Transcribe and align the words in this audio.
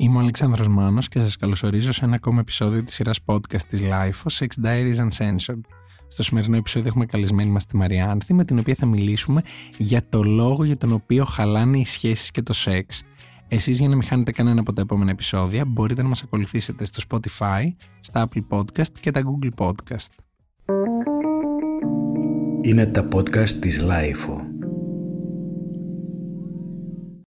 Είμαι 0.00 0.16
ο 0.16 0.20
Αλεξάνδρος 0.20 0.68
Μάνος 0.68 1.08
και 1.08 1.20
σας 1.20 1.36
καλωσορίζω 1.36 1.92
σε 1.92 2.04
ένα 2.04 2.14
ακόμα 2.14 2.40
επεισόδιο 2.40 2.84
της 2.84 2.94
σειράς 2.94 3.18
podcast 3.24 3.62
της 3.68 3.82
Life, 3.84 4.30
Sex 4.38 4.66
Diaries 4.66 4.96
Uncensored. 4.96 5.60
Στο 6.08 6.22
σημερινό 6.22 6.56
επεισόδιο 6.56 6.88
έχουμε 6.88 7.06
καλεσμένη 7.06 7.50
μας 7.50 7.66
τη 7.66 7.76
Μαρία 7.76 8.10
Άνθη, 8.10 8.34
με 8.34 8.44
την 8.44 8.58
οποία 8.58 8.74
θα 8.74 8.86
μιλήσουμε 8.86 9.42
για 9.78 10.08
το 10.08 10.22
λόγο 10.22 10.64
για 10.64 10.76
τον 10.76 10.92
οποίο 10.92 11.24
χαλάνε 11.24 11.78
οι 11.78 11.84
σχέσεις 11.84 12.30
και 12.30 12.42
το 12.42 12.52
σεξ. 12.52 13.02
Εσείς 13.48 13.78
για 13.78 13.88
να 13.88 13.94
μην 13.94 14.04
χάνετε 14.04 14.32
κανένα 14.32 14.60
από 14.60 14.72
τα 14.72 14.80
επόμενα 14.80 15.10
επεισόδια 15.10 15.64
μπορείτε 15.64 16.02
να 16.02 16.08
μας 16.08 16.22
ακολουθήσετε 16.22 16.84
στο 16.84 17.02
Spotify, 17.08 17.62
στα 18.00 18.28
Apple 18.28 18.56
Podcast 18.56 18.92
και 19.00 19.10
τα 19.10 19.22
Google 19.24 19.66
Podcast. 19.66 20.08
Είναι 22.62 22.86
τα 22.86 23.08
podcast 23.12 23.50
της 23.50 23.84
Life. 23.84 24.49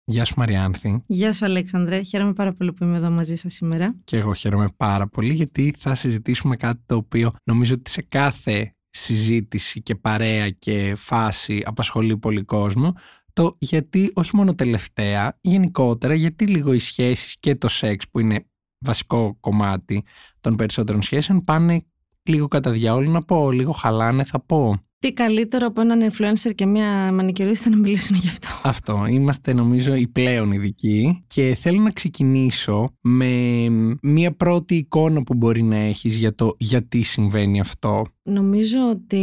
Γεια 0.06 0.26
σου 0.26 0.34
Μαριάνθη. 0.38 1.04
Γεια 1.08 1.34
σου 1.34 1.46
Αλέξανδρε. 1.46 2.02
Χαίρομαι 2.02 2.34
πάρα 2.34 2.54
πολύ 2.54 2.74
που 2.74 2.84
είμαι 2.84 2.98
εδώ 2.98 3.10
μαζί 3.10 3.36
σας 3.36 3.54
σήμερα. 3.54 3.96
Και 4.04 4.18
εγώ 4.18 4.34
χαίρομαι 4.34 4.68
πάρα 4.78 5.08
πολύ 5.08 5.34
γιατί 5.34 5.74
θα 5.78 5.96
συζητήσουμε 5.96 6.56
κάτι 6.56 6.82
το 6.86 6.96
οποίο 6.96 7.32
νομίζω 7.44 7.74
ότι 7.74 7.90
σε 7.90 8.02
κάθε 8.02 8.76
συζήτηση 8.90 9.82
και 9.82 9.96
παρέα 9.96 10.50
και 10.50 10.94
φάση 10.98 11.62
απασχολεί 11.66 12.18
πολύ 12.18 12.44
κόσμο 12.44 12.94
το 13.34 13.56
γιατί 13.60 14.12
όχι 14.14 14.36
μόνο 14.36 14.56
τελευταία, 14.56 15.38
γενικότερα 15.42 16.14
γιατί 16.14 16.48
λίγο 16.48 16.74
οι 16.74 16.80
σχέσεις 16.80 17.38
και 17.40 17.56
το 17.56 17.68
σεξ 17.68 18.10
που 18.10 18.20
είναι 18.20 18.46
βασικό 18.86 19.38
κομμάτι 19.40 20.04
των 20.42 20.56
περισσότερων 20.56 21.02
σχέσεων 21.02 21.44
πάνε 21.44 21.86
λίγο 22.24 22.48
κατά 22.48 22.72
διάολο 22.72 23.10
να 23.10 23.24
πω, 23.24 23.52
λίγο 23.52 23.72
χαλάνε 23.72 24.24
θα 24.24 24.40
πω. 24.40 24.84
Τι 25.04 25.14
καλύτερο 25.14 25.68
από 25.68 25.82
έναν 25.82 26.10
influencer 26.12 26.52
και 26.56 26.66
μια 26.66 27.12
μανικιουρίστα 27.14 27.70
να 27.70 27.78
μιλήσουν 27.78 28.16
γι' 28.16 28.28
αυτό; 28.28 28.48
Αυτό. 28.64 29.06
Είμαστε 29.10 29.54
νομίζω 29.54 29.96
οι 29.96 30.08
πλέον 30.08 30.52
ειδικοί 30.52 31.24
και 31.28 31.58
θέλω 31.60 31.82
να 31.82 31.92
ξεκινήσω 31.92 32.94
με 33.02 33.68
μια 34.02 34.36
πρώτη 34.36 34.76
εικόνα 34.76 35.24
που 35.24 35.34
μπορεί 35.34 35.64
να 35.64 35.76
έχεις 35.76 36.16
για 36.16 36.36
το 36.36 36.56
γιατί 36.58 37.02
συμβαίνει 37.02 37.60
αυτό. 37.60 38.06
Νομίζω 38.24 38.78
ότι 38.90 39.18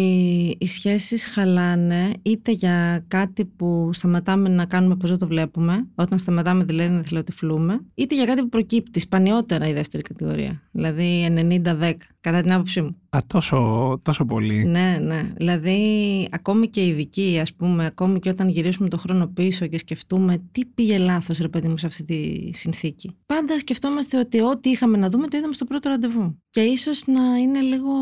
οι 0.61 0.67
σχέσεις 0.67 1.25
χαλάνε 1.25 2.11
είτε 2.22 2.50
για 2.50 3.05
κάτι 3.09 3.44
που 3.44 3.91
σταματάμε 3.92 4.48
να 4.48 4.65
κάνουμε 4.65 4.92
όπως 4.92 5.11
δεν 5.11 5.19
το 5.19 5.27
βλέπουμε, 5.27 5.89
όταν 5.94 6.19
σταματάμε 6.19 6.65
δηλαδή 6.65 6.92
να 6.92 7.03
θελοτυφλούμε, 7.03 7.81
είτε 7.94 8.15
για 8.15 8.25
κάτι 8.25 8.41
που 8.41 8.48
προκύπτει 8.48 9.00
σπανιότερα 9.00 9.69
η 9.69 9.72
δεύτερη 9.72 10.03
κατηγορία, 10.03 10.62
δηλαδή 10.72 11.27
90-10, 11.65 11.92
κατά 12.20 12.41
την 12.41 12.53
άποψή 12.53 12.81
μου. 12.81 12.97
Α, 13.16 13.19
τόσο, 13.27 14.00
τόσο 14.03 14.25
πολύ. 14.25 14.64
Ναι, 14.64 14.98
ναι. 15.03 15.33
Δηλαδή, 15.36 16.28
ακόμη 16.30 16.69
και 16.69 16.80
οι 16.80 16.89
ειδικοί, 16.89 17.39
ας 17.41 17.55
πούμε, 17.55 17.86
ακόμη 17.86 18.19
και 18.19 18.28
όταν 18.28 18.48
γυρίσουμε 18.48 18.89
το 18.89 18.98
χρόνο 18.98 19.27
πίσω 19.27 19.66
και 19.66 19.78
σκεφτούμε 19.78 20.42
τι 20.53 20.64
πήγε 20.64 20.98
λάθος, 20.98 21.38
ρε 21.38 21.48
παιδί 21.48 21.69
μου, 21.69 21.77
σε 21.77 21.86
αυτή 21.86 22.05
τη 22.05 22.50
συνθήκη. 22.53 23.16
Πάντα 23.27 23.58
σκεφτόμαστε 23.58 24.19
ότι 24.19 24.41
ό,τι 24.41 24.70
είχαμε 24.70 24.97
να 24.97 25.11
δούμε 25.11 25.28
το 25.28 25.36
είδαμε 25.36 25.55
στο 25.55 25.64
πρώτο 25.64 25.88
ραντεβού. 25.88 26.38
Και 26.50 26.61
ίσως 26.61 27.03
να 27.06 27.36
είναι 27.36 27.61
λίγο 27.61 27.92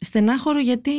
στενάχωρο 0.00 0.60
γιατί 0.60 0.90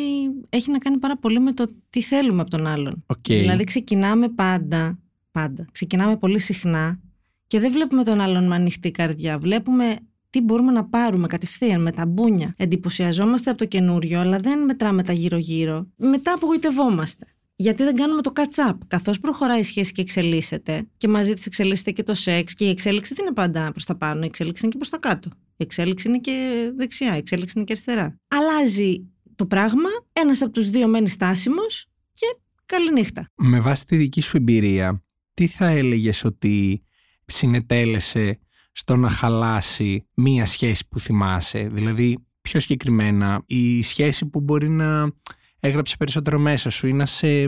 έχει 0.49 0.72
να 0.72 0.77
κάνει 0.77 0.97
πάρα 0.97 1.17
πολύ 1.17 1.39
με 1.39 1.53
το 1.53 1.67
τι 1.89 2.02
θέλουμε 2.02 2.41
από 2.41 2.49
τον 2.49 2.67
άλλον. 2.67 3.05
Okay. 3.07 3.17
Δηλαδή, 3.23 3.63
ξεκινάμε 3.63 4.29
πάντα, 4.29 4.99
πάντα, 5.31 5.67
ξεκινάμε 5.72 6.17
πολύ 6.17 6.39
συχνά 6.39 6.99
και 7.47 7.59
δεν 7.59 7.72
βλέπουμε 7.72 8.03
τον 8.03 8.22
άλλον 8.22 8.47
με 8.47 8.55
ανοιχτή 8.55 8.91
καρδιά. 8.91 9.38
Βλέπουμε 9.38 9.95
τι 10.32 10.42
μπορούμε 10.42 10.72
να 10.72 10.86
πάρουμε 10.86 11.28
κατευθείαν 11.28 11.82
με 11.82 11.92
τα 11.92 12.06
μπούνια. 12.06 12.54
Εντυπωσιαζόμαστε 12.58 13.50
από 13.50 13.60
το 13.60 13.66
καινούριο, 13.66 14.20
αλλά 14.20 14.40
δεν 14.40 14.66
μετράμε 14.66 15.04
τα 15.04 15.14
γύρω-γύρω. 15.14 15.88
Μετά 15.96 16.34
απογοητευόμαστε. 16.34 17.26
Γιατί 17.56 17.84
δεν 17.84 17.96
κάνουμε 17.96 18.22
το 18.22 18.32
catch-up. 18.36 18.78
Καθώς 18.88 19.20
προχωράει 19.20 19.59
η 19.59 19.64
σχέση 19.64 19.92
και 19.92 20.02
εξελίσσεται, 20.02 20.88
και 20.98 21.08
μαζί 21.08 21.34
της 21.34 21.46
εξελίσσεται 21.46 21.92
και 21.92 22.04
το 22.04 22.14
σεξ, 22.14 22.54
και 22.54 22.66
η 22.66 22.70
εξέλιξη 22.70 23.14
δεν 23.14 23.26
είναι 23.26 23.34
πάντα 23.34 23.72
προς 23.72 23.86
τα 23.86 23.96
πάνω, 23.96 24.22
η 24.22 24.26
εξέλιξη 24.26 24.62
είναι 24.64 24.72
και 24.72 24.78
προς 24.78 24.90
τα 24.90 24.98
κάτω. 24.98 25.30
Η 25.56 25.64
εξέλιξη 25.64 26.08
είναι 26.08 26.18
και 26.18 26.72
δεξιά, 26.75 27.16
η 27.16 27.18
εξέλιξη 27.18 27.53
είναι 27.56 27.66
και 27.66 27.72
αριστερά. 27.72 28.20
Αλλάζει 28.28 29.08
το 29.36 29.46
πράγμα, 29.46 29.90
ένας 30.14 30.41
από 30.41 30.52
τους 30.52 30.70
δύο 30.70 30.88
μένει 30.88 31.09
στάσιμος 31.09 31.88
και 32.14 32.38
καληνύχτα. 32.66 33.30
Με 33.36 33.59
βάση 33.59 33.86
τη 33.86 33.96
δική 33.96 34.22
σου 34.22 34.38
εμπειρία, 34.38 35.03
τι 35.34 35.47
θα 35.47 35.68
έλεγες 35.68 36.24
ότι 36.24 36.84
συνετέλεσε 37.25 38.40
στο 38.72 38.96
να 38.96 39.09
χαλάσει 39.09 40.08
μία 40.14 40.46
σχέση 40.46 40.88
που 40.90 41.00
θυμάσαι. 41.00 41.70
Δηλαδή, 41.72 42.18
πιο 42.42 42.59
συγκεκριμένα, 42.59 43.44
η 43.46 43.84
σχέση 43.84 44.26
που 44.26 44.40
μπορεί 44.40 44.70
να 44.70 45.12
έγραψε 45.59 45.98
περισσότερο 45.98 46.40
μέσα 46.40 46.70
σου 46.70 46.88
ή 46.88 46.94
να 46.94 47.06
σε, 47.06 47.48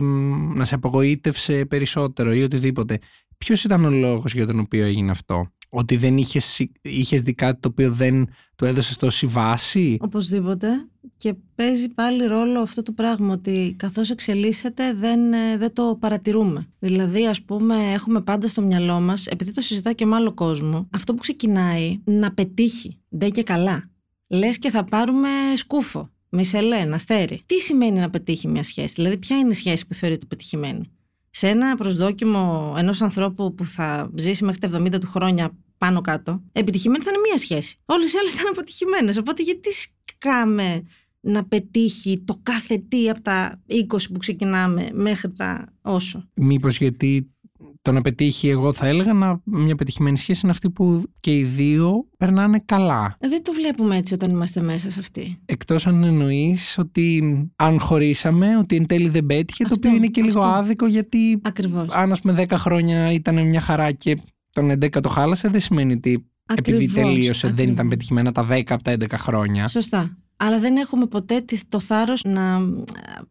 να 0.54 0.64
σε 0.64 0.74
απογοήτευσε 0.74 1.64
περισσότερο 1.64 2.32
ή 2.32 2.42
οτιδήποτε. 2.42 2.98
Ποιος 3.38 3.64
ήταν 3.64 3.84
ο 3.84 3.90
λόγος 3.90 4.34
για 4.34 4.46
τον 4.46 4.58
οποίο 4.58 4.84
έγινε 4.84 5.10
αυτό; 5.10 5.46
Ότι 5.76 5.96
δεν 5.96 6.16
είχες, 6.16 6.66
είχες 6.80 7.22
δει 7.22 7.34
κάτι 7.34 7.60
το 7.60 7.68
οποίο 7.68 7.92
δεν 7.92 8.28
το 8.56 8.66
έδωσες 8.66 8.96
τόση 8.96 9.26
βάση; 9.26 9.96
Οπωσδήποτε. 10.00 10.68
Και 11.16 11.34
παίζει 11.54 11.88
πάλι 11.88 12.26
ρόλο 12.26 12.60
αυτό 12.60 12.82
το 12.82 12.92
πράγμα 12.92 13.32
ότι 13.32 13.74
καθώς 13.78 14.10
εξελίσσεται 14.10 14.92
δεν, 14.92 15.32
ε, 15.32 15.56
δεν 15.56 15.72
το 15.72 15.96
παρατηρούμε. 16.00 16.66
Δηλαδή 16.78 17.26
ας 17.26 17.42
πούμε 17.42 17.92
έχουμε 17.92 18.20
πάντα 18.20 18.48
στο 18.48 18.62
μυαλό 18.62 19.00
μας, 19.00 19.26
επειδή 19.26 19.50
το 19.52 19.60
συζητά 19.60 19.92
και 19.92 20.06
με 20.06 20.14
άλλο 20.16 20.32
κόσμο, 20.32 20.88
αυτό 20.92 21.14
που 21.14 21.20
ξεκινάει 21.20 22.00
να 22.04 22.32
πετύχει, 22.32 22.98
δεν 23.08 23.30
και 23.30 23.42
καλά. 23.42 23.90
Λες 24.26 24.58
και 24.58 24.70
θα 24.70 24.84
πάρουμε 24.84 25.28
σκούφο, 25.56 26.10
μισελέν, 26.28 26.94
αστέρι. 26.94 27.42
Τι 27.46 27.54
σημαίνει 27.54 27.98
να 28.00 28.10
πετύχει 28.10 28.48
μια 28.48 28.62
σχέση, 28.62 28.94
δηλαδή 28.94 29.16
ποια 29.16 29.38
είναι 29.38 29.50
η 29.50 29.54
σχέση 29.54 29.86
που 29.86 29.94
θεωρείται 29.94 30.26
πετυχημένη; 30.26 30.90
Σε 31.30 31.48
ένα 31.48 31.74
προσδόκιμο 31.74 32.74
ενός 32.78 33.02
ανθρώπου 33.02 33.54
που 33.54 33.64
θα 33.64 34.10
ζήσει 34.14 34.44
μέχρι 34.44 34.60
τα 34.60 34.80
70 34.80 35.00
του 35.00 35.08
χρόνια 35.08 35.52
πάνω 35.78 36.00
κάτω, 36.00 36.42
επιτυχημένη 36.52 37.04
θα 37.04 37.10
είναι 37.10 37.20
μία 37.28 37.38
σχέση. 37.38 37.76
Όλες 37.84 38.12
οι 38.12 38.16
άλλες 38.18 38.32
ήταν 38.32 38.46
αποτυχημένες. 38.50 39.16
Οπότε 39.16 39.42
γιατί 39.42 39.68
σκάμε 40.04 40.82
να 41.20 41.44
πετύχει 41.44 42.22
το 42.24 42.40
κάθε 42.42 42.84
τι 42.88 43.10
από 43.10 43.20
τα 43.20 43.62
20 43.68 43.84
που 44.12 44.18
ξεκινάμε 44.18 44.90
μέχρι 44.92 45.32
τα 45.32 45.72
όσο; 45.82 46.28
Μήπως 46.34 46.78
γιατί 46.78 47.34
το 47.82 47.92
να 47.92 48.00
πετύχει, 48.00 48.48
εγώ 48.48 48.72
θα 48.72 48.86
έλεγα 48.86 49.12
να, 49.12 49.40
μια 49.44 49.74
πετυχημένη 49.74 50.18
σχέση 50.18 50.40
είναι 50.42 50.50
αυτή 50.52 50.70
που 50.70 51.02
και 51.20 51.36
οι 51.36 51.44
δύο 51.44 52.08
περνάνε 52.18 52.62
καλά. 52.64 53.16
Δεν 53.20 53.42
το 53.42 53.52
βλέπουμε 53.52 53.96
έτσι 53.96 54.14
όταν 54.14 54.30
είμαστε 54.30 54.60
μέσα 54.60 54.90
σε 54.90 55.00
αυτή. 55.00 55.38
Εκτός 55.44 55.86
αν 55.86 56.04
εννοείς 56.04 56.78
ότι 56.78 57.22
αν 57.56 57.80
χωρίσαμε, 57.80 58.56
ότι 58.58 58.76
εν 58.76 58.86
τέλει 58.86 59.08
δεν 59.08 59.26
πέτυχε, 59.26 59.64
το 59.64 59.74
οποίο 59.76 59.94
είναι 59.94 60.06
και 60.06 60.22
λίγο 60.22 60.40
άδικο 60.40 60.86
γιατί. 60.86 61.40
Ακριβώς. 61.42 61.86
Αν 61.90 62.12
ας 62.12 62.20
πούμε 62.20 62.46
10 62.48 62.50
χρόνια 62.50 63.12
ήταν 63.12 63.48
μια 63.48 63.60
χαρά 63.60 63.92
και 63.92 64.16
τον 64.54 64.70
11 64.70 65.00
το 65.02 65.08
χάλασε, 65.08 65.48
δεν 65.48 65.60
σημαίνει 65.60 65.92
ότι 65.92 66.26
Ακριβώς, 66.46 66.82
επειδή 66.82 67.00
τελείωσε 67.00 67.46
ακριβώς. 67.46 67.64
δεν 67.66 67.74
ήταν 67.74 67.88
πετυχημένα 67.88 68.32
τα 68.32 68.46
10 68.50 68.62
από 68.68 68.82
τα 68.82 68.92
11 68.92 69.04
χρόνια. 69.16 69.66
Σωστά. 69.68 70.16
Αλλά 70.36 70.58
δεν 70.58 70.76
έχουμε 70.76 71.06
ποτέ 71.06 71.44
το 71.68 71.80
θάρρος 71.80 72.22
να 72.24 72.58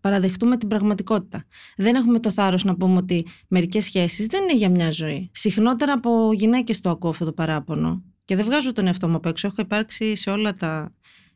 παραδεχτούμε 0.01 0.57
την 0.57 0.67
πραγματικότητα. 0.67 1.45
Δεν 1.77 1.95
έχουμε 1.95 2.19
το 2.19 2.31
θάρρος 2.31 2.63
να 2.63 2.75
πούμε 2.75 2.97
ότι 2.97 3.25
μερικές 3.47 3.83
σχέσεις 3.85 4.25
δεν 4.27 4.43
είναι 4.43 4.55
για 4.55 4.69
μια 4.69 4.91
ζωή. 4.91 5.29
Συχνότερα 5.33 5.93
από 5.93 6.33
γυναίκες 6.33 6.79
το 6.79 6.89
ακούω 6.89 7.09
αυτό 7.09 7.25
το 7.25 7.31
παράπονο. 7.31 8.03
Και 8.25 8.35
δεν 8.35 8.45
βγάζω 8.45 8.71
τον 8.71 8.87
εαυτό 8.87 9.09
μου 9.09 9.15
απ' 9.15 9.25
έξω. 9.25 9.47
Έχω 9.47 9.61
υπάρξει 9.61 10.15
σε 10.15 10.29
όλα 10.29 10.53
τα 10.53 10.93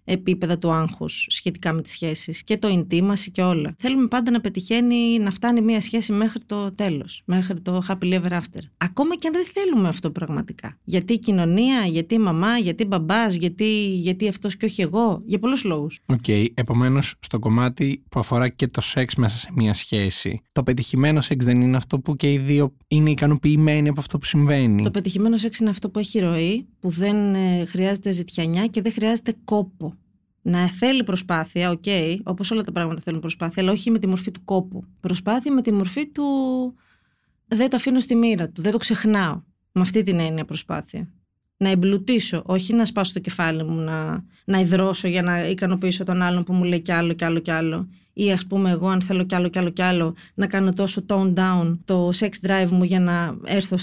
επίπεδα 0.08 0.58
του 0.58 0.72
άγχους 0.72 1.26
σχετικά 1.30 1.74
με 1.74 1.82
τις 1.82 1.92
σχέσεις 1.92 2.44
και 2.44 2.58
το 2.58 2.68
intimacy 2.68 3.28
και 3.32 3.42
όλα. 3.42 3.76
Θέλουμε 3.78 4.08
πάντα 4.08 4.32
να 4.32 4.42
πετυχαίνει, 4.42 5.20
να 5.20 5.32
φτάνει 5.32 5.62
μια 5.62 5.82
σχέση 5.82 6.12
μέχρι 6.12 6.44
το 6.46 6.74
τέλος, 6.74 7.22
μέχρι 7.26 7.62
το 7.62 7.82
happy 7.88 8.14
ever 8.14 8.32
after. 8.32 8.62
Ακόμα 8.78 9.16
και 9.16 9.28
αν 9.28 9.34
δεν 9.34 9.46
θέλουμε 9.54 9.88
αυτό 9.88 10.12
πραγματικά. 10.12 10.78
Γιατί 10.84 11.14
η 11.14 11.20
κοινωνία, 11.20 11.86
γιατί 11.86 12.16
η 12.16 12.20
μαμά, 12.20 12.58
γιατί 12.58 12.86
μπαμπάς, 12.86 13.36
γιατί, 13.36 13.96
γιατί 13.96 14.28
αυτός 14.28 14.58
και 14.58 14.66
όχι 14.66 14.82
εγώ, 14.82 15.22
για 15.26 15.40
πολλούς 15.40 15.64
λόγους. 15.64 16.00
Ok, 16.06 16.18
okay, 16.28 16.46
επομένως 16.54 17.16
στο 17.20 17.40
κομμάτι 17.40 18.04
που 18.10 18.20
αφορά 18.20 18.50
και 18.50 18.68
το 18.68 18.82
σεξ 18.82 19.16
μέσα 19.16 19.38
σε 19.38 19.50
μια 19.56 19.74
σχέση, 19.74 20.42
το 20.52 20.64
πετυχημένο 20.64 21.22
σεξ 21.22 21.46
δεν 21.46 21.62
είναι 21.62 21.78
αυτό 21.78 22.00
που 22.00 22.16
και 22.16 22.34
οι 22.34 22.38
δύο 22.38 22.74
είναι 22.88 23.10
ικανοποιημένοι 23.10 23.90
από 23.90 24.00
αυτό 24.00 24.18
που 24.18 24.26
συμβαίνει; 24.26 24.84
Το 24.84 24.92
πετυχημένο 24.92 25.38
σεξ 25.38 25.60
είναι 25.60 25.70
αυτό 25.70 25.90
που 25.90 26.00
έχει 26.00 26.20
ροή, 26.20 26.68
που 26.80 26.90
δεν 26.90 27.36
ε, 27.36 27.66
χρειάζεται 27.66 28.12
ζητιανιά 28.12 28.68
και 28.68 28.82
δεν 28.82 28.92
χρειάζεται 28.92 29.34
κόπο. 29.44 29.97
Να 30.50 30.68
θέλει 30.68 31.04
προσπάθεια, 31.04 31.70
ok, 31.70 31.84
okay, 31.86 32.18
όπως 32.24 32.52
όλα 32.52 32.64
τα 32.64 32.72
πράγματα 32.72 33.02
θέλουν 33.02 33.20
προσπάθεια, 33.20 33.64
αλλά 33.64 33.72
όχι 33.72 33.92
με 33.92 34.00
τη 34.00 34.08
μορφή 34.08 34.32
του 34.32 34.44
κόπου. 34.44 34.84
Προσπάθεια 35.00 35.54
με 35.54 35.62
τη 35.62 35.72
μορφή 35.72 36.08
του. 36.08 36.24
Δεν 37.48 37.70
το 37.70 37.76
αφήνω 37.76 38.00
στη 38.00 38.16
μοίρα 38.16 38.50
του, 38.50 38.62
δεν 38.62 38.72
το 38.72 38.78
ξεχνάω. 38.78 39.42
Με 39.72 39.82
αυτή 39.82 40.04
την 40.04 40.20
έννοια 40.20 40.46
προσπάθεια. 40.46 41.10
Να 41.58 41.70
εμπλουτίσω, 41.70 42.44
όχι 42.46 42.74
να 42.74 42.86
σπάσω 42.86 43.14
το 43.14 43.20
κεφάλι 43.20 43.64
μου, 43.64 43.80
να, 43.80 44.24
να 44.46 44.60
υδρώσω 44.60 45.08
για 45.08 45.22
να 45.22 45.48
ικανοποιήσω 45.48 46.04
τον 46.04 46.22
άλλον 46.22 46.44
που 46.44 46.54
μου 46.54 46.64
λέει 46.64 46.82
κι 46.82 46.92
άλλο 46.92 47.14
κι 47.14 47.24
άλλο 47.24 47.40
κι 47.40 47.52
άλλο. 47.52 47.88
Ή 48.14 48.32
ας 48.32 48.46
πούμε, 48.46 48.72
εγώ 48.72 48.88
αν 48.88 49.02
θέλω 49.02 49.24
κι 49.24 49.36
άλλο 49.36 49.48
κι 49.48 49.58
άλλο 49.58 49.70
κι 49.70 49.82
άλλο, 49.82 50.16
να 50.34 50.48
κάνω 50.48 50.74
τόσο 50.74 51.06
tone 51.08 51.34
down 51.34 51.78
το 51.86 52.10
sex 52.20 52.30
drive 52.48 52.70
μου 52.70 52.84
για 52.84 53.00
να 53.00 53.38
έρθω 53.44 53.78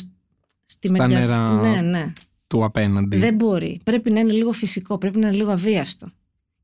στη 0.65 0.89
Στα 0.89 0.99
μεριά. 0.99 1.19
νερά 1.19 1.53
Ναι, 1.53 1.81
ναι. 1.81 2.13
του 2.47 2.65
απέναντι. 2.65 3.17
Δεν 3.17 3.35
μπορεί. 3.35 3.81
Πρέπει 3.85 4.11
να 4.11 4.21
είναι 4.21 4.33
λίγο 4.33 4.53
φυσικό, 4.53 4.99
πρέπει 4.99 5.19
να 5.19 5.27
είναι 5.29 5.37
λίγο 5.37 5.51
αβίαστο. 5.51 6.09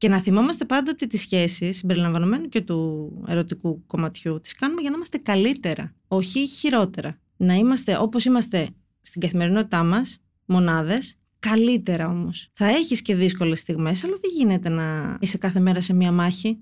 Και 0.00 0.08
να 0.08 0.20
θυμόμαστε 0.20 0.64
πάντοτε 0.64 1.06
τις 1.06 1.20
σχέσεις, 1.20 1.76
συμπεριλαμβανομένου 1.76 2.48
και 2.48 2.60
του 2.60 3.10
ερωτικού 3.26 3.86
κομματιού, 3.86 4.40
τις 4.40 4.54
κάνουμε 4.54 4.80
για 4.80 4.90
να 4.90 4.96
είμαστε 4.96 5.18
καλύτερα, 5.18 5.94
όχι 6.08 6.46
χειρότερα. 6.46 7.18
Να 7.36 7.54
είμαστε 7.54 7.96
όπως 7.98 8.24
είμαστε 8.24 8.68
στην 9.02 9.20
καθημερινότητά 9.20 9.84
μας, 9.84 10.22
μονάδες 10.44 11.18
Καλύτερα 11.40 12.08
όμως. 12.08 12.48
Θα 12.52 12.66
έχεις 12.66 13.02
και 13.02 13.14
δύσκολες 13.14 13.60
στιγμές, 13.60 14.04
αλλά 14.04 14.16
δεν 14.20 14.30
γίνεται 14.36 14.68
να 14.68 15.16
είσαι 15.20 15.38
κάθε 15.38 15.60
μέρα 15.60 15.80
σε 15.80 15.92
μία 15.92 16.12
μάχη. 16.12 16.58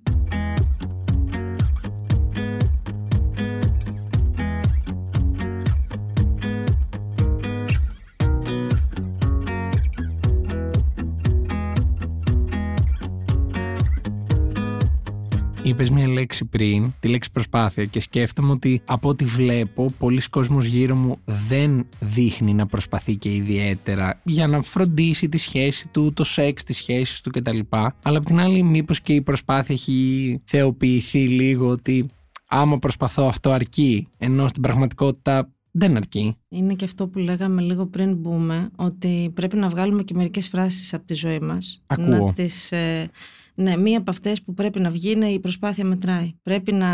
Είπε 15.80 15.92
μια 15.92 16.08
λέξη 16.08 16.44
πριν, 16.44 16.94
τη 17.00 17.08
λέξη 17.08 17.30
προσπάθεια, 17.30 17.84
και 17.84 18.00
σκέφτομαι 18.00 18.50
ότι 18.50 18.82
από 18.84 19.08
ό,τι 19.08 19.24
βλέπω, 19.24 19.92
πολλοί 19.98 20.20
κόσμος 20.30 20.66
γύρω 20.66 20.94
μου 20.94 21.18
δεν 21.24 21.86
δείχνει 22.00 22.54
να 22.54 22.66
προσπαθεί 22.66 23.16
και 23.16 23.34
ιδιαίτερα 23.34 24.20
για 24.24 24.46
να 24.46 24.62
φροντίσει 24.62 25.28
τη 25.28 25.38
σχέση 25.38 25.88
του, 25.88 26.12
το 26.12 26.24
σεξ, 26.24 26.64
τη 26.64 26.72
σχέση 26.72 27.22
του 27.22 27.30
κτλ. 27.30 27.58
Αλλά 28.02 28.18
απ' 28.18 28.24
την 28.24 28.38
άλλη, 28.38 28.62
μήπως 28.62 29.00
και 29.00 29.12
η 29.12 29.22
προσπάθεια 29.22 29.74
έχει 29.74 30.40
θεοποιηθεί 30.44 31.28
λίγο 31.28 31.68
ότι 31.68 32.06
άμα 32.46 32.78
προσπαθώ 32.78 33.26
αυτό 33.26 33.50
αρκεί, 33.50 34.08
ενώ 34.18 34.48
στην 34.48 34.62
πραγματικότητα 34.62 35.50
δεν 35.70 35.96
αρκεί. 35.96 36.36
Είναι 36.48 36.74
και 36.74 36.84
αυτό 36.84 37.08
που 37.08 37.18
λέγαμε 37.18 37.62
λίγο 37.62 37.86
πριν 37.86 38.16
μπούμε, 38.16 38.70
ότι 38.76 39.30
πρέπει 39.34 39.56
να 39.56 39.68
βγάλουμε 39.68 40.02
και 40.02 40.14
μερικές 40.14 40.48
φράσεις 40.48 40.94
από 40.94 41.06
τη 41.06 41.14
ζωή 41.14 41.40
μας. 41.40 41.82
Ακούω. 41.86 42.06
Να 42.06 42.32
τις, 42.32 42.72
ε, 42.72 43.10
ναι, 43.58 43.76
μία 43.76 43.98
από 43.98 44.10
αυτές 44.10 44.42
που 44.42 44.54
πρέπει 44.54 44.80
να 44.80 44.90
βγει 44.90 45.10
είναι 45.10 45.28
η 45.28 45.40
προσπάθεια 45.40 45.84
μετράει. 45.84 46.34
Πρέπει 46.42 46.72
να 46.72 46.88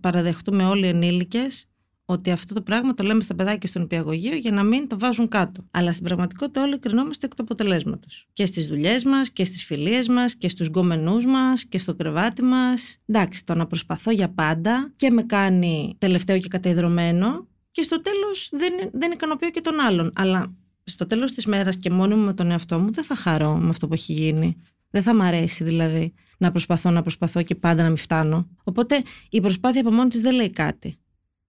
παραδεχτούμε 0.00 0.64
όλοι 0.64 0.86
οι 0.86 0.88
ενήλικες 0.88 1.68
ότι 2.04 2.30
αυτό 2.30 2.54
το 2.54 2.62
πράγμα 2.62 2.94
το 2.94 3.04
λέμε 3.04 3.22
στα 3.22 3.34
παιδάκια 3.34 3.68
στον 3.68 3.82
υπηαγωγείο 3.82 4.34
για 4.34 4.50
να 4.50 4.62
μην 4.62 4.88
το 4.88 4.98
βάζουν 4.98 5.28
κάτω. 5.28 5.66
Αλλά 5.70 5.92
στην 5.92 6.04
πραγματικότητα 6.04 6.62
όλοι 6.62 6.78
κρινόμαστε 6.78 7.26
εκ 7.26 7.34
του 7.34 7.42
αποτελέσματος. 7.42 8.28
Και 8.32 8.46
στις 8.46 8.68
δουλειές 8.68 9.04
μας 9.04 9.30
και 9.30 9.44
στις 9.44 9.64
φιλίες 9.64 10.08
μας 10.08 10.36
και 10.36 10.48
στους 10.48 10.66
γκόμενού 10.66 11.22
μας 11.22 11.64
και 11.64 11.78
στο 11.78 11.94
κρεβάτι 11.94 12.42
μας. 12.42 12.98
Εντάξει, 13.06 13.44
το 13.44 13.54
να 13.54 13.66
προσπαθώ 13.66 14.10
για 14.10 14.28
πάντα 14.28 14.92
και 14.96 15.10
με 15.10 15.22
κάνει 15.22 15.96
τελευταίο 15.98 16.38
και 16.38 16.48
καταϊδρωμένο 16.48 17.48
και 17.70 17.82
στο 17.82 18.00
τέλος 18.02 18.48
δεν, 18.52 18.72
δεν 18.92 19.12
ικανοποιώ 19.12 19.50
και 19.50 19.60
τον 19.60 19.80
άλλον. 19.80 20.10
Αλλά 20.14 20.54
στο 20.84 21.06
τέλος 21.06 21.32
της 21.32 21.46
μέρας 21.46 21.76
και 21.76 21.90
μόνη 21.90 22.14
μου 22.14 22.24
με 22.24 22.34
τον 22.34 22.50
εαυτό 22.50 22.78
μου 22.78 22.92
δεν 22.92 23.04
θα 23.04 23.14
χαρώ 23.14 23.56
με 23.56 23.68
αυτό 23.68 23.86
που 23.86 23.92
έχει 23.92 24.12
γίνει. 24.12 24.56
Δεν 24.96 25.04
θα 25.04 25.14
μ' 25.14 25.22
αρέσει 25.22 25.64
δηλαδή 25.64 26.12
να 26.38 26.50
προσπαθώ, 26.50 26.90
να 26.90 27.02
προσπαθώ 27.02 27.42
και 27.42 27.54
πάντα 27.54 27.82
να 27.82 27.88
μην 27.88 27.96
φτάνω. 27.96 28.48
Οπότε 28.64 29.02
η 29.30 29.40
προσπάθεια 29.40 29.80
από 29.80 29.90
μόνη 29.90 30.08
της 30.08 30.20
δεν 30.20 30.34
λέει 30.34 30.50
κάτι. 30.50 30.98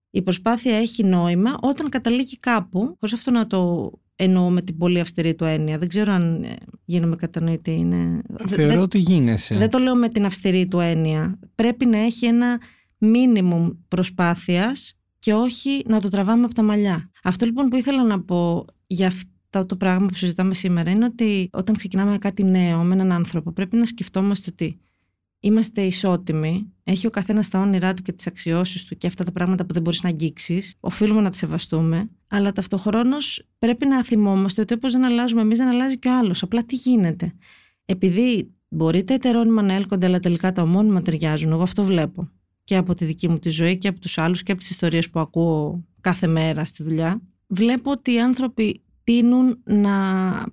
Η 0.09 0.21
προσπάθεια 0.21 0.75
έχει 0.75 1.03
νόημα 1.03 1.57
όταν 1.61 1.89
καταλήγει 1.89 2.37
κάπου, 2.37 2.79
χωρίς 2.79 3.13
αυτό 3.13 3.31
να 3.31 3.47
το 3.47 3.91
εννοώ 4.15 4.49
με 4.49 4.61
την 4.61 4.77
πολύ 4.77 4.99
αυστηρή 4.99 5.35
του 5.35 5.43
έννοια. 5.43 5.77
Δεν 5.77 5.87
ξέρω 5.87 6.13
αν 6.13 6.43
ε, 6.43 6.55
γίνομαι 6.85 7.15
κατανοητή. 7.15 7.71
Είναι... 7.71 8.21
Θεωρώ 8.47 8.73
δεν, 8.73 8.79
ότι 8.79 8.97
γίνεσαι. 8.97 9.55
δεν 9.55 9.69
το 9.69 9.77
λέω 9.77 9.95
με 9.95 10.09
την 10.09 10.25
αυστηρή 10.25 10.67
του 10.67 10.79
έννοια. 10.79 11.39
Πρέπει 11.55 11.85
να 11.85 11.97
έχει 11.97 12.25
ένα 12.25 12.61
μίνιμουμ 12.97 13.69
προσπάθειας 13.87 14.93
και 15.19 15.33
όχι 15.33 15.83
να 15.87 16.01
το 16.01 16.07
τραβάμε 16.07 16.45
από 16.45 16.53
τα 16.53 16.63
μαλλιά. 16.63 17.11
Αυτό 17.23 17.45
λοιπόν 17.45 17.67
που 17.67 17.75
ήθελα 17.75 18.03
να 18.03 18.21
πω 18.21 18.65
για 18.87 19.07
αυτό 19.07 19.31
το 19.49 19.75
πράγμα 19.77 20.07
που 20.07 20.13
συζητάμε 20.13 20.53
σήμερα 20.53 20.91
είναι 20.91 21.05
ότι 21.05 21.49
όταν 21.51 21.75
ξεκινάμε 21.75 22.17
κάτι 22.17 22.43
νέο 22.43 22.83
με 22.83 22.93
έναν 22.93 23.11
άνθρωπο 23.11 23.51
πρέπει 23.51 23.77
να 23.77 23.85
σκεφτόμαστε 23.85 24.49
ότι 24.51 24.79
είμαστε 25.39 25.81
ισότιμοι, 25.81 26.73
έχει 26.83 27.07
ο 27.07 27.09
καθένας 27.09 27.49
τα 27.49 27.59
όνειρά 27.59 27.93
του 27.93 28.01
και 28.01 28.11
τις 28.11 28.27
αξιώσεις 28.27 28.85
του 28.85 28.95
και 28.95 29.07
αυτά 29.07 29.23
τα 29.23 29.31
πράγματα 29.31 29.65
που 29.65 29.73
δεν 29.73 29.81
μπορείς 29.81 30.03
να 30.03 30.09
αγγίξεις. 30.09 30.75
Οφείλουμε 30.79 31.21
να 31.21 31.29
τις 31.29 31.39
σεβαστούμε, 31.39 32.09
αλλά 32.27 32.51
ταυτοχρόνως 32.51 33.47
πρέπει 33.59 33.85
να 33.85 34.03
θυμόμαστε 34.03 34.61
ότι 34.61 34.73
όπως 34.73 34.91
δεν 34.91 35.03
αλλάζουμε 35.03 35.41
εμείς, 35.41 35.57
δεν 35.57 35.67
αλλάζει 35.67 35.99
και 35.99 36.07
ο 36.07 36.17
άλλος. 36.17 36.43
Απλά 36.43 36.63
τι 36.63 36.75
γίνεται. 36.75 37.33
Επειδή 37.85 38.51
μπορεί 38.69 39.03
τα 39.03 39.13
ετερόνυμα 39.13 39.61
να 39.61 39.73
έλκονται, 39.73 40.05
αλλά 40.05 40.19
τελικά 40.19 40.51
τα 40.51 40.61
ομόνυμα 40.61 41.01
ταιριάζουν. 41.01 41.51
Εγώ 41.51 41.61
αυτό 41.61 41.83
βλέπω. 41.83 42.29
Και 42.63 42.75
από 42.75 42.93
τη 42.93 43.05
δική 43.05 43.29
μου 43.29 43.39
τη 43.39 43.49
ζωή 43.49 43.77
και 43.77 43.87
από 43.87 43.99
τους 43.99 44.17
άλλους 44.17 44.43
και 44.43 44.51
από 44.51 44.61
τις 44.61 44.69
ιστορίες 44.69 45.09
που 45.09 45.19
ακούω 45.19 45.83
κάθε 46.01 46.27
μέρα 46.27 46.65
στη 46.65 46.83
δουλειά. 46.83 47.21
Βλέπω 47.47 47.91
ότι 47.91 48.13
οι 48.13 48.19
άνθρωποι 48.21 48.81
τείνουν 49.07 49.59
να 49.63 49.91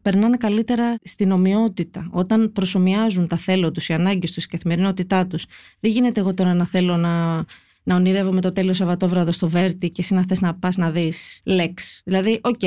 περνάνε 0.02 0.36
καλύτερα 0.36 0.96
στην 1.02 1.30
ομοιότητα. 1.30 2.08
Όταν 2.10 2.52
προσομοιάζουν 2.52 3.26
τα 3.26 3.36
θέλω 3.36 3.70
τους, 3.70 3.88
οι 3.88 3.92
ανάγκες 3.92 4.32
τους, 4.32 4.44
η 4.44 4.48
καθημερινότητά 4.48 5.26
τους. 5.26 5.44
Δεν 5.80 5.90
γίνεται 5.90 6.20
εγώ 6.20 6.34
τώρα 6.34 6.54
να 6.54 6.66
θέλω 6.66 6.96
να, 6.96 7.34
να 7.82 7.94
ονειρεύομαι 7.94 8.40
το 8.40 8.52
τέλειο 8.52 8.72
Σαββατόβραδο 8.72 9.32
στο 9.32 9.48
Βέρτη 9.48 9.90
και 9.90 10.00
εσύ 10.02 10.14
να 10.14 10.24
θες 10.28 10.40
να 10.40 10.54
πας 10.54 10.76
να 10.76 10.90
δεις 10.90 11.40
ΛΕΞ. 11.44 12.02
Δηλαδή, 12.04 12.40
οκ, 12.42 12.60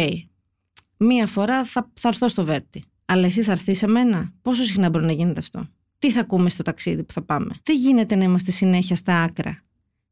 μία 0.97 1.27
φορά 1.27 1.63
θα, 1.63 1.91
θα 1.93 2.07
έρθω 2.07 2.27
στο 2.27 2.43
Βέρτη. 2.43 2.83
Αλλά 3.05 3.25
εσύ 3.25 3.41
θα 3.43 3.51
έρθεις 3.51 3.77
σε 3.77 3.87
μένα; 3.87 4.33
Πόσο 4.41 4.63
συχνά 4.63 4.89
μπορεί 4.89 5.05
να 5.05 5.11
γίνεται 5.11 5.39
αυτό; 5.39 5.67
Τι 5.99 6.11
θα 6.11 6.19
ακούμε 6.19 6.49
στο 6.49 6.63
ταξίδι 6.63 7.03
που 7.03 7.13
θα 7.13 7.21
πάμε; 7.21 7.59
Δεν 7.63 7.75
γίνεται 7.75 8.15
να 8.15 8.23
είμαστε 8.23 8.51
συνέχεια 8.51 8.95
στα 8.95 9.21
άκρα. 9.21 9.63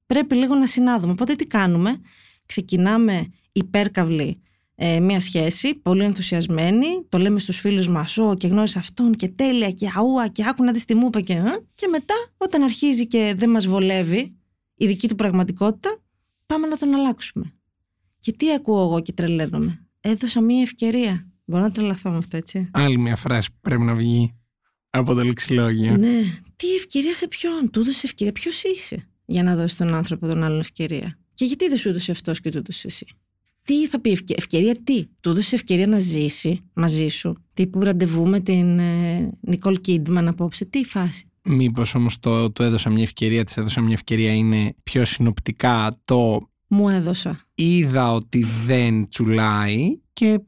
Πρέπει 0.06 0.36
λίγο 0.36 0.56
να 0.56 0.68
συνάδουμε. 0.68 1.12
Οπότε 1.12 1.36
τι 1.36 1.48
κάνουμε; 1.48 2.00
Ξεκινάμε 2.46 3.28
υπέρκαυλοι 3.52 4.40
ε, 4.76 5.00
μια 5.00 5.20
σχέση, 5.20 5.76
πολύ 5.76 6.04
ενθουσιασμένη, 6.04 6.88
το 7.10 7.18
λέμε 7.18 7.40
στους 7.40 7.60
φίλους 7.60 7.88
μας, 7.88 8.18
«Ω, 8.18 8.36
και 8.36 8.48
γνώρισα 8.48 8.80
αυτόν 8.80 9.12
και 9.12 9.28
τέλεια 9.28 9.72
και 9.72 9.92
αούα 9.96 10.28
και 10.28 10.46
άκου 10.48 10.64
να 10.64 10.72
δεις 10.72 10.86
τι 10.86 10.96
μου 10.96 11.06
είπε 11.06 11.22
και, 11.22 11.34
ε». 11.34 11.44
και 11.76 11.88
μετά 11.88 12.16
όταν 12.38 12.64
αρχίζει 12.64 13.08
και 13.08 13.34
δεν 13.38 13.50
μας 13.50 13.68
βολεύει 13.68 14.36
η 14.76 14.88
δική 14.88 15.08
του 15.08 15.16
πραγματικότητα, 15.16 16.02
πάμε 16.46 16.68
να 16.68 16.78
τον 16.78 16.94
αλλάξουμε. 16.94 17.54
Και 18.20 18.32
τι 18.32 18.54
ακούω 18.54 18.82
εγώ 18.82 19.02
και 19.02 19.12
τρελαίνομαι. 19.12 19.88
Έδωσα 20.02 20.42
μια 20.42 20.62
ευκαιρία. 20.62 21.28
Μπορώ 21.46 21.64
να 21.64 21.72
τρελαθώ 21.72 22.10
με 22.10 22.18
αυτό, 22.18 22.38
έτσι. 22.38 22.70
Άλλη 22.74 22.98
μια 22.98 23.16
φράση 23.16 23.52
που 23.52 23.58
πρέπει 23.62 23.82
να 23.82 23.94
βγει 23.94 24.36
από 24.90 25.14
το 25.14 25.24
λεξιλόγιο. 25.24 25.98
Ναι. 25.98 26.22
Τι 26.56 26.76
ευκαιρία 26.76 27.14
σε 27.14 27.28
ποιον; 27.28 27.70
Του 27.72 27.80
έδωσες 27.80 28.04
ευκαιρία. 28.04 28.34
Ποιος 28.34 28.64
είσαι 28.64 29.08
για 29.26 29.44
να 29.44 29.56
δώσεις 29.56 29.78
τον 29.78 29.94
άνθρωπο 29.94 30.28
τον 30.28 30.44
άλλον 30.44 30.60
ευκαιρία; 30.60 31.20
Και 31.34 31.46
γιατί 31.46 31.68
δεν 31.68 31.78
σου 31.78 31.90
έδωσε 31.90 32.12
αυτός 32.12 32.42
και 32.42 32.52
του 32.52 32.58
έδωσες 32.58 32.86
εσύ; 32.86 33.08
Τι 33.66 33.88
θα 33.88 34.02
πει 34.02 34.12
ευκαιρία, 34.12 34.36
ευκαιρία 34.38 34.76
τι; 34.84 35.06
Του 35.20 35.30
έδωσε 35.30 35.56
ευκαιρία 35.56 35.88
να 35.88 36.00
ζήσει 36.00 36.62
μαζί 36.74 37.08
σου. 37.08 37.36
Τι 37.54 37.68
που 37.68 37.80
ραντεβού 37.80 38.28
με 38.28 38.40
την 38.40 38.80
ε, 38.80 39.32
Νικόλ 39.42 39.82
Κίντμαν 39.82 40.28
απόψε. 40.28 40.66
Τι 40.66 40.84
φάση; 40.84 41.30
Μήπως 41.44 41.96
όμως 41.96 42.20
το, 42.20 42.52
το 42.52 42.64
έδωσα 42.64 42.90
μια 42.90 43.04
ευκαιρία, 43.04 43.44
της 43.44 43.58
έδωσα 43.58 43.82
μια 43.82 43.94
ευκαιρία 43.94 44.34
είναι 44.34 44.76
πιο 44.84 45.06
συνοπτικά 45.06 46.02
το. 46.06 46.50
Μου 46.68 46.90
έδωσα. 46.90 47.40
Είδα 47.56 48.14
ότι 48.14 48.46
δεν 48.66 49.10
τσουλάει 49.10 50.00
και 50.14 50.40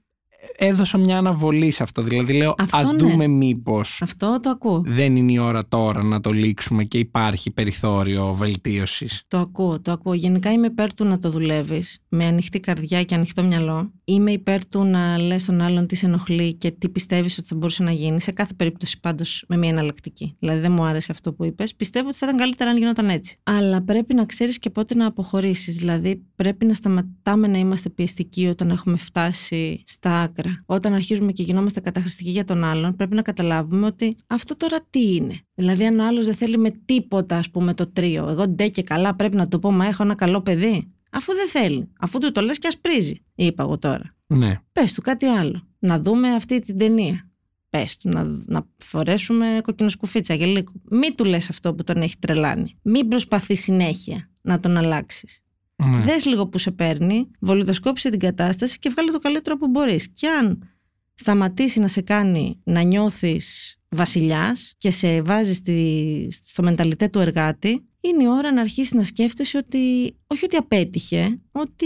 έδωσα 0.58 0.98
μια 0.98 1.18
αναβολή 1.18 1.72
σε 1.72 1.84
αυτό. 1.84 2.02
Δηλαδή 2.02 2.34
λέω 2.34 2.56
Αυτό 2.58 2.78
ας 2.78 2.92
ναι. 2.92 2.98
δούμε 2.98 3.28
μήπως 3.28 4.02
Αυτό 4.02 4.40
το 4.42 4.50
ακούω. 4.50 4.84
δεν 4.86 5.16
είναι 5.16 5.32
η 5.32 5.38
ώρα 5.38 5.68
τώρα 5.68 6.04
να 6.04 6.20
το 6.20 6.32
λήξουμε 6.32 6.84
και 6.84 6.98
υπάρχει 6.98 7.52
περιθώριο 7.52 8.34
βελτίωσης. 8.34 9.24
Το 9.28 9.38
ακούω, 9.38 9.82
το 9.82 9.92
ακούω. 9.92 10.14
Γενικά 10.14 10.52
είμαι 10.52 10.68
υπέρ 10.68 10.94
του 10.94 11.06
να 11.06 11.20
το 11.20 11.30
δουλεύεις 11.30 12.00
με 12.10 12.26
ανοιχτή 12.26 12.60
καρδιά 12.60 13.04
και 13.04 13.16
ανοιχτό 13.16 13.44
μυαλό. 13.44 13.92
Είμαι 14.04 14.32
υπέρ 14.32 14.68
του 14.68 14.84
να 14.84 15.20
λες 15.20 15.46
τον 15.46 15.62
άλλον 15.62 15.88
τι 15.88 15.96
σε 15.96 16.06
ενοχλεί 16.06 16.54
και 16.54 16.72
τι 16.72 16.90
πιστεύεις 16.90 17.38
ότι 17.38 17.48
θα 17.48 17.56
μπορούσε 17.56 17.84
να 17.84 17.92
γίνει. 17.92 18.22
Σε 18.22 18.32
κάθε 18.32 18.54
περίπτωση 18.54 19.00
πάντως 19.00 19.46
με 19.48 19.58
μια 19.58 19.70
εναλλακτική. 19.70 20.36
Δηλαδή 20.40 20.60
δεν 20.60 20.72
μου 20.72 20.84
άρεσε 20.84 21.12
αυτό 21.12 21.34
που 21.34 21.46
είπες. 21.46 21.76
Πιστεύω 21.76 22.08
ότι 22.08 22.18
θα 22.18 22.26
ήταν 22.26 22.40
καλύτερα 22.40 22.70
αν 22.70 22.78
γινόταν 22.78 23.10
έτσι. 23.10 23.38
Αλλά 23.44 23.82
πρέπει 23.82 24.16
να 24.16 24.26
ξέρεις 24.26 24.60
και 24.60 24.70
πότε 24.70 24.96
να 24.96 25.06
αποχωρήσεις. 25.06 25.76
Δηλαδή 25.76 26.22
πρέπει 26.36 26.66
να 26.66 26.74
σταματάμε 26.74 27.48
να 27.48 27.58
είμαστε 27.58 27.90
πιεστικοί 27.90 28.48
όταν 28.48 28.70
έχουμε 28.70 28.98
φτάσει 28.98 29.84
στα 29.86 30.32
άκρα. 30.38 30.64
Όταν 30.66 30.94
αρχίζουμε 30.94 31.32
και 31.32 31.44
γινόμαστε 31.44 31.80
καταχρηστικοί 31.80 32.30
για 32.30 32.44
τον 32.44 32.64
άλλον, 32.64 32.96
πρέπει 32.96 33.16
να 33.16 33.22
καταλάβουμε 33.22 33.86
ότι 33.86 34.16
αυτό 34.28 34.58
τώρα 34.58 34.78
τι 34.90 35.16
είναι. 35.16 35.40
Δηλαδή, 35.54 35.86
αν 35.86 36.00
ο 36.00 36.06
άλλος 36.06 36.26
δεν 36.26 36.36
θέλει 36.36 36.58
με 36.58 36.70
τίποτα, 36.86 37.38
ας 37.38 37.50
πούμε, 37.50 37.74
το 37.74 37.88
τρίο. 37.88 38.30
Εγώ 38.30 38.48
ντε 38.48 38.68
και 38.68 38.84
καλά 38.84 39.16
πρέπει 39.16 39.36
να 39.36 39.48
του 39.48 39.60
πω, 39.60 39.72
Μα 39.72 39.86
έχω 39.86 40.04
ένα 40.04 40.16
καλό 40.16 40.42
παιδί. 40.42 40.92
Αφού 41.12 41.34
δεν 41.34 41.48
θέλει. 41.48 41.90
Αφού 42.00 42.20
του 42.20 42.32
το 42.32 42.42
λες 42.42 42.58
και 42.58 42.68
ασπρίζει, 42.68 43.22
είπα 43.36 43.64
εγώ 43.64 43.78
τώρα. 43.78 44.16
Ναι. 44.28 44.60
Πες 44.72 44.94
του 44.94 45.02
κάτι 45.02 45.26
άλλο. 45.26 45.68
Να 45.80 46.00
δούμε 46.00 46.34
αυτή 46.34 46.60
την 46.60 46.78
ταινία. 46.78 47.30
Πες 47.70 47.98
του 47.98 48.10
να, 48.10 48.24
να 48.46 48.68
φορέσουμε 48.78 49.60
κοκκινοσκουφίτσα 49.64 50.36
και 50.36 50.46
λίγο. 50.46 50.72
Μην 50.90 51.16
του 51.16 51.24
λες 51.24 51.50
αυτό 51.50 51.74
που 51.74 51.84
τον 51.84 52.02
έχει 52.02 52.18
τρελάνει. 52.20 52.78
Μην 52.82 53.08
προσπαθεί 53.08 53.56
συνέχεια 53.56 54.30
να 54.42 54.60
τον 54.60 54.78
αλλάξεις. 54.78 55.42
Ναι. 55.86 56.04
Δες 56.04 56.26
λίγο 56.26 56.48
που 56.48 56.58
σε 56.58 56.72
παίρνει, 56.72 57.32
βολιδοσκόπησε 57.40 58.10
την 58.10 58.20
κατάσταση 58.20 58.80
και 58.80 58.90
βγάλε 58.90 59.12
το 59.12 59.20
καλύτερο 59.20 59.58
που 59.58 59.68
μπορείς. 59.68 60.10
Και 60.14 60.28
αν 60.28 60.70
σταματήσει 61.14 61.80
να 61.80 61.88
σε 61.88 62.02
κάνει 62.02 62.60
να 62.64 62.82
νιώθεις 62.82 63.78
βασιλιάς 63.90 64.74
και 64.78 64.92
σε 64.92 65.22
βάζει 65.22 65.54
στη, 65.54 66.28
στο 66.32 66.64
μενταλιτέ 66.64 67.08
του 67.08 67.20
εργάτη, 67.20 67.86
είναι 68.00 68.24
η 68.24 68.28
ώρα 68.28 68.52
να 68.52 68.62
αρχίσεις 68.62 68.94
να 68.94 69.04
σκέφτεσαι 69.04 69.58
ότι, 69.58 70.16
όχι 70.28 70.46
ότι 70.46 70.56
απέτυχε, 70.56 71.40
ότι 71.52 71.86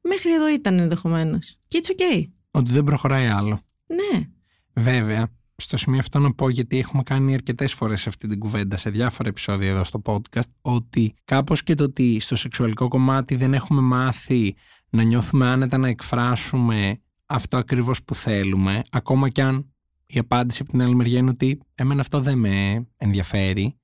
μέχρι 0.00 0.32
εδώ 0.34 0.48
ήταν 0.48 0.78
ενδεχομένως. 0.78 1.56
Και 1.68 1.80
it's 1.82 1.90
okay. 1.90 2.28
Ότι 2.50 2.72
δεν 2.72 2.84
προχωράει 2.84 3.26
άλλο. 3.26 3.60
Ναι. 3.86 4.28
Βέβαια, 4.72 5.28
στο 5.60 5.76
σημείο 5.76 5.98
αυτό 5.98 6.18
να 6.18 6.34
πω 6.34 6.48
γιατί 6.48 6.78
έχουμε 6.78 7.02
κάνει 7.02 7.34
αρκετές 7.34 7.72
φορές 7.72 8.06
αυτή 8.06 8.28
την 8.28 8.38
κουβέντα 8.38 8.76
σε 8.76 8.90
διάφορα 8.90 9.28
επεισόδια 9.28 9.70
εδώ 9.70 9.84
στο 9.84 10.02
podcast, 10.04 10.50
ότι 10.60 11.14
κάπως 11.24 11.62
και 11.62 11.74
το 11.74 11.84
ότι 11.84 12.20
στο 12.20 12.36
σεξουαλικό 12.36 12.88
κομμάτι 12.88 13.36
δεν 13.36 13.54
έχουμε 13.54 13.80
μάθει 13.80 14.54
να 14.90 15.02
νιώθουμε 15.02 15.46
άνετα 15.46 15.78
να 15.78 15.88
εκφράσουμε 15.88 17.00
αυτό 17.26 17.56
ακριβώς 17.56 18.02
που 18.02 18.14
θέλουμε, 18.14 18.82
ακόμα 18.90 19.28
κι 19.28 19.40
αν 19.40 19.72
η 20.06 20.18
απάντηση 20.18 20.58
από 20.62 20.70
την 20.70 20.82
άλλη 20.82 20.94
μεριά 20.94 21.18
είναι 21.18 21.30
ότι 21.30 21.60
εμένα 21.74 22.00
αυτό 22.00 22.20
δεν 22.20 22.38
με 22.38 22.86
ενδιαφέρει. 22.96 23.74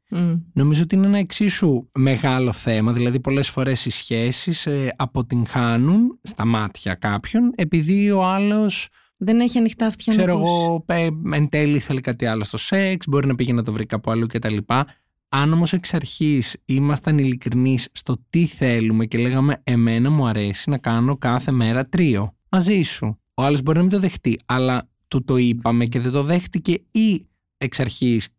Νομίζω 0.52 0.82
ότι 0.82 0.94
είναι 0.94 1.06
ένα 1.06 1.18
εξίσου 1.18 1.88
μεγάλο 1.94 2.52
θέμα, 2.52 2.92
δηλαδή 2.92 3.20
πολλές 3.20 3.48
φορές 3.48 3.84
οι 3.84 3.90
σχέσεις 3.90 4.66
ε, 4.66 4.94
αποτυγχάνουν 4.96 6.18
στα 6.22 6.44
μάτια 6.46 6.94
κάποιον 6.94 7.52
επειδή 7.54 8.10
ο 8.10 8.24
άλλος 8.24 8.88
δεν 9.16 9.40
έχει 9.40 9.58
ανοιχτά 9.58 9.86
αυτιά 9.86 10.12
Ξέρω 10.16 10.38
εγώ, 10.38 10.84
εν 11.32 11.48
τέλει 11.48 11.78
θέλει 11.78 12.00
κάτι 12.00 12.26
άλλο 12.26 12.44
στο 12.44 12.56
σεξ, 12.56 13.06
μπορεί 13.08 13.26
να 13.26 13.34
πήγε 13.34 13.52
να 13.52 13.62
το 13.62 13.72
βρει 13.72 13.86
κάπου 13.86 14.10
αλλού 14.10 14.26
κτλ. 14.26 14.56
Αν 15.28 15.52
όμως 15.52 15.72
εξ 15.72 15.94
αρχής 15.94 16.56
ήμασταν 16.64 17.18
ειλικρινείς 17.18 17.88
στο 17.92 18.16
τι 18.30 18.46
θέλουμε 18.46 19.06
και 19.06 19.18
λέγαμε 19.18 19.60
Εμένα 19.64 20.10
μου 20.10 20.26
αρέσει 20.26 20.70
να 20.70 20.78
κάνω 20.78 21.16
κάθε 21.16 21.50
μέρα 21.50 21.86
τρίο 21.86 22.36
μαζί 22.48 22.82
σου. 22.82 23.18
Ο 23.34 23.42
άλλος 23.42 23.62
μπορεί 23.62 23.76
να 23.76 23.82
μην 23.82 23.92
το 23.92 23.98
δεχτεί, 23.98 24.38
αλλά 24.46 24.88
του 25.08 25.24
το 25.24 25.36
είπαμε 25.36 25.84
και 25.84 26.00
δεν 26.00 26.12
το 26.12 26.22
δέχτηκε 26.22 26.72
ή 26.90 27.26
εξ 27.56 27.80
αρχής 27.80 28.34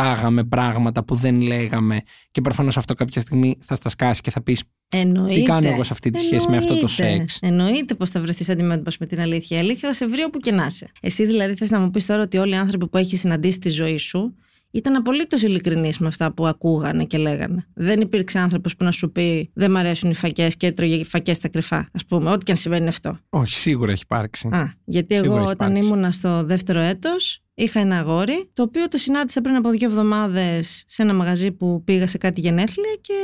κρατάγαμε 0.00 0.44
πράγματα 0.44 1.04
που 1.04 1.14
δεν 1.14 1.40
λέγαμε 1.40 2.00
και 2.30 2.40
προφανώς 2.40 2.76
αυτό 2.76 2.94
κάποια 2.94 3.20
στιγμή 3.20 3.58
θα 3.60 3.74
στα 3.74 3.88
σκάσει 3.88 4.20
και 4.20 4.30
θα 4.30 4.42
πεις 4.42 4.62
Εννοείται. 4.88 5.34
Τι 5.34 5.42
κάνω 5.42 5.68
εγώ 5.68 5.82
σε 5.82 5.92
αυτή 5.92 6.10
τη 6.10 6.18
σχέση 6.18 6.48
με 6.48 6.56
αυτό 6.56 6.78
το 6.78 6.86
σεξ; 6.86 7.38
Εννοείται 7.42 7.94
πως 7.94 8.10
θα 8.10 8.20
βρεθείς 8.20 8.48
αντιμέτωπος 8.48 8.98
με 8.98 9.06
την 9.06 9.20
αλήθεια. 9.20 9.56
Η 9.56 9.60
αλήθεια 9.60 9.88
θα 9.88 9.94
σε 9.94 10.06
βρει 10.06 10.22
όπου 10.22 10.38
και 10.38 10.52
να 10.52 10.64
είσαι. 10.64 10.90
Εσύ 11.00 11.26
δηλαδή 11.26 11.54
θες 11.54 11.70
να 11.70 11.78
μου 11.78 11.90
πεις 11.90 12.06
τώρα 12.06 12.22
ότι 12.22 12.38
όλοι 12.38 12.52
οι 12.52 12.56
άνθρωποι 12.56 12.88
που 12.88 12.96
έχεις 12.96 13.20
συναντήσει 13.20 13.54
στη 13.54 13.68
ζωή 13.68 13.96
σου 13.96 14.36
ήταν 14.70 14.96
απολύτως 14.96 15.42
ειλικρινεί 15.42 15.92
με 16.00 16.06
αυτά 16.06 16.32
που 16.32 16.46
ακούγανε 16.46 17.04
και 17.04 17.18
λέγανε. 17.18 17.66
Δεν 17.74 18.00
υπήρξε 18.00 18.38
άνθρωπος 18.38 18.76
που 18.76 18.84
να 18.84 18.90
σου 18.90 19.12
πει 19.12 19.50
Δεν 19.54 19.70
μ' 19.70 19.76
αρέσουν 19.76 20.10
οι 20.10 20.14
φακές 20.14 20.56
και 20.56 20.66
έτρωγε 20.66 21.04
φακές 21.04 21.36
στα 21.36 21.48
κρυφά, 21.48 21.88
ας 21.92 22.04
πούμε, 22.04 22.30
ό,τι 22.30 22.44
και 22.44 22.52
αν 22.52 22.58
συμβαίνει 22.58 22.88
αυτό. 22.88 23.18
Όχι, 23.28 23.54
σίγουρα 23.54 23.92
έχει 23.92 24.02
υπάρξει. 24.02 24.48
Α, 24.48 24.72
γιατί 24.84 25.14
εγώ 25.14 25.44
όταν 25.44 25.76
ήμουν 25.76 26.12
στο 26.12 26.42
δεύτερο 26.44 26.80
έτος, 26.80 27.40
είχα 27.54 27.80
ένα 27.80 27.98
αγόρι, 27.98 28.50
το 28.52 28.62
οποίο 28.62 28.88
το 28.88 28.98
συνάντησα 28.98 29.40
πριν 29.40 29.54
από 29.54 29.70
δύο 29.70 29.88
εβδομάδες 29.88 30.84
σε 30.86 31.02
ένα 31.02 31.14
μαγαζί 31.14 31.52
που 31.52 31.82
πήγα 31.84 32.06
σε 32.06 32.18
κάτι 32.18 32.40
γενέθλια 32.40 32.96
και 33.00 33.14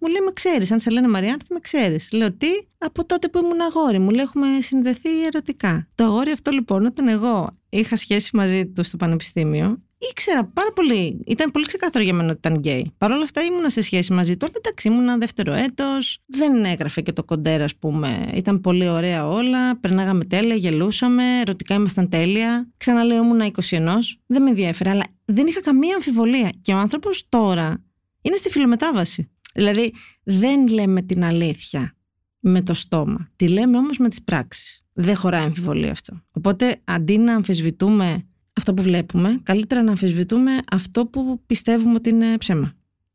μου 0.00 0.08
λέει: 0.08 0.20
Με 0.24 0.32
ξέρεις, 0.32 0.72
αν 0.72 0.80
σε 0.80 0.90
λένε 0.90 1.08
Μαριάνθη, 1.08 1.52
με 1.52 1.60
ξέρεις. 1.60 2.12
Λέω 2.12 2.32
τι, 2.32 2.48
από 2.78 3.06
τότε 3.06 3.28
που 3.28 3.38
ήμουν 3.38 3.60
αγόρι, 3.60 3.98
μου 3.98 4.10
λέει: 4.10 4.24
Έχουμε 4.24 4.46
συνδεθεί 4.60 5.24
ερωτικά. 5.26 5.88
Το 5.94 6.04
αγόρι 6.04 6.30
αυτό 6.30 6.50
λοιπόν, 6.50 6.86
όταν 6.86 7.08
εγώ 7.08 7.48
είχα 7.68 7.96
σχέση 7.96 8.36
μαζί 8.36 8.66
του 8.66 8.82
στο 8.82 8.96
πανεπιστήμιο, 8.96 9.82
ήξερα 9.98 10.44
πάρα 10.44 10.72
πολύ. 10.72 11.20
Ήταν 11.26 11.50
πολύ 11.50 11.66
ξεκάθαρο 11.66 12.04
για 12.04 12.14
μένα 12.14 12.28
ότι 12.28 12.38
ήταν 12.38 12.58
γκέι. 12.58 12.92
Παρ' 12.98 13.10
όλα 13.10 13.22
αυτά 13.22 13.42
ήμουνα 13.42 13.70
σε 13.70 13.80
σχέση 13.80 14.12
μαζί 14.12 14.36
του. 14.36 14.46
Αλλά 14.46 14.54
εντάξει, 14.56 14.88
ήμουνα 14.88 15.18
δεύτερο 15.18 15.52
έτος. 15.52 16.18
Δεν 16.26 16.64
έγραφε 16.64 17.00
και 17.00 17.12
το 17.12 17.24
κοντέρ, 17.24 17.62
ας 17.62 17.76
πούμε. 17.76 18.30
Ήταν 18.34 18.60
πολύ 18.60 18.88
ωραία 18.88 19.28
όλα. 19.28 19.78
Περνάγαμε 19.78 20.24
τέλεια, 20.24 20.54
γελούσαμε. 20.54 21.40
Ερωτικά 21.40 21.74
ήμασταν 21.74 22.08
τέλεια. 22.08 22.68
Ξαναλέω, 22.76 23.22
ήμουνα 23.22 23.46
21. 23.46 24.18
Δεν 24.26 24.42
με 24.42 24.48
ενδιέφερε, 24.48 24.90
αλλά 24.90 25.04
δεν 25.24 25.46
είχα 25.46 25.60
καμία 25.60 25.94
αμφιβολία. 25.94 26.52
Και 26.60 26.72
ο 26.72 26.76
άνθρωπος 26.76 27.26
τώρα 27.28 27.84
είναι 28.22 28.36
στη 28.36 28.50
φυλομετάβαση. 28.50 29.30
Δηλαδή, 29.54 29.92
δεν 30.22 30.68
λέμε 30.68 31.02
την 31.02 31.24
αλήθεια 31.24 31.96
με 32.40 32.62
το 32.62 32.74
στόμα. 32.74 33.28
Τη 33.36 33.48
λέμε 33.48 33.76
όμως 33.76 33.98
με 33.98 34.08
τις 34.08 34.22
πράξεις. 34.22 34.84
Δεν 34.92 35.16
χωράει 35.16 35.42
αμφιβολία 35.42 35.90
αυτό. 35.90 36.22
Οπότε, 36.32 36.80
αντί 36.84 37.18
να 37.18 37.34
αμφισβητούμε 37.34 38.26
αυτό 38.56 38.74
που 38.74 38.82
βλέπουμε, 38.82 39.40
καλύτερα 39.42 39.82
να 39.82 39.90
αμφισβητούμε 39.90 40.50
αυτό 40.70 41.06
που 41.06 41.40
πιστεύουμε 41.46 41.94
ότι 41.94 42.10
είναι 42.10 42.36
ψέμα. 42.38 42.72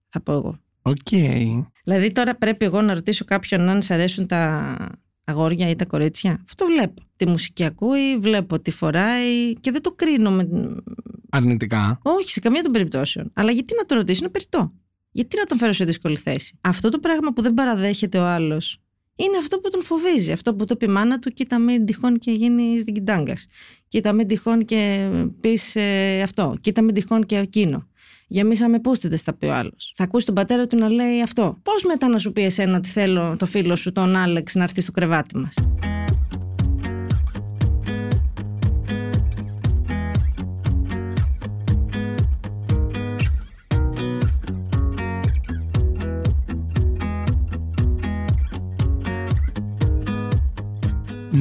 Θα 0.10 0.22
πω 0.22 0.34
εγώ. 0.34 0.60
Ok. 0.82 0.96
Okay. 1.12 1.64
Δηλαδή 1.84 2.12
τώρα 2.12 2.36
πρέπει 2.36 2.66
εγώ 2.66 2.82
να 2.82 2.94
ρωτήσω 2.94 3.26
κάποιον 3.26 3.70
αν 3.70 3.82
σε 3.82 3.94
αρέσουν 3.94 4.28
τα 4.28 4.76
αγόρια 5.24 5.70
ή 5.70 5.76
τα 5.76 5.86
κορίτσια. 5.86 6.32
Αυτό 6.32 6.66
το 6.66 6.72
βλέπω. 6.72 7.02
Τη 7.16 7.28
μουσική 7.28 7.64
ακούει, 7.64 8.18
βλέπω 8.18 8.60
τι 8.60 8.72
φοράει 8.72 9.54
και 9.54 9.72
δεν 9.72 9.82
το 9.82 9.92
κρίνω 9.92 10.32
με... 10.32 10.48
Αρνητικά. 11.30 12.00
Όχι, 12.02 12.32
σε 12.32 12.40
καμία 12.40 12.62
των 12.62 12.72
περιπτώσεων. 12.72 13.32
Αλλά 13.34 13.52
γιατί 13.52 13.74
να 13.78 13.86
το 13.86 13.96
ρωτήσω, 13.96 14.20
είναι 14.22 14.32
περιττό. 14.32 14.74
Γιατί 15.12 15.38
να 15.38 15.44
τον 15.44 15.58
φέρω 15.58 15.72
σε 15.72 15.86
δύσκολη 15.86 16.18
θέση. 16.18 16.58
Αυτό 16.62 16.90
το 16.90 17.00
πράγμα 17.00 17.34
που 17.34 17.42
δεν 17.42 17.54
παραδέχεται 17.54 18.18
ο 18.18 18.26
άλλος 18.26 18.78
είναι 19.24 19.38
αυτό 19.38 19.60
που 19.60 19.70
τον 19.70 19.84
φοβίζει. 19.84 20.32
Αυτό 20.32 20.56
που 20.56 20.66
το 20.66 20.76
πει 20.76 20.88
μάνα 20.88 21.20
του, 21.20 21.30
κοίτα 21.30 21.60
μην 21.60 21.86
τυχόν 21.86 22.18
και 22.18 22.32
γίνει 22.32 22.82
δικητάγκα. 22.82 23.34
Κοίτα 23.88 24.14
μην 24.14 24.28
τυχόν 24.28 24.66
και 24.66 25.10
πεις 25.42 25.76
ε, 25.76 26.22
αυτό. 26.22 26.58
Κοίτα 26.62 26.82
μην 26.82 26.94
τυχόν 26.94 27.26
και 27.26 27.38
εκείνο. 27.38 27.88
Γεμίσαμε 28.28 28.80
πούστιδε, 28.80 29.18
θα 29.18 29.34
πει 29.34 29.46
ο 29.46 29.54
άλλος. 29.54 29.94
Θα 29.96 30.04
ακούσει 30.04 30.26
τον 30.26 30.36
πατέρα 30.36 30.68
του 30.68 30.78
να 30.78 30.90
λέει 30.90 31.22
αυτό. 31.22 31.60
Πώς 31.64 31.84
μετά 31.84 32.08
να 32.08 32.18
σου 32.18 32.32
πει 32.32 32.44
εσένα 32.44 32.78
ότι 32.78 32.90
θέλω 32.90 33.36
το 33.40 33.46
φίλο 33.46 33.76
σου, 33.76 33.92
τον 33.92 34.16
Άλεξ, 34.16 34.56
να 34.56 34.64
έρθει 34.64 34.82
στο 34.82 34.92
κρεβάτι 34.92 35.38
μας. 35.38 35.54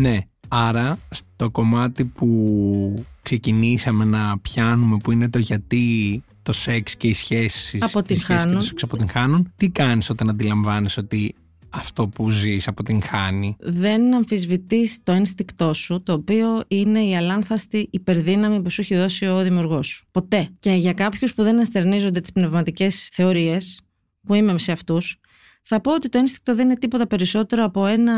Ναι, 0.00 0.18
άρα 0.48 0.98
στο 1.10 1.50
κομμάτι 1.50 2.04
που 2.04 3.04
ξεκινήσαμε 3.22 4.04
να 4.04 4.38
πιάνουμε 4.38 4.96
που 4.96 5.12
είναι 5.12 5.30
το 5.30 5.38
γιατί 5.38 6.22
το 6.42 6.52
σεξ 6.52 6.96
και 6.96 7.08
οι 7.08 7.12
σχέσεις, 7.12 7.82
αποτυγχάνουν. 7.82 8.46
και 8.46 8.54
το 8.54 8.62
σεξ 8.62 8.82
αποτυγχάνουν, 8.82 9.52
τι 9.56 9.68
κάνεις 9.70 10.10
όταν 10.10 10.28
αντιλαμβάνεσαι 10.28 11.00
ότι 11.00 11.34
αυτό 11.70 12.08
που 12.08 12.30
ζεις 12.30 12.68
αποτυγχάνει; 12.68 13.56
Δεν 13.60 14.14
αμφισβητείς 14.14 15.02
το 15.02 15.12
ένστικτό 15.12 15.72
σου, 15.72 16.02
το 16.02 16.12
οποίο 16.12 16.62
είναι 16.68 17.04
η 17.04 17.16
αλάνθαστη 17.16 17.88
υπερδύναμη 17.90 18.62
που 18.62 18.70
σου 18.70 18.80
έχει 18.80 18.96
δώσει 18.96 19.26
ο 19.26 19.42
δημιουργός 19.42 19.86
σου. 19.86 20.06
Ποτέ. 20.10 20.48
Και 20.58 20.72
για 20.72 20.92
κάποιους 20.92 21.34
που 21.34 21.42
δεν 21.42 21.60
αστερνίζονται 21.60 22.20
τις 22.20 22.32
πνευματικές 22.32 23.08
θεωρίες, 23.12 23.80
που 24.26 24.34
είμαι 24.34 24.58
σε 24.58 24.72
αυτούς, 24.72 25.20
θα 25.62 25.80
πω 25.80 25.94
ότι 25.94 26.08
το 26.08 26.18
ένστικτο 26.18 26.54
δεν 26.54 26.64
είναι 26.64 26.76
τίποτα 26.78 27.06
περισσότερο 27.06 27.64
από 27.64 27.86
ένα 27.86 28.14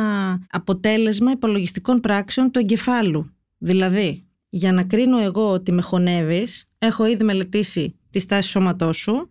αποτέλεσμα 0.50 1.30
υπολογιστικών 1.30 2.00
πράξεων 2.00 2.50
του 2.50 2.58
εγκεφάλου. 2.58 3.34
Δηλαδή, 3.58 4.26
για 4.48 4.72
να 4.72 4.84
κρίνω 4.84 5.18
εγώ 5.18 5.50
ότι 5.50 5.72
με 5.72 5.82
χωνεύεις, 5.82 6.64
έχω 6.78 7.06
ήδη 7.06 7.24
μελετήσει 7.24 7.98
τη 8.10 8.18
στάση 8.18 8.48
σώματός 8.48 8.96
σου, 8.96 9.30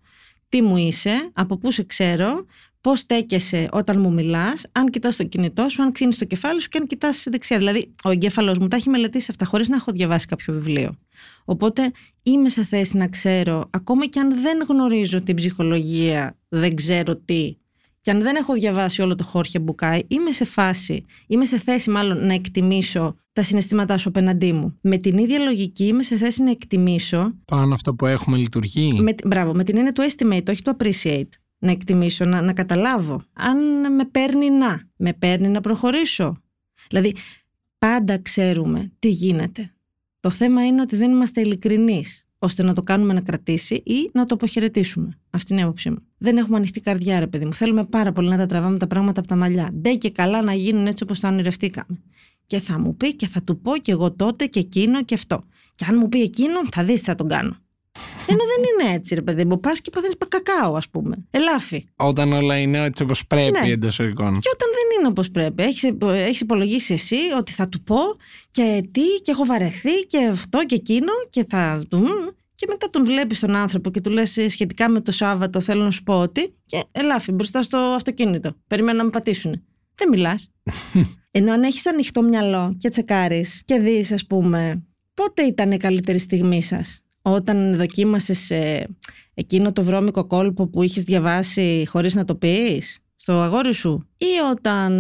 τι 0.49 0.61
μου 0.61 0.77
είσαι, 0.77 1.31
από 1.33 1.57
πού 1.57 1.71
σε 1.71 1.83
ξέρω, 1.83 2.45
πώς 2.81 2.99
στέκεσαι 2.99 3.69
όταν 3.71 3.99
μου 3.99 4.13
μιλάς, 4.13 4.65
αν 4.71 4.89
κοιτάς 4.89 5.15
το 5.15 5.23
κινητό 5.23 5.69
σου, 5.69 5.83
αν 5.83 5.91
ξύνεις 5.91 6.17
το 6.17 6.25
κεφάλι 6.25 6.61
σου 6.61 6.69
και 6.69 6.77
αν 6.77 6.87
κοιτάς 6.87 7.27
δεξιά. 7.29 7.57
Δηλαδή, 7.57 7.93
ο 8.03 8.09
εγκέφαλος 8.09 8.57
μου 8.57 8.67
τα 8.67 8.75
έχει 8.75 8.89
μελετήσει 8.89 9.27
αυτά 9.29 9.45
χωρίς 9.45 9.69
να 9.69 9.75
έχω 9.75 9.91
διαβάσει 9.91 10.25
κάποιο 10.25 10.53
βιβλίο. 10.53 10.97
Οπότε 11.45 11.91
είμαι 12.23 12.49
σε 12.49 12.63
θέση 12.63 12.97
να 12.97 13.07
ξέρω, 13.07 13.67
ακόμα 13.69 14.05
και 14.05 14.19
αν 14.19 14.41
δεν 14.41 14.65
γνωρίζω 14.67 15.21
την 15.21 15.35
ψυχολογία, 15.35 16.37
δεν 16.49 16.75
ξέρω 16.75 17.15
τι, 17.15 17.55
και 18.01 18.11
αν 18.11 18.21
δεν 18.21 18.35
έχω 18.35 18.53
διαβάσει 18.53 19.01
όλο 19.01 19.15
το 19.15 19.23
Χόρχε 19.23 19.59
Μπουκάι, 19.59 20.01
είμαι 20.07 20.31
σε 20.31 20.45
φάση, 20.45 21.05
είμαι 21.27 21.45
σε 21.45 21.57
θέση 21.57 21.89
μάλλον 21.89 22.25
να 22.25 22.33
εκτιμήσω 22.33 23.15
τα 23.33 23.43
συναισθήματά 23.43 23.97
σου 23.97 24.09
απέναντί 24.09 24.53
μου. 24.53 24.77
Με 24.81 24.97
την 24.97 25.17
ίδια 25.17 25.39
λογική 25.39 25.85
είμαι 25.85 26.03
σε 26.03 26.17
θέση 26.17 26.43
να 26.43 26.51
εκτιμήσω. 26.51 27.33
Το 27.45 27.55
αν 27.55 27.73
αυτό 27.73 27.95
που 27.95 28.05
έχουμε 28.05 28.37
λειτουργεί. 28.37 28.99
Με, 29.01 29.15
μπράβο, 29.25 29.53
με 29.53 29.63
την 29.63 29.77
έννοια 29.77 29.91
του 29.91 30.01
estimate, 30.01 30.49
όχι 30.49 30.61
του 30.61 30.77
appreciate. 30.77 31.29
Να 31.57 31.71
εκτιμήσω, 31.71 32.25
να, 32.25 32.41
να 32.41 32.53
καταλάβω. 32.53 33.23
Αν 33.33 33.57
με 33.95 34.05
παίρνει 34.05 34.49
να, 34.49 34.81
με 34.95 35.13
παίρνει 35.13 35.47
να 35.47 35.61
προχωρήσω. 35.61 36.41
Δηλαδή, 36.89 37.15
πάντα 37.77 38.21
ξέρουμε 38.21 38.91
τι 38.99 39.07
γίνεται. 39.07 39.73
Το 40.19 40.29
θέμα 40.29 40.65
είναι 40.65 40.81
ότι 40.81 40.95
δεν 40.95 41.11
είμαστε 41.11 41.41
ειλικρινείς 41.41 42.25
ώστε 42.43 42.63
να 42.63 42.73
το 42.73 42.81
κάνουμε 42.81 43.13
να 43.13 43.21
κρατήσει 43.21 43.75
ή 43.75 44.09
να 44.13 44.25
το 44.25 44.35
αποχαιρετήσουμε. 44.35 45.17
Αυτή 45.29 45.51
είναι 45.51 45.61
η 45.61 45.63
άποψή 45.63 45.89
μου. 45.89 45.97
Δεν 46.17 46.37
έχουμε 46.37 46.57
ανοιχτή 46.57 46.81
καρδιά, 46.81 47.19
ρε 47.19 47.27
παιδί 47.27 47.45
μου. 47.45 47.53
Θέλουμε 47.53 47.85
πάρα 47.85 48.11
πολύ 48.11 48.29
να 48.29 48.37
τα 48.37 48.45
τραβάμε 48.45 48.77
τα 48.77 48.87
πράγματα 48.87 49.19
από 49.19 49.29
τα 49.29 49.35
μαλλιά. 49.35 49.71
Ντε 49.73 49.95
και 49.95 50.09
καλά 50.09 50.41
να 50.41 50.53
γίνουν 50.53 50.87
έτσι 50.87 51.03
όπως 51.03 51.19
τα 51.19 51.29
ονειρευτήκαμε. 51.29 52.03
Και 52.45 52.59
θα 52.59 52.79
μου 52.79 52.95
πει 52.95 53.15
και 53.15 53.27
θα 53.27 53.43
του 53.43 53.61
πω 53.61 53.77
και 53.77 53.91
εγώ 53.91 54.11
τότε 54.11 54.45
και 54.45 54.59
εκείνο 54.59 55.03
και 55.03 55.13
αυτό. 55.13 55.43
Και 55.75 55.85
αν 55.89 55.97
μου 55.97 56.09
πει 56.09 56.21
εκείνο, 56.21 56.59
θα 56.71 56.83
δεις 56.83 56.99
τι 56.99 57.05
θα 57.05 57.15
τον 57.15 57.27
κάνω. 57.27 57.57
Ενώ 58.31 58.43
δεν 58.43 58.87
είναι 58.87 58.95
έτσι, 58.95 59.15
ρε 59.15 59.21
παιδί 59.21 59.45
μου. 59.45 59.59
Πας 59.59 59.81
και 59.81 59.89
παθαίνεις 59.89 60.15
κακάο, 60.27 60.75
ας 60.75 60.89
πούμε. 60.89 61.25
Ελάφι. 61.31 61.85
Όταν 61.95 62.33
όλα 62.33 62.57
είναι 62.57 62.83
έτσι 62.83 63.03
όπως 63.03 63.27
πρέπει 63.27 63.59
ναι. 63.59 63.71
εντός 63.71 63.99
εικόνων. 63.99 64.39
Και 64.39 64.49
όταν 64.53 64.67
δεν 64.73 64.99
είναι 64.99 65.07
όπως 65.07 65.27
πρέπει. 65.27 65.63
Έχεις 65.63 65.91
έχεις 66.01 66.39
υπολογίσει 66.39 66.93
εσύ 66.93 67.17
ότι 67.37 67.51
θα 67.51 67.69
του 67.69 67.81
πω 67.81 67.97
και 68.51 68.83
τι, 68.91 69.01
και 69.21 69.31
έχω 69.31 69.45
βαρεθεί 69.45 70.01
και 70.07 70.25
αυτό 70.31 70.59
και 70.65 70.75
εκείνο 70.75 71.11
και 71.29 71.45
θα 71.49 71.83
του. 71.89 72.07
Και 72.55 72.65
μετά 72.69 72.89
τον 72.89 73.05
βλέπεις 73.05 73.39
τον 73.39 73.55
άνθρωπο 73.55 73.89
και 73.89 74.01
του 74.01 74.09
λες 74.09 74.37
σχετικά 74.47 74.89
με 74.89 75.01
το 75.01 75.11
Σάββατο, 75.11 75.61
θέλω 75.61 75.83
να 75.83 75.91
σου 75.91 76.03
πω 76.03 76.19
ότι. 76.19 76.53
Και 76.65 76.83
ελάφι 76.91 77.31
μπροστά 77.31 77.63
στο 77.63 77.77
αυτοκίνητο. 77.77 78.55
Περιμένω 78.67 78.97
να 78.97 79.03
με 79.03 79.09
πατήσουν. 79.09 79.63
Δεν 79.95 80.09
μιλάς. 80.09 80.51
Ενώ 81.31 81.53
αν 81.53 81.63
έχεις 81.63 81.87
ανοιχτό 81.87 82.21
μυαλό 82.21 82.75
και 82.77 82.89
τσεκάρεις 82.89 83.61
και 83.65 83.79
δεις, 83.79 84.11
ας 84.11 84.25
πούμε, 84.25 84.83
πότε 85.13 85.41
ήταν 85.41 85.71
η 85.71 85.77
καλύτερη 85.77 86.17
στιγμή 86.17 86.61
σας 86.61 87.00
όταν 87.21 87.75
δοκίμασες 87.77 88.51
ε, 88.51 88.87
εκείνο 89.33 89.73
το 89.73 89.83
βρώμικο 89.83 90.25
κόλπο 90.25 90.67
που 90.67 90.83
είχες 90.83 91.03
διαβάσει 91.03 91.85
χωρίς 91.87 92.15
να 92.15 92.25
το 92.25 92.35
πεις 92.35 92.99
στο 93.15 93.33
αγόρι 93.33 93.73
σου; 93.73 94.07
Ή 94.17 94.39
όταν 94.51 94.91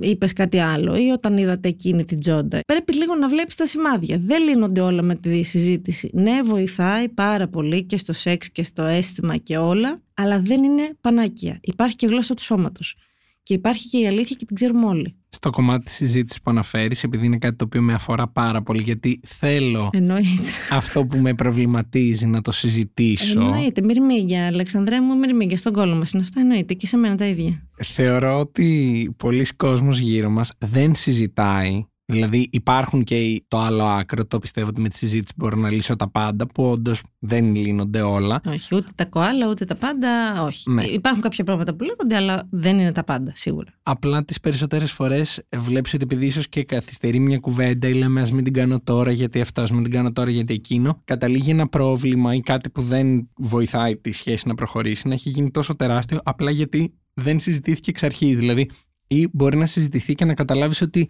είπες 0.00 0.32
κάτι 0.32 0.58
άλλο 0.58 0.96
ή 0.96 1.08
όταν 1.10 1.36
είδατε 1.36 1.68
εκείνη 1.68 2.04
την 2.04 2.20
τζόντα; 2.20 2.60
Πρέπει 2.66 2.94
λίγο 2.94 3.14
να 3.14 3.28
βλέπεις 3.28 3.54
τα 3.54 3.66
σημάδια. 3.66 4.18
Δεν 4.20 4.42
λύνονται 4.42 4.80
όλα 4.80 5.02
με 5.02 5.14
τη 5.14 5.42
συζήτηση. 5.42 6.10
Ναι, 6.12 6.40
βοηθάει 6.44 7.08
πάρα 7.08 7.48
πολύ 7.48 7.84
και 7.84 7.96
στο 7.96 8.12
σεξ 8.12 8.50
και 8.50 8.62
στο 8.62 8.82
αίσθημα 8.82 9.36
και 9.36 9.56
όλα, 9.56 10.00
αλλά 10.14 10.38
δεν 10.38 10.64
είναι 10.64 10.90
πανάκια. 11.00 11.58
Υπάρχει 11.62 11.96
και 11.96 12.06
γλώσσα 12.06 12.34
του 12.34 12.42
σώματος. 12.42 12.96
Και 13.42 13.54
υπάρχει 13.54 13.88
και 13.88 13.98
η 13.98 14.06
αλήθεια 14.06 14.36
και 14.38 14.44
την 14.44 14.56
ξέρουμε 14.56 14.86
όλοι. 14.86 15.14
Στο 15.28 15.50
κομμάτι 15.50 15.84
της 15.84 15.94
συζήτησης 15.94 16.42
που 16.42 16.50
αναφέρεις, 16.50 17.02
επειδή 17.02 17.26
είναι 17.26 17.38
κάτι 17.38 17.56
το 17.56 17.64
οποίο 17.64 17.82
με 17.82 17.94
αφορά 17.94 18.28
πάρα 18.28 18.62
πολύ, 18.62 18.82
γιατί 18.82 19.20
θέλω 19.26 19.90
Εννοείται. 19.92 20.42
αυτό 20.70 21.06
που 21.06 21.18
με 21.18 21.34
προβληματίζει 21.34 22.26
να 22.26 22.40
το 22.40 22.52
συζητήσω. 22.52 23.40
Εννοείται. 23.40 23.82
Μυρμήγκια, 23.82 24.46
Αλεξανδρέ 24.46 25.00
μου, 25.00 25.18
μυρμήγκια 25.18 25.56
στον 25.56 25.72
κόλλο 25.72 25.94
μας. 25.94 26.12
Είναι 26.12 26.22
αυτά, 26.22 26.40
εννοείται. 26.40 26.74
Και 26.74 26.86
σε 26.86 26.96
μένα 26.96 27.16
τα 27.16 27.26
ίδια. 27.26 27.68
Θεωρώ 27.82 28.38
ότι 28.38 29.14
πολλοί 29.16 29.46
κόσμος 29.56 29.98
γύρω 29.98 30.30
μας 30.30 30.52
δεν 30.58 30.94
συζητάει 30.94 31.84
Δηλαδή 32.12 32.48
υπάρχουν 32.52 33.04
και 33.04 33.42
το 33.48 33.58
άλλο 33.58 33.84
άκρο, 33.84 34.26
το 34.26 34.38
πιστεύω 34.38 34.68
ότι 34.68 34.80
με 34.80 34.88
τη 34.88 34.96
συζήτηση 34.96 35.32
μπορώ 35.36 35.56
να 35.56 35.70
λύσω 35.70 35.96
τα 35.96 36.10
πάντα, 36.10 36.46
που 36.46 36.64
όντως 36.64 37.02
δεν 37.18 37.54
λύνονται 37.54 38.00
όλα. 38.00 38.40
Όχι, 38.46 38.74
ούτε 38.74 38.92
τα 38.94 39.04
κοάλα, 39.04 39.48
ούτε 39.48 39.64
τα 39.64 39.74
πάντα, 39.74 40.42
όχι. 40.42 40.70
Ναι. 40.70 40.84
Υπάρχουν 40.84 41.22
κάποια 41.22 41.44
πράγματα 41.44 41.74
που 41.74 41.84
λέγονται, 41.84 42.16
αλλά 42.16 42.48
δεν 42.50 42.78
είναι 42.78 42.92
τα 42.92 43.04
πάντα, 43.04 43.32
σίγουρα. 43.34 43.70
Απλά 43.82 44.24
τις 44.24 44.40
περισσότερες 44.40 44.92
φορές 44.92 45.42
βλέπεις 45.56 45.94
ότι 45.94 46.02
επειδή 46.02 46.26
ίσως 46.26 46.48
και 46.48 46.64
καθυστερεί 46.64 47.18
μια 47.18 47.38
κουβέντα 47.38 47.88
ή 47.88 47.94
λέμε 47.94 48.20
ας 48.20 48.32
μην 48.32 48.44
την 48.44 48.52
κάνω 48.52 48.80
τώρα 48.84 49.12
γιατί 49.12 49.40
αυτό, 49.40 49.60
ας 49.60 49.70
μην 49.70 49.82
την 49.82 49.92
κάνω 49.92 50.12
τώρα 50.12 50.30
γιατί 50.30 50.54
εκείνο, 50.54 51.00
καταλήγει 51.04 51.50
ένα 51.50 51.68
πρόβλημα 51.68 52.34
ή 52.34 52.40
κάτι 52.40 52.70
που 52.70 52.82
δεν 52.82 53.28
βοηθάει 53.36 53.96
τη 53.96 54.12
σχέση 54.12 54.48
να 54.48 54.54
προχωρήσει 54.54 55.08
να 55.08 55.14
έχει 55.14 55.28
γίνει 55.28 55.50
τόσο 55.50 55.76
τεράστιο 55.76 56.20
απλά 56.24 56.50
γιατί 56.50 56.94
δεν 57.14 57.38
συζητήθηκε 57.38 57.90
εξ 57.90 58.02
αρχής. 58.02 58.36
Δηλαδή, 58.36 58.70
ή 59.06 59.28
μπορεί 59.32 59.56
να 59.56 59.66
συζητηθεί 59.66 60.14
και 60.14 60.24
να 60.24 60.34
καταλάβεις 60.34 60.80
ότι 60.80 61.08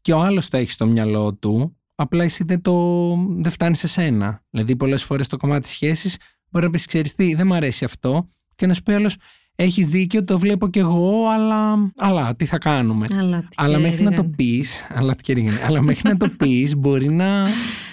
και 0.00 0.12
ο 0.12 0.20
άλλος 0.20 0.48
το 0.48 0.56
έχει 0.56 0.70
στο 0.70 0.86
μυαλό 0.86 1.34
του, 1.34 1.76
απλά 1.94 2.24
εσύ 2.24 2.44
δεν, 2.44 2.62
το, 2.62 3.08
δεν 3.38 3.52
φτάνει 3.52 3.76
σε 3.76 3.88
σένα. 3.88 4.42
Δηλαδή, 4.50 4.76
πολλές 4.76 5.04
φορές 5.04 5.28
το 5.28 5.36
κομμάτι 5.36 5.60
της 5.60 5.70
σχέσης 5.70 6.16
μπορεί 6.50 6.64
να 6.64 6.70
πεις: 6.70 6.86
Ξέρεις 6.86 7.14
τι, 7.14 7.34
δεν 7.34 7.46
μου 7.46 7.54
αρέσει 7.54 7.84
αυτό, 7.84 8.24
και 8.54 8.66
να 8.66 8.74
σου 8.74 8.82
πει 8.82 8.92
άλλο: 8.92 9.10
Έχεις 9.54 9.88
δίκιο, 9.88 10.24
το 10.24 10.38
βλέπω 10.38 10.68
κι 10.68 10.78
εγώ, 10.78 11.28
αλλά, 11.28 11.90
αλλά 11.96 12.36
τι 12.36 12.44
θα 12.44 12.58
κάνουμε. 12.58 13.06
Αλλά, 13.18 13.48
αλλά 13.54 13.78
μέχρι 13.78 14.02
να 14.02 14.12
το 14.12 14.24
πεις, 14.24 14.86
αλλά, 14.94 15.14
αλλά 15.64 15.82
μέχρι 15.82 16.08
να 16.08 16.16
το 16.16 16.28
πεις, 16.28 16.76
μπορεί 16.76 17.08
να, 17.08 17.48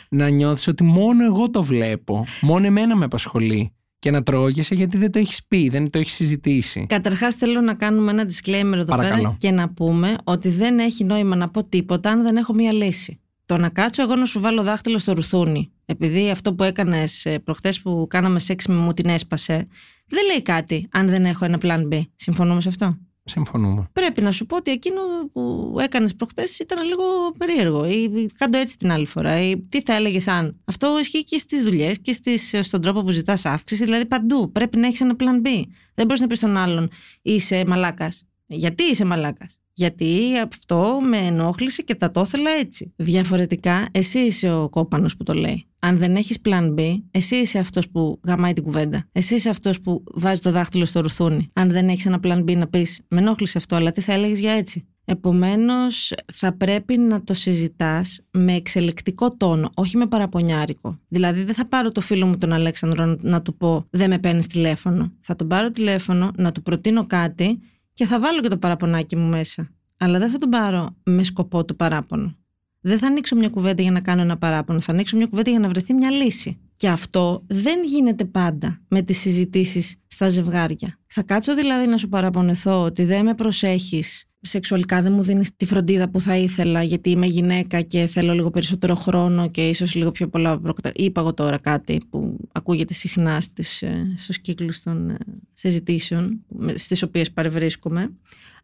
να 0.10 0.30
νιώθεις 0.30 0.68
ότι 0.68 0.84
μόνο 0.84 1.24
εγώ 1.24 1.50
το 1.50 1.64
βλέπω. 1.64 2.26
Μόνο 2.42 2.66
εμένα 2.66 2.96
με 2.96 3.06
απασχολεί 3.06 3.77
και 4.00 4.12
να 4.12 4.24
τρώγεσαι 4.24 4.76
γιατί 4.76 4.98
δεν 4.98 5.12
το 5.12 5.20
έχεις 5.20 5.46
πει, 5.48 5.70
δεν 5.70 5.90
το 5.90 6.00
έχεις 6.00 6.14
συζητήσει. 6.14 6.86
Καταρχάς, 6.90 7.36
θέλω 7.36 7.62
να 7.62 7.74
κάνουμε 7.74 8.12
ένα 8.12 8.26
disclaimer 8.26 8.74
εδώ 8.74 8.98
πέρα 8.98 9.36
και 9.38 9.52
να 9.52 9.70
πούμε 9.70 10.16
ότι 10.24 10.50
δεν 10.50 10.80
έχει 10.80 11.04
νόημα 11.04 11.36
να 11.36 11.48
πω 11.48 11.64
τίποτα 11.64 12.10
αν 12.10 12.24
δεν 12.24 12.38
έχω 12.38 12.54
μία 12.54 12.74
λύση. 12.74 13.20
Το 13.46 13.58
να 13.58 13.70
κάτσω 13.70 14.02
εγώ 14.02 14.16
να 14.16 14.26
σου 14.26 14.40
βάλω 14.40 14.64
δάχτυλο 14.64 14.98
στο 14.98 15.14
ρουθούνι, 15.14 15.72
επειδή 15.86 16.30
αυτό 16.30 16.54
που 16.54 16.64
έκανες 16.64 17.26
ε, 17.26 17.40
προχθές 17.40 17.82
που 17.82 18.08
κάναμε 18.10 18.40
σεξ 18.40 18.66
με 18.66 18.76
μου 18.76 18.94
την 18.94 19.10
έσπασε, 19.10 19.68
δεν 20.08 20.26
λέει 20.26 20.42
κάτι 20.42 20.88
αν 20.92 21.08
δεν 21.08 21.26
έχω 21.26 21.46
ένα 21.46 21.58
plan 21.62 21.94
B. 21.94 22.02
Συμφωνούμε 22.16 22.62
σε 22.62 22.70
αυτό; 22.70 22.98
Συμφωνούμε. 23.30 23.90
Πρέπει 23.94 24.22
να 24.22 24.32
σου 24.32 24.46
πω 24.46 24.56
ότι 24.56 24.72
εκείνο 24.72 25.02
που 25.34 25.76
έκανες 25.80 26.16
προχθές 26.16 26.60
ήταν 26.60 26.86
λίγο 26.86 27.04
περίεργο. 27.38 27.86
Ή 27.86 28.30
κάτω 28.38 28.58
έτσι 28.58 28.78
την 28.78 28.92
άλλη 28.92 29.06
φορά. 29.06 29.42
Ή 29.42 29.58
τι 29.58 29.82
θα 29.82 29.94
έλεγες 29.94 30.28
αν. 30.28 30.62
Αυτό 30.66 31.00
ισχύει 31.00 31.24
και 31.24 31.38
στις 31.38 31.64
δουλειές 31.64 32.00
και 32.02 32.12
στις, 32.12 32.56
στον 32.62 32.82
τρόπο 32.82 33.04
που 33.04 33.12
ζητάς 33.12 33.46
αύξηση. 33.46 33.84
Δηλαδή 33.84 34.06
παντού. 34.06 34.52
Πρέπει 34.52 34.78
να 34.78 34.88
έχεις 34.88 35.02
ένα 35.02 35.16
plan 35.20 35.46
B. 35.46 35.50
Δεν 35.94 36.06
μπορείς 36.06 36.22
να 36.22 36.28
πεις 36.28 36.38
στον 36.38 36.58
άλλον 36.58 36.90
είσαι 37.22 37.66
μαλάκας. 37.68 38.28
Γιατί 38.46 38.84
είσαι 38.84 39.06
μαλάκας; 39.06 39.58
Γιατί 39.78 40.38
αυτό 40.44 40.98
με 41.10 41.18
ενόχλησε 41.18 41.82
και 41.82 41.96
θα 42.00 42.12
το 42.12 42.22
ήθελα 42.22 42.52
έτσι. 42.52 42.94
Διαφορετικά, 42.96 43.88
εσύ 43.92 44.20
είσαι 44.20 44.52
ο 44.54 44.70
κόπανος 44.70 45.18
που 45.18 45.24
το 45.24 45.34
λέει. 45.34 45.66
Αν 45.80 45.98
δεν 45.98 46.16
έχεις 46.16 46.40
plan 46.44 46.74
B, 46.76 46.82
εσύ 47.12 47.36
είσαι 47.36 47.60
αυτός 47.60 47.90
που 47.90 48.20
γαμάει 48.24 48.54
την 48.54 48.64
κουβέντα. 48.64 49.08
Εσύ 49.12 49.36
είσαι 49.36 49.50
αυτός 49.50 49.82
που 49.82 50.04
βάζει 50.14 50.42
το 50.42 50.52
δάχτυλο 50.52 50.86
στο 50.86 51.02
ρουθούνι. 51.02 51.50
Αν 51.54 51.70
δεν 51.70 51.90
έχεις 51.90 52.06
ένα 52.06 52.20
plan 52.24 52.40
B 52.44 52.56
να 52.56 52.68
πεις, 52.68 53.02
με 53.08 53.20
ενόχλησε 53.20 53.58
αυτό, 53.58 53.76
αλλά 53.76 53.92
τι 53.92 54.02
θα 54.02 54.14
έλεγες 54.14 54.40
για 54.40 54.52
έτσι. 54.52 54.88
Επομένως, 55.06 56.14
θα 56.34 56.54
πρέπει 56.54 56.98
να 56.98 57.24
το 57.24 57.34
συζητάς 57.34 58.22
με 58.32 58.54
εξελικτικό 58.54 59.36
τόνο, 59.38 59.70
όχι 59.74 59.98
με 59.98 60.08
παραπονιάρικο. 60.08 61.00
Δηλαδή, 61.08 61.44
δεν 61.44 61.54
θα 61.54 61.68
πάρω 61.68 61.92
το 61.92 62.02
φίλο 62.02 62.26
μου 62.26 62.38
τον 62.38 62.54
Αλέξανδρο 62.54 63.18
να 63.22 63.42
του 63.42 63.58
πω 63.58 63.86
Δεν 63.90 64.10
με 64.10 64.20
παίρνεις 64.20 64.48
τηλέφωνο. 64.48 65.12
Θα 65.20 65.36
τον 65.36 65.48
πάρω 65.48 65.72
τηλέφωνο, 65.72 66.32
να 66.38 66.52
του 66.52 66.62
προτείνω 66.62 67.06
κάτι 67.06 67.60
και 67.98 68.06
θα 68.06 68.20
βάλω 68.20 68.42
και 68.42 68.48
το 68.48 68.58
παραπονάκι 68.58 69.16
μου 69.16 69.30
μέσα. 69.30 69.70
Αλλά 69.98 70.20
δεν 70.20 70.30
θα 70.30 70.38
τον 70.38 70.50
πάρω 70.50 70.96
με 71.04 71.24
σκοπό 71.24 71.66
το 71.66 71.74
παράπονο. 71.74 72.38
Δεν 72.82 72.98
θα 72.98 73.08
ανοίξω 73.08 73.36
μια 73.36 73.50
κουβέντα 73.50 73.82
για 73.82 73.92
να 73.92 74.02
κάνω 74.02 74.22
ένα 74.22 74.38
παράπονο. 74.38 74.80
Θα 74.80 74.92
ανοίξω 74.92 75.18
μια 75.18 75.26
κουβέντα 75.26 75.50
για 75.50 75.60
να 75.60 75.70
βρεθεί 75.70 75.94
μια 75.94 76.12
λύση. 76.12 76.60
Και 76.76 76.90
αυτό 76.90 77.44
δεν 77.48 77.84
γίνεται 77.84 78.26
πάντα 78.26 78.82
με 78.88 79.02
τις 79.02 79.18
συζητήσεις 79.18 79.96
στα 80.08 80.30
ζευγάρια. 80.30 81.00
Θα 81.08 81.24
κάτσω 81.24 81.56
δηλαδή 81.56 81.88
να 81.88 81.98
σου 81.98 82.10
παραπονεθώ 82.10 82.82
ότι 82.82 83.04
δεν 83.04 83.26
με 83.26 83.34
προσέχεις 83.36 84.26
σεξουαλικά 84.48 85.02
δεν 85.02 85.12
μου 85.14 85.22
δίνεις 85.22 85.56
τη 85.56 85.66
φροντίδα 85.66 86.10
που 86.10 86.20
θα 86.20 86.36
ήθελα 86.36 86.84
γιατί 86.84 87.10
είμαι 87.10 87.26
γυναίκα 87.26 87.82
και 87.82 88.08
θέλω 88.08 88.34
λίγο 88.34 88.50
περισσότερο 88.50 88.96
χρόνο 88.96 89.50
και 89.50 89.70
ίσως 89.70 89.96
λίγο 89.96 90.12
πιο 90.12 90.28
πολλά 90.28 90.62
Είπα 90.94 91.22
εγώ 91.22 91.34
τώρα 91.34 91.60
κάτι 91.60 92.02
που 92.10 92.38
ακούγεται 92.52 92.94
συχνά 92.94 93.42
στις, 93.42 93.82
ε, 93.82 94.14
στους 94.18 94.40
κύκλους 94.40 94.82
των 94.82 95.10
ε, 95.10 95.18
συζητήσεων 95.54 96.40
στις 96.76 97.04
οποίες 97.04 97.32
παρευρίσκομαι. 97.32 98.12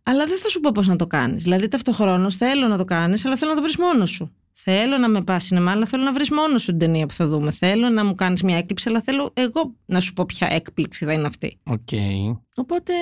Αλλά 0.04 0.26
δεν 0.26 0.38
θα 0.38 0.50
σου 0.50 0.60
πω 0.60 0.72
πώς 0.74 0.88
να 0.88 0.96
το 0.96 1.08
κάνεις. 1.08 1.44
Δηλαδή 1.44 1.68
ταυτοχρόνως 1.68 2.36
θέλω 2.36 2.68
να 2.68 2.78
το 2.78 2.86
κάνεις 2.86 3.26
αλλά 3.26 3.36
θέλω 3.36 3.50
να 3.52 3.58
το 3.58 3.64
βρεις 3.64 3.78
μόνος 3.78 4.10
σου. 4.10 4.32
Θέλω 4.54 4.98
να 4.98 5.08
με 5.08 5.22
πας 5.22 5.44
σινεμά, 5.44 5.72
αλλά 5.72 5.86
θέλω 5.86 6.04
να 6.04 6.14
βρεις 6.14 6.30
μόνος 6.32 6.62
σου 6.62 6.70
την 6.70 6.80
ταινία 6.80 7.06
που 7.06 7.14
θα 7.14 7.26
δούμε. 7.26 7.52
Θέλω 7.52 7.90
να 7.90 8.06
μου 8.06 8.16
κάνεις 8.16 8.44
μια 8.44 8.58
έκπληξη, 8.58 8.90
αλλά 8.90 9.02
θέλω 9.02 9.32
εγώ 9.34 9.76
να 9.86 10.00
σου 10.00 10.14
πω 10.14 10.26
ποια 10.26 10.48
έκπληξη 10.52 11.06
θα 11.06 11.14
είναι 11.14 11.28
αυτή. 11.28 11.60
Okay. 11.70 12.38
Οπότε, 12.56 12.94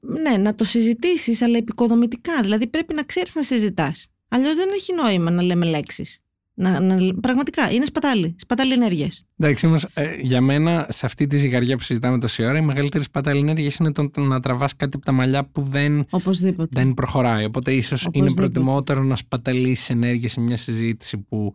ναι, 0.00 0.36
να 0.36 0.54
το 0.54 0.64
συζητήσεις, 0.64 1.42
αλλά 1.42 1.56
επικοδομητικά. 1.56 2.40
Δηλαδή 2.42 2.66
πρέπει 2.66 2.94
να 2.94 3.02
ξέρεις 3.02 3.34
να 3.34 3.42
συζητάς. 3.42 4.08
Αλλιώς 4.28 4.56
δεν 4.56 4.68
έχει 4.74 4.94
νόημα 4.94 5.30
να 5.30 5.42
λέμε 5.42 5.66
λέξεις. 5.66 6.22
Να, 6.60 6.80
να, 6.80 7.14
πραγματικά 7.20 7.70
είναι 7.70 7.84
σπατάλη. 7.84 8.34
Σπατάλη 8.38 8.72
ενέργειας. 8.72 9.24
Εντάξει, 9.36 9.66
όμως 9.66 9.86
ε, 9.94 10.14
για 10.20 10.40
μένα 10.40 10.86
σε 10.88 11.06
αυτή 11.06 11.26
τη 11.26 11.36
ζυγαριά 11.36 11.76
που 11.76 11.82
συζητάμε 11.82 12.18
τόση 12.18 12.44
ώρα, 12.44 12.58
η 12.58 12.62
μεγαλύτερη 12.62 13.04
σπατάλη 13.04 13.40
ενέργειας 13.40 13.76
είναι 13.76 13.92
το, 13.92 14.10
να 14.16 14.40
τραβάς 14.40 14.76
κάτι 14.76 14.96
από 14.96 15.04
τα 15.04 15.12
μαλλιά 15.12 15.44
που 15.44 15.62
δεν, 15.62 16.06
δεν 16.70 16.94
προχωράει. 16.94 17.44
Οπότε 17.44 17.72
ίσως 17.72 18.08
είναι 18.12 18.34
προτιμότερο 18.34 19.02
να 19.02 19.16
σπαταλήσει 19.16 19.92
ενέργεια 19.92 20.28
σε 20.28 20.40
μια 20.40 20.56
συζήτηση 20.56 21.18
που 21.18 21.54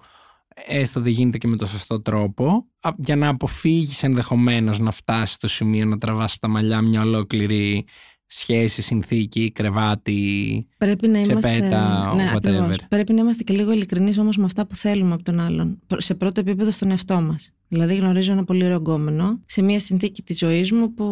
έστω 0.67 0.99
δεν 1.01 1.11
γίνεται 1.11 1.37
και 1.37 1.47
με 1.47 1.55
το 1.55 1.65
σωστό 1.65 2.01
τρόπο, 2.01 2.65
για 2.97 3.15
να 3.15 3.27
αποφύγεις 3.27 4.03
ενδεχομένως 4.03 4.79
να 4.79 4.91
φτάσεις 4.91 5.35
στο 5.35 5.47
σημείο 5.47 5.85
να 5.85 5.97
τραβάς 5.97 6.31
από 6.31 6.41
τα 6.41 6.47
μαλλιά 6.47 6.81
μια 6.81 7.01
ολόκληρη 7.01 7.85
σχέση, 8.25 8.81
συνθήκη, 8.81 9.51
κρεβάτι, 9.51 10.67
Πρέπει 10.77 11.07
να 11.07 11.19
είμαστε, 11.19 11.49
τσεπέτα, 11.49 12.13
ναι, 12.15 12.31
whatever. 12.33 12.35
Ακριβώς. 12.35 12.77
Πρέπει 12.89 13.13
να 13.13 13.21
είμαστε 13.21 13.43
και 13.43 13.53
λίγο 13.53 13.71
ειλικρινείς 13.71 14.17
όμως 14.17 14.37
με 14.37 14.43
αυτά 14.45 14.65
που 14.65 14.75
θέλουμε 14.75 15.13
από 15.13 15.23
τον 15.23 15.39
άλλον. 15.39 15.79
Σε 15.97 16.13
πρώτο 16.13 16.39
επίπεδο 16.39 16.71
στον 16.71 16.89
εαυτό 16.89 17.21
μας. 17.21 17.49
Δηλαδή, 17.67 17.95
γνωρίζω 17.95 18.31
ένα 18.31 18.43
πολύ 18.43 18.65
ωραίο 18.65 18.77
γκόμενο 18.77 19.39
σε 19.45 19.61
μια 19.61 19.79
συνθήκη 19.79 20.21
της 20.21 20.37
ζωής 20.37 20.71
μου 20.71 20.93
που 20.93 21.05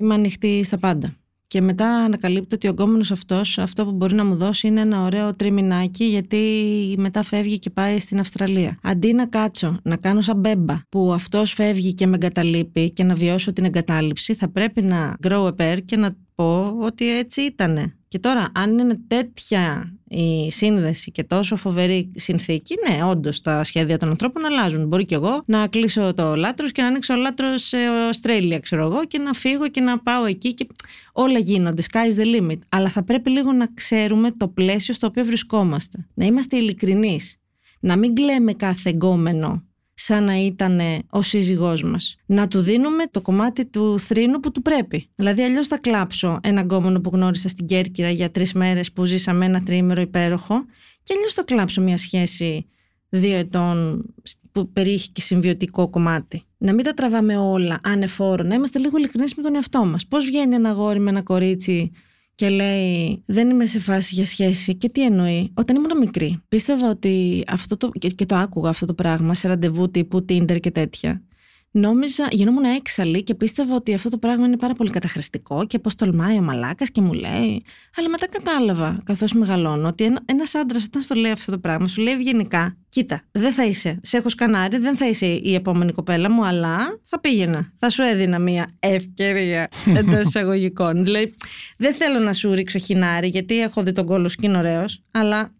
είμαι 0.00 0.14
ανοιχτή 0.14 0.62
στα 0.64 0.78
πάντα. 0.78 1.16
Και 1.46 1.60
μετά 1.60 1.88
ανακαλύπτω 1.88 2.54
ότι 2.54 2.68
ο 2.68 2.70
γκόμενος 2.70 3.10
αυτός, 3.10 3.58
αυτό 3.58 3.84
που 3.84 3.92
μπορεί 3.92 4.14
να 4.14 4.24
μου 4.24 4.36
δώσει 4.36 4.66
είναι 4.66 4.80
ένα 4.80 5.02
ωραίο 5.02 5.34
τριμινάκι, 5.34 6.04
γιατί 6.04 6.38
μετά 6.98 7.22
φεύγει 7.22 7.58
και 7.58 7.70
πάει 7.70 7.98
στην 7.98 8.18
Αυστραλία. 8.18 8.78
Αντί 8.82 9.12
να 9.12 9.26
κάτσω, 9.26 9.78
να 9.82 9.96
κάνω 9.96 10.20
σαν 10.20 10.36
μπέμπα, 10.36 10.80
που 10.88 11.12
αυτός 11.12 11.52
φεύγει 11.52 11.94
και 11.94 12.06
με 12.06 12.14
εγκαταλείπει 12.14 12.90
και 12.90 13.04
να 13.04 13.14
βιώσω 13.14 13.52
την 13.52 13.64
εγκατάλειψη, 13.64 14.34
θα 14.34 14.48
πρέπει 14.48 14.82
να 14.82 15.16
grow 15.22 15.46
a 15.46 15.52
pair 15.56 15.78
και 15.84 15.96
να 15.96 16.16
πω 16.34 16.76
ότι 16.80 17.16
έτσι 17.18 17.40
ήτανε. 17.40 17.96
Και 18.08 18.18
τώρα, 18.18 18.50
αν 18.54 18.78
είναι 18.78 19.00
τέτοια 19.06 19.92
η 20.08 20.50
σύνδεση 20.50 21.10
και 21.10 21.24
τόσο 21.24 21.56
φοβερή 21.56 22.10
συνθήκη, 22.14 22.74
ναι, 22.88 23.04
όντως 23.04 23.40
τα 23.40 23.64
σχέδια 23.64 23.96
των 23.98 24.08
ανθρώπων 24.08 24.44
αλλάζουν. 24.44 24.86
Μπορεί 24.86 25.04
και 25.04 25.14
εγώ 25.14 25.42
να 25.46 25.66
κλείσω 25.66 26.14
το 26.14 26.36
λάτρος 26.36 26.72
και 26.72 26.82
να 26.82 26.88
ανοίξω 26.88 27.14
λάτρος 27.14 27.62
σε 27.62 27.76
Αυστραλία, 28.08 28.58
ξέρω 28.58 28.84
εγώ, 28.84 29.04
και 29.04 29.18
να 29.18 29.32
φύγω 29.32 29.68
και 29.68 29.80
να 29.80 29.98
πάω 29.98 30.24
εκεί. 30.24 30.54
Και 30.54 30.66
όλα 31.12 31.38
γίνονται. 31.38 31.82
Sky's 31.92 32.20
the 32.20 32.40
limit. 32.40 32.58
Αλλά 32.68 32.88
θα 32.88 33.02
πρέπει 33.02 33.30
λίγο 33.30 33.52
να 33.52 33.66
ξέρουμε 33.74 34.30
το 34.30 34.48
πλαίσιο 34.48 34.94
στο 34.94 35.06
οποίο 35.06 35.24
βρισκόμαστε. 35.24 36.06
Να 36.14 36.24
είμαστε 36.24 36.56
ειλικρινείς. 36.56 37.36
Να 37.80 37.96
μην 37.96 38.14
κλαίμε 38.14 38.52
κάθε 38.52 38.90
εγκόμενο 38.90 39.62
σαν 40.04 40.24
να 40.24 40.36
ήταν 40.44 40.80
ο 41.10 41.22
σύζυγός 41.22 41.82
μας. 41.82 42.16
Να 42.26 42.48
του 42.48 42.60
δίνουμε 42.60 43.04
το 43.10 43.20
κομμάτι 43.20 43.66
του 43.66 43.98
θρήνου 43.98 44.40
που 44.40 44.52
του 44.52 44.62
πρέπει. 44.62 45.10
Δηλαδή 45.14 45.42
αλλιώς 45.42 45.66
θα 45.66 45.78
κλάψω 45.78 46.38
ένα 46.42 46.60
γκόμενο 46.60 47.00
που 47.00 47.10
γνώρισα 47.12 47.48
στην 47.48 47.66
Κέρκυρα 47.66 48.10
για 48.10 48.30
τρεις 48.30 48.52
μέρες 48.52 48.92
που 48.92 49.04
ζήσαμε 49.04 49.44
ένα 49.44 49.62
τριήμερο 49.62 50.00
υπέροχο 50.00 50.64
και 51.02 51.14
αλλιώς 51.16 51.32
θα 51.32 51.42
κλάψω 51.42 51.80
μια 51.80 51.96
σχέση 51.96 52.66
δύο 53.08 53.36
ετών 53.36 54.04
που 54.52 54.72
περιείχε 54.72 55.08
και 55.12 55.20
συμβιωτικό 55.20 55.88
κομμάτι. 55.88 56.42
Να 56.58 56.74
μην 56.74 56.84
τα 56.84 56.94
τραβάμε 56.94 57.36
όλα 57.36 57.80
ανεφόρο, 57.82 58.44
να 58.44 58.54
είμαστε 58.54 58.78
λίγο 58.78 58.98
ειλικρινείς 58.98 59.34
με 59.34 59.42
τον 59.42 59.54
εαυτό 59.54 59.84
μας. 59.84 60.06
Πώς 60.06 60.24
βγαίνει 60.24 60.54
ένα 60.54 60.70
γόρι 60.70 60.98
με 60.98 61.10
ένα 61.10 61.22
κορίτσι 61.22 61.90
και 62.34 62.48
λέει 62.48 63.22
δεν 63.26 63.50
είμαι 63.50 63.66
σε 63.66 63.78
φάση 63.78 64.14
για 64.14 64.26
σχέση 64.26 64.74
και 64.74 64.88
τι 64.88 65.04
εννοεί 65.04 65.50
όταν 65.54 65.76
ήμουν 65.76 65.98
μικρή. 65.98 66.42
Πίστευα 66.48 66.88
ότι 66.90 67.44
αυτό 67.48 67.76
το, 67.76 67.90
και, 67.98 68.08
και 68.08 68.26
το 68.26 68.36
άκουγα 68.36 68.68
αυτό 68.68 68.86
το 68.86 68.94
πράγμα 68.94 69.34
σε 69.34 69.48
ραντεβού 69.48 69.90
τύπου 69.90 70.24
Tinder 70.28 70.60
και 70.60 70.70
τέτοια 70.70 71.22
νόμιζα, 71.72 72.28
γινόμουν 72.30 72.64
έξαλλη 72.64 73.22
και 73.22 73.34
πίστευα 73.34 73.74
ότι 73.74 73.94
αυτό 73.94 74.08
το 74.08 74.18
πράγμα 74.18 74.46
είναι 74.46 74.56
πάρα 74.56 74.74
πολύ 74.74 74.90
καταχρηστικό 74.90 75.66
και 75.66 75.78
πώς 75.78 75.94
τολμάει 75.94 76.38
ο 76.38 76.42
μαλάκας 76.42 76.90
και 76.90 77.00
μου 77.00 77.12
λέει. 77.12 77.62
Αλλά 77.96 78.08
μετά 78.08 78.28
κατάλαβα, 78.28 79.00
καθώς 79.04 79.32
μεγαλώνω, 79.32 79.88
ότι 79.88 80.04
ένα 80.04 80.22
ένας 80.24 80.54
άντρας 80.54 80.84
όταν 80.84 81.02
στο 81.02 81.14
λέει 81.14 81.30
αυτό 81.30 81.50
το 81.50 81.58
πράγμα, 81.58 81.88
σου 81.88 82.00
λέει 82.00 82.14
ευγενικά, 82.14 82.76
κοίτα, 82.88 83.22
δεν 83.30 83.52
θα 83.52 83.64
είσαι. 83.64 84.00
Σε 84.02 84.16
έχω 84.16 84.28
σκανάρει, 84.28 84.78
δεν 84.78 84.96
θα 84.96 85.08
είσαι 85.08 85.26
η 85.26 85.54
επόμενη 85.54 85.92
κοπέλα 85.92 86.30
μου, 86.30 86.46
αλλά 86.46 87.00
θα 87.04 87.20
πήγαινα. 87.20 87.72
Θα 87.74 87.90
σου 87.90 88.02
έδινα 88.02 88.38
μια 88.38 88.76
ευκαιρία 88.78 89.68
εντός 89.98 90.20
εισαγωγικών. 90.20 91.04
δηλαδή, 91.04 91.34
δεν 91.76 91.94
θέλω 91.94 92.18
να 92.18 92.32
σου 92.32 92.52
ρίξω 92.52 92.78
χινάρι, 92.78 93.28
γιατί 93.28 93.58
έχω 93.60 93.82
δει 93.82 93.92
τον 93.92 94.06
κόλο 94.06 94.28
και 94.28 94.46
είναι 94.46 94.58
ωραίος, 94.58 95.02
αλλά 95.10 95.54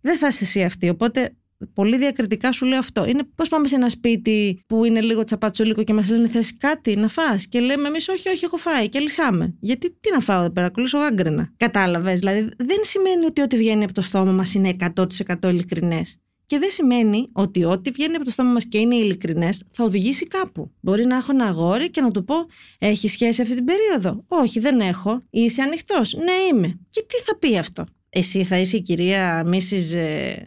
δεν 0.00 0.18
θα 0.18 0.26
είσαι 0.26 0.44
εσύ 0.44 0.62
αυτή. 0.62 0.88
Οπότε 0.88 1.32
πολύ 1.72 1.98
διακριτικά 1.98 2.52
σου 2.52 2.66
λέω 2.66 2.78
αυτό. 2.78 3.06
Είναι 3.06 3.22
πώς 3.34 3.48
πάμε 3.48 3.68
σε 3.68 3.74
ένα 3.74 3.88
σπίτι 3.88 4.62
που 4.66 4.84
είναι 4.84 5.00
λίγο 5.00 5.24
τσαπατσούλικο 5.24 5.82
και 5.82 5.92
μας 5.92 6.10
λένε 6.10 6.28
θες 6.28 6.56
κάτι 6.56 6.96
να 6.96 7.08
φά. 7.08 7.36
Και 7.48 7.60
λέμε 7.60 7.88
εμείς, 7.88 8.08
Όχι, 8.08 8.28
όχι, 8.28 8.44
έχω 8.44 8.56
φάει 8.56 8.88
και 8.88 8.98
λυσάμε. 8.98 9.54
Γιατί 9.60 9.90
τι 10.00 10.10
να 10.12 10.20
φάω 10.20 10.40
εδώ 10.40 10.50
πέρα, 10.50 10.70
κολλήσω 10.70 10.98
γάγκρενα. 10.98 11.52
Κατάλαβες. 11.56 12.18
Δηλαδή 12.18 12.40
δεν 12.56 12.78
σημαίνει 12.82 13.24
ότι 13.24 13.40
ό,τι 13.40 13.56
βγαίνει 13.56 13.84
από 13.84 13.92
το 13.92 14.02
στόμα 14.02 14.32
μας 14.32 14.54
είναι 14.54 14.76
100% 14.96 15.04
ειλικρινές. 15.42 16.18
Και 16.46 16.58
δεν 16.58 16.70
σημαίνει 16.70 17.28
ότι 17.32 17.64
ό,τι 17.64 17.90
βγαίνει 17.90 18.14
από 18.14 18.24
το 18.24 18.30
στόμα 18.30 18.50
μας 18.50 18.66
και 18.66 18.78
είναι 18.78 18.94
ειλικρινές 18.94 19.62
θα 19.70 19.84
οδηγήσει 19.84 20.26
κάπου. 20.26 20.70
Μπορεί 20.80 21.06
να 21.06 21.16
έχω 21.16 21.32
ένα 21.32 21.44
αγόρι 21.44 21.90
και 21.90 22.00
να 22.00 22.10
του 22.10 22.24
πω: 22.24 22.34
Έχει 22.78 23.08
σχέση 23.08 23.42
αυτή 23.42 23.54
την 23.54 23.64
περίοδο; 23.64 24.24
Όχι, 24.28 24.60
δεν 24.60 24.80
έχω. 24.80 25.22
Είσαι 25.30 25.62
ανοιχτός; 25.62 26.14
Ναι, 26.14 26.32
είμαι. 26.52 26.78
Και 26.90 27.04
τι 27.08 27.16
θα 27.24 27.36
πει 27.38 27.58
αυτό; 27.58 27.84
Εσύ 28.18 28.44
θα 28.44 28.58
είσαι 28.58 28.76
η 28.76 28.82
κυρία 28.82 29.44
Μίσης 29.46 29.94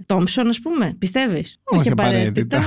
Τόμψον, 0.05 0.47
ας 0.47 0.59
πούμε, 0.59 0.95
πιστεύεις; 0.99 1.59
Όχι, 1.63 1.89
απαραίτητα. 1.89 2.61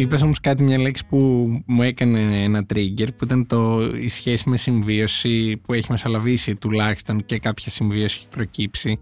Είπες 0.00 0.22
όμως 0.22 0.40
κάτι, 0.40 0.62
μια 0.62 0.80
λέξη 0.80 1.06
που 1.06 1.18
μου 1.66 1.82
έκανε 1.82 2.42
ένα 2.42 2.66
trigger, 2.74 3.06
που 3.16 3.24
ήταν 3.24 3.46
το, 3.46 3.82
η 3.96 4.08
σχέση 4.08 4.48
με 4.48 4.56
συμβίωση 4.56 5.56
που 5.56 5.72
έχει 5.72 5.86
μεσολαβήσει 5.90 6.56
τουλάχιστον 6.56 7.24
και 7.24 7.38
κάποια 7.38 7.70
συμβίωση 7.70 8.16
έχει 8.20 8.28
προκύψει. 8.28 8.98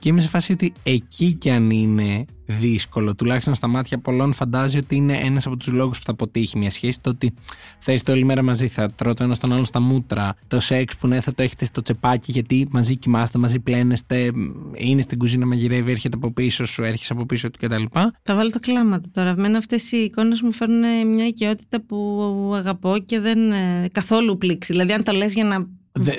Και 0.00 0.08
είμαι 0.08 0.20
σε 0.20 0.28
φάση 0.28 0.52
ότι 0.52 0.72
εκεί 0.82 1.32
κι 1.32 1.50
αν 1.50 1.70
είναι 1.70 2.24
δύσκολο, 2.46 3.14
τουλάχιστον 3.14 3.54
στα 3.54 3.66
μάτια 3.66 3.98
πολλών, 3.98 4.32
φαντάζει 4.32 4.78
ότι 4.78 4.96
είναι 4.96 5.16
ένας 5.16 5.46
από 5.46 5.56
τους 5.56 5.66
λόγους 5.66 5.98
που 5.98 6.04
θα 6.04 6.10
αποτύχει 6.10 6.58
μια 6.58 6.70
σχέση. 6.70 7.00
Το 7.00 7.10
ότι 7.10 7.32
θα 7.78 7.92
είστε 7.92 8.12
όλη 8.12 8.24
μέρα 8.24 8.42
μαζί, 8.42 8.68
θα 8.68 8.90
τρώτε 8.90 9.24
ένας 9.24 9.38
τον 9.38 9.52
άλλον 9.52 9.64
στα 9.64 9.80
μούτρα. 9.80 10.34
Το 10.48 10.60
σεξ 10.60 10.96
που 10.96 11.06
ναι, 11.06 11.20
θα 11.20 11.34
το 11.34 11.42
έχετε 11.42 11.64
στο 11.64 11.82
τσεπάκι 11.82 12.32
γιατί 12.32 12.68
μαζί 12.70 12.96
κοιμάστε, 12.96 13.38
μαζί 13.38 13.60
πλένεστε, 13.60 14.32
είναι 14.74 15.00
στην 15.00 15.18
κουζίνα, 15.18 15.46
μαγειρεύει, 15.46 15.90
έρχεται 15.90 16.16
από 16.16 16.32
πίσω 16.32 16.64
σου, 16.64 16.82
έρχεσαι 16.82 17.12
από 17.12 17.26
πίσω 17.26 17.50
του 17.50 17.58
κτλ. 17.66 17.82
Θα 18.22 18.34
βάλω 18.34 18.50
τα 18.50 18.58
κλάματα 18.58 19.08
τώρα. 19.12 19.28
Εμένα 19.28 19.58
αυτές 19.58 19.92
οι 19.92 19.96
εικόνες 19.96 20.42
μου 20.42 20.52
φέρνουν 20.52 21.06
μια 21.08 21.26
οικειότητα 21.26 21.80
που 21.80 22.52
αγαπώ 22.56 22.98
και 23.06 23.20
δεν 23.20 23.52
ε, 23.52 23.88
καθόλου 23.92 24.38
πλήξη. 24.38 24.72
Δηλαδή, 24.72 24.92
αν 24.92 25.02
το 25.02 25.12
λες 25.12 25.32
για 25.32 25.44
να 25.44 25.66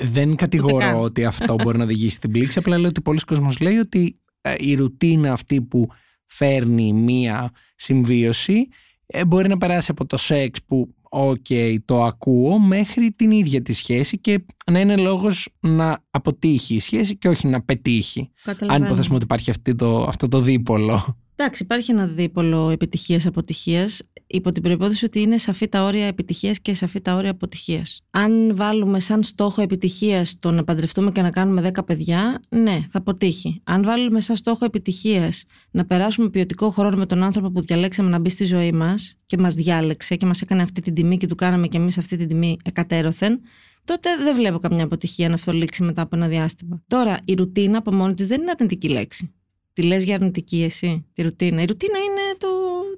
δεν 0.02 0.34
κατηγορώ 0.34 1.00
ότι 1.00 1.24
αυτό 1.24 1.54
μπορεί 1.54 1.78
να 1.78 1.84
οδηγήσει 1.84 2.14
στην 2.14 2.30
πλήξη. 2.30 2.58
Απλά 2.58 2.78
λέω 2.78 2.88
ότι 2.88 3.00
πολλοί 3.00 3.20
κόσμος 3.20 3.60
λέει 3.60 3.76
ότι 3.76 4.20
ε, 4.40 4.54
η 4.58 4.74
ρουτίνα 4.74 5.32
αυτή 5.32 5.62
που 5.62 5.88
φέρνει 6.26 6.92
μία 6.92 7.50
συμβίωση 7.74 8.68
ε, 9.06 9.24
μπορεί 9.24 9.48
να 9.48 9.56
περάσει 9.56 9.90
από 9.90 10.06
το 10.06 10.16
σεξ 10.16 10.58
που 10.66 10.94
οκ, 11.14 11.46
το 11.84 12.02
ακούω 12.02 12.58
μέχρι 12.58 13.12
την 13.12 13.30
ίδια 13.30 13.62
τη 13.62 13.72
σχέση 13.72 14.18
και 14.18 14.44
να 14.72 14.80
είναι 14.80 14.96
λόγος 14.96 15.48
να 15.60 16.04
αποτύχει 16.10 16.74
η 16.74 16.80
σχέση 16.80 17.16
και 17.16 17.28
όχι 17.28 17.46
να 17.46 17.62
πετύχει. 17.62 18.30
Αν 18.66 18.82
υποθέσουμε 18.82 19.14
ότι 19.14 19.24
υπάρχει 19.24 19.52
το, 19.76 20.02
αυτό 20.02 20.28
το 20.28 20.40
δίπολο. 20.40 21.16
Εντάξει, 21.36 21.62
υπάρχει 21.62 21.90
ένα 21.90 22.06
δίπολο 22.06 22.70
επιτυχία-αποτυχία, 22.70 23.88
υπό 24.26 24.52
την 24.52 24.62
προπόθεση 24.62 25.04
ότι 25.04 25.20
είναι 25.20 25.38
σαφή 25.38 25.68
τα 25.68 25.84
όρια 25.84 26.06
επιτυχίας 26.06 26.60
και 26.60 26.74
σαφή 26.74 27.00
τα 27.00 27.14
όρια 27.14 27.30
αποτυχίας. 27.30 28.00
Αν 28.10 28.56
βάλουμε 28.56 29.00
σαν 29.00 29.22
στόχο 29.22 29.62
επιτυχίας 29.62 30.38
το 30.38 30.50
να 30.50 30.64
παντρευτούμε 30.64 31.12
και 31.12 31.22
να 31.22 31.30
κάνουμε 31.30 31.70
10 31.74 31.84
παιδιά, 31.84 32.42
ναι, 32.48 32.84
θα 32.88 32.98
αποτύχει. 32.98 33.60
Αν 33.64 33.84
βάλουμε 33.84 34.20
σαν 34.20 34.36
στόχο 34.36 34.64
επιτυχίας 34.64 35.44
να 35.70 35.86
περάσουμε 35.86 36.30
ποιοτικό 36.30 36.70
χρόνο 36.70 36.96
με 36.96 37.06
τον 37.06 37.22
άνθρωπο 37.22 37.50
που 37.50 37.60
διαλέξαμε 37.60 38.08
να 38.08 38.18
μπει 38.18 38.28
στη 38.28 38.44
ζωή 38.44 38.72
μας 38.72 39.14
και 39.26 39.38
μας 39.38 39.54
διάλεξε 39.54 40.16
και 40.16 40.26
μας 40.26 40.40
έκανε 40.42 40.62
αυτή 40.62 40.80
την 40.80 40.94
τιμή 40.94 41.16
και 41.16 41.26
του 41.26 41.34
κάναμε 41.34 41.66
και 41.66 41.76
εμείς 41.76 41.98
αυτή 41.98 42.16
την 42.16 42.28
τιμή 42.28 42.56
εκατέρωθεν, 42.64 43.40
τότε 43.84 44.08
δεν 44.16 44.34
βλέπω 44.34 44.58
καμιά 44.58 44.84
αποτυχία 44.84 45.28
να 45.28 45.34
αυτό 45.34 45.52
λήξει 45.52 45.82
μετά 45.82 46.02
από 46.02 46.16
ένα 46.16 46.28
διάστημα. 46.28 46.82
Τώρα, 46.86 47.18
η 47.24 47.34
ρουτίνα 47.34 47.78
από 47.78 47.92
μόνη 47.92 48.14
της 48.14 48.26
δεν 48.26 48.40
είναι 48.40 48.50
αρνητική 48.50 48.88
λέξη. 48.88 49.34
Τη 49.72 49.82
λες 49.82 50.04
για 50.04 50.14
αρνητική 50.14 50.62
εσύ, 50.62 51.06
τη 51.12 51.22
ρουτίνα. 51.22 51.62
Η 51.62 51.64
ρουτίνα 51.64 51.98
είναι 51.98 52.36
το, 52.38 52.48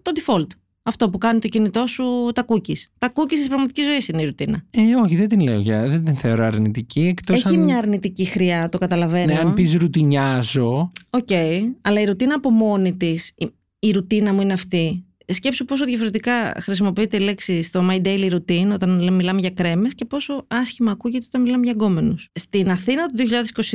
το 0.03 0.13
default. 0.15 0.47
Αυτό 0.83 1.11
που 1.11 1.19
κάνει 1.19 1.39
το 1.39 1.49
κινητό 1.49 1.87
σου 1.87 2.31
τα 2.35 2.45
cookies. 2.49 2.83
Τα 2.99 3.13
cookies 3.15 3.29
της 3.29 3.49
πραγματικής 3.49 3.87
ζωής 3.87 4.09
είναι 4.09 4.23
η 4.23 4.25
ρουτίνα. 4.25 4.65
Ε, 4.71 4.95
όχι, 5.05 5.17
δεν 5.17 5.29
την 5.29 5.41
λέω 5.41 5.61
για. 5.61 5.89
Δεν 5.89 6.05
την 6.05 6.17
θεωρώ 6.17 6.45
αρνητική. 6.45 7.01
Εκτός 7.01 7.37
Έχει 7.37 7.55
αν... 7.55 7.65
μια 7.65 7.79
αρνητική 7.79 8.25
χροιά, 8.25 8.69
το 8.69 8.79
καταλαβαίνω. 8.79 9.33
Ναι, 9.33 9.39
αν 9.39 9.55
πεις 9.55 9.75
ρουτινιάζω. 9.75 10.93
OK, 11.11 11.27
okay, 11.29 11.61
αλλά 11.81 12.01
η 12.01 12.05
ρουτίνα 12.05 12.35
από 12.35 12.51
μόνη 12.51 12.95
της, 12.97 13.35
η 13.79 13.91
ρουτίνα 13.91 14.33
μου 14.33 14.41
είναι 14.41 14.53
αυτή 14.53 15.05
σκέψου 15.27 15.65
πόσο 15.65 15.85
διαφορετικά 15.85 16.55
χρησιμοποιείται 16.61 17.17
η 17.17 17.21
λέξη 17.21 17.63
στο 17.63 17.89
My 17.91 18.07
Daily 18.07 18.33
Routine 18.33 18.71
όταν 18.73 19.15
μιλάμε 19.15 19.41
για 19.41 19.51
κρέμες 19.51 19.95
και 19.95 20.05
πόσο 20.05 20.45
άσχημα 20.49 20.91
ακούγεται 20.91 21.25
όταν 21.29 21.43
μιλάμε 21.43 21.65
για 21.65 21.73
γκόμενους. 21.73 22.29
Στην 22.33 22.71
Αθήνα 22.71 23.07
του 23.07 23.15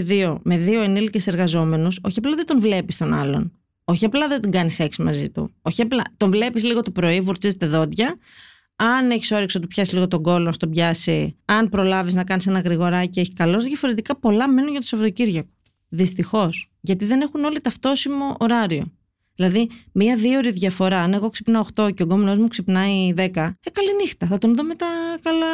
2022 0.08 0.38
με 0.44 0.58
δύο 0.58 0.82
ενήλικες 0.82 1.28
εργαζόμενους, 1.28 2.00
όχι 2.04 2.20
απλά 2.20 2.36
δεν 2.36 2.46
τον 2.46 2.60
βλέπεις 2.60 2.98
τον 2.98 3.14
άλλον. 3.14 3.52
Όχι 3.84 4.06
απλά 4.06 4.28
δεν 4.28 4.42
τον 4.42 4.52
κάνεις 4.52 4.74
σεξ 4.74 4.98
μαζί 4.98 5.30
του. 5.30 5.52
Όχι 5.62 5.82
απλά 5.82 6.04
τον 6.18 6.32
βλέπεις 6.32 6.64
λίγο 6.64 6.82
το 6.82 6.92
πρωί, 6.92 7.22
βουρτσίζεται 7.22 7.66
δόντια. 7.66 8.18
Αν 8.76 9.12
έχεις 9.12 9.32
όρεξη 9.32 9.58
να 9.58 9.62
του 9.64 9.70
πιάσεις 9.70 9.94
λίγο 9.94 10.08
τον 10.08 10.24
κόλλο, 10.24 10.46
να 10.46 10.54
τον 10.58 10.70
πιάσει. 10.70 11.38
Αν 11.46 11.70
προλάβεις 11.70 12.14
να 12.14 12.24
κάνεις 12.24 12.48
ένα 12.48 12.60
γρηγοράκι, 12.60 13.20
έχει 13.20 13.34
καλός. 13.34 13.64
Διαφορετικά 13.64 14.16
πολλά 14.16 14.50
μένουν 14.50 14.72
για 14.72 14.80
το 14.80 14.86
Σαββατοκύριακο. 14.86 15.50
Δυστυχώς. 15.90 16.72
Γιατί 16.82 17.06
δεν 17.06 17.22
έχουν 17.22 17.44
όλοι 17.44 17.62
ταυτόσιμο 17.62 18.36
ωράριο. 18.40 18.92
Δηλαδή, 19.39 19.69
μία-δύο 19.91 20.38
ώρες 20.38 20.54
διαφορά. 20.54 20.99
Αν 20.99 21.13
εγώ 21.13 21.30
ξυπνάω 21.30 21.63
8 21.75 21.93
και 21.93 22.04
ο 22.04 22.06
γκόμενος 22.06 22.38
μου 22.38 22.47
ξυπνάει 22.47 23.13
10, 23.15 23.17
ε, 23.17 23.69
καλή 23.71 23.95
νύχτα. 24.02 24.28
Θα 24.28 24.38
τον 24.38 24.56
δω 24.56 24.63
μετά 24.63 24.86
καλά, 25.21 25.47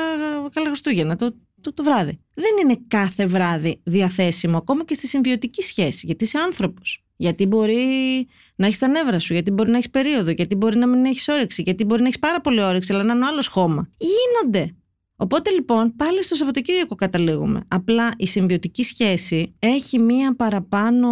καλά 0.53 0.67
Χριστούγεννα 0.67 1.15
το, 1.15 1.35
το, 1.61 1.73
το 1.73 1.83
βράδυ. 1.83 2.19
Δεν 2.33 2.51
είναι 2.63 2.79
κάθε 2.87 3.25
βράδυ 3.25 3.81
διαθέσιμο, 3.83 4.57
ακόμα 4.57 4.85
και 4.85 4.93
στη 4.93 5.07
συμβιωτική 5.07 5.61
σχέση, 5.61 6.05
γιατί 6.05 6.23
είσαι 6.23 6.37
άνθρωπος. 6.37 7.03
Γιατί 7.15 7.45
μπορεί 7.45 7.77
να 8.55 8.65
έχεις 8.65 8.79
τα 8.79 8.87
νεύρα 8.87 9.19
σου, 9.19 9.33
γιατί 9.33 9.51
μπορεί 9.51 9.69
να 9.69 9.77
έχεις 9.77 9.89
περίοδο, 9.89 10.31
γιατί 10.31 10.55
μπορεί 10.55 10.77
να 10.77 10.87
μην 10.87 11.05
έχεις 11.05 11.27
όρεξη, 11.27 11.61
γιατί 11.61 11.85
μπορεί 11.85 12.01
να 12.01 12.07
έχεις 12.07 12.19
πάρα 12.19 12.41
πολύ 12.41 12.61
όρεξη, 12.61 12.93
αλλά 12.93 13.03
να 13.03 13.13
είναι 13.13 13.25
άλλος 13.25 13.47
χώμα. 13.47 13.89
Γίνονται. 13.97 14.75
Οπότε 15.17 15.49
λοιπόν 15.49 15.95
πάλι 15.95 16.23
στο 16.23 16.36
Σαββατοκύριακο 16.36 16.95
καταλήγουμε. 16.95 17.62
Απλά 17.67 18.13
η 18.17 18.28
συμβιωτική 18.28 18.84
σχέση 18.84 19.56
έχει 19.60 19.99
μία 19.99 20.36
παραπάνω 20.36 21.10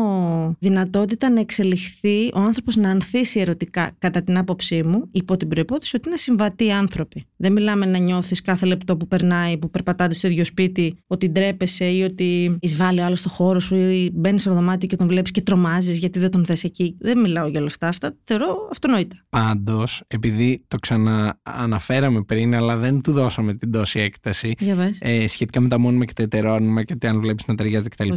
δυνατότητα 0.59 1.29
να 1.29 1.39
εξελιχθεί, 1.39 2.31
ο 2.33 2.39
άνθρωπος 2.39 2.75
να 2.75 2.89
ανθίσει 2.89 3.39
ερωτικά 3.39 3.91
κατά 3.97 4.21
την 4.23 4.37
άποψή 4.37 4.83
μου, 4.83 5.09
υπό 5.11 5.37
την 5.37 5.47
προπόθεση 5.47 5.95
ότι 5.95 6.07
είναι 6.07 6.17
συμβατοί 6.17 6.71
άνθρωποι. 6.71 7.25
Δεν 7.37 7.51
μιλάμε 7.51 7.85
να 7.85 7.97
νιώθεις 7.97 8.41
κάθε 8.41 8.65
λεπτό 8.65 8.97
που 8.97 9.07
περνάει, 9.07 9.57
που 9.57 9.69
περπατάτε 9.69 10.13
στο 10.13 10.27
ίδιο 10.27 10.45
σπίτι, 10.45 10.97
ότι 11.07 11.29
ντρέπεσαι 11.29 11.85
ή 11.85 12.03
ότι 12.03 12.57
εισβάλλει 12.59 13.01
άλλος 13.01 13.19
στο 13.19 13.29
χώρο 13.29 13.59
σου 13.59 13.75
ή 13.75 14.09
μπαίνεις 14.13 14.41
στο 14.41 14.53
δωμάτιο 14.53 14.87
και 14.87 14.95
τον 14.95 15.07
βλέπεις 15.07 15.31
και 15.31 15.41
τρομάζεις 15.41 15.97
γιατί 15.97 16.19
δεν 16.19 16.31
τον 16.31 16.45
θες 16.45 16.63
εκεί. 16.63 16.97
Δεν 16.99 17.19
μιλάω 17.19 17.47
για 17.47 17.59
όλα 17.59 17.67
αυτά. 17.67 17.87
Αυτά 17.87 18.15
θεωρώ 18.23 18.67
αυτονόητα. 18.71 19.15
Πάντως, 19.29 20.01
επειδή 20.07 20.63
το 20.67 20.77
ξανααναφέραμε 20.77 22.21
πριν, 22.21 22.55
αλλά 22.55 22.77
δεν 22.77 23.01
του 23.01 23.11
δώσαμε 23.11 23.53
την 23.53 23.71
τόση 23.71 23.92
έκταση 23.99 24.55
ε, 24.99 25.27
σχετικά 25.27 25.59
με 25.59 25.67
τα 25.67 25.79
μόνιμα 25.79 26.05
και 26.05 26.13
τα 26.13 26.23
ετερόνυμα 26.23 26.83
και 26.83 27.07
αν 27.07 27.19
βλέπεις 27.19 27.47
να 27.47 27.55
ταιριάζει 27.55 27.89
κτλ. 27.89 28.13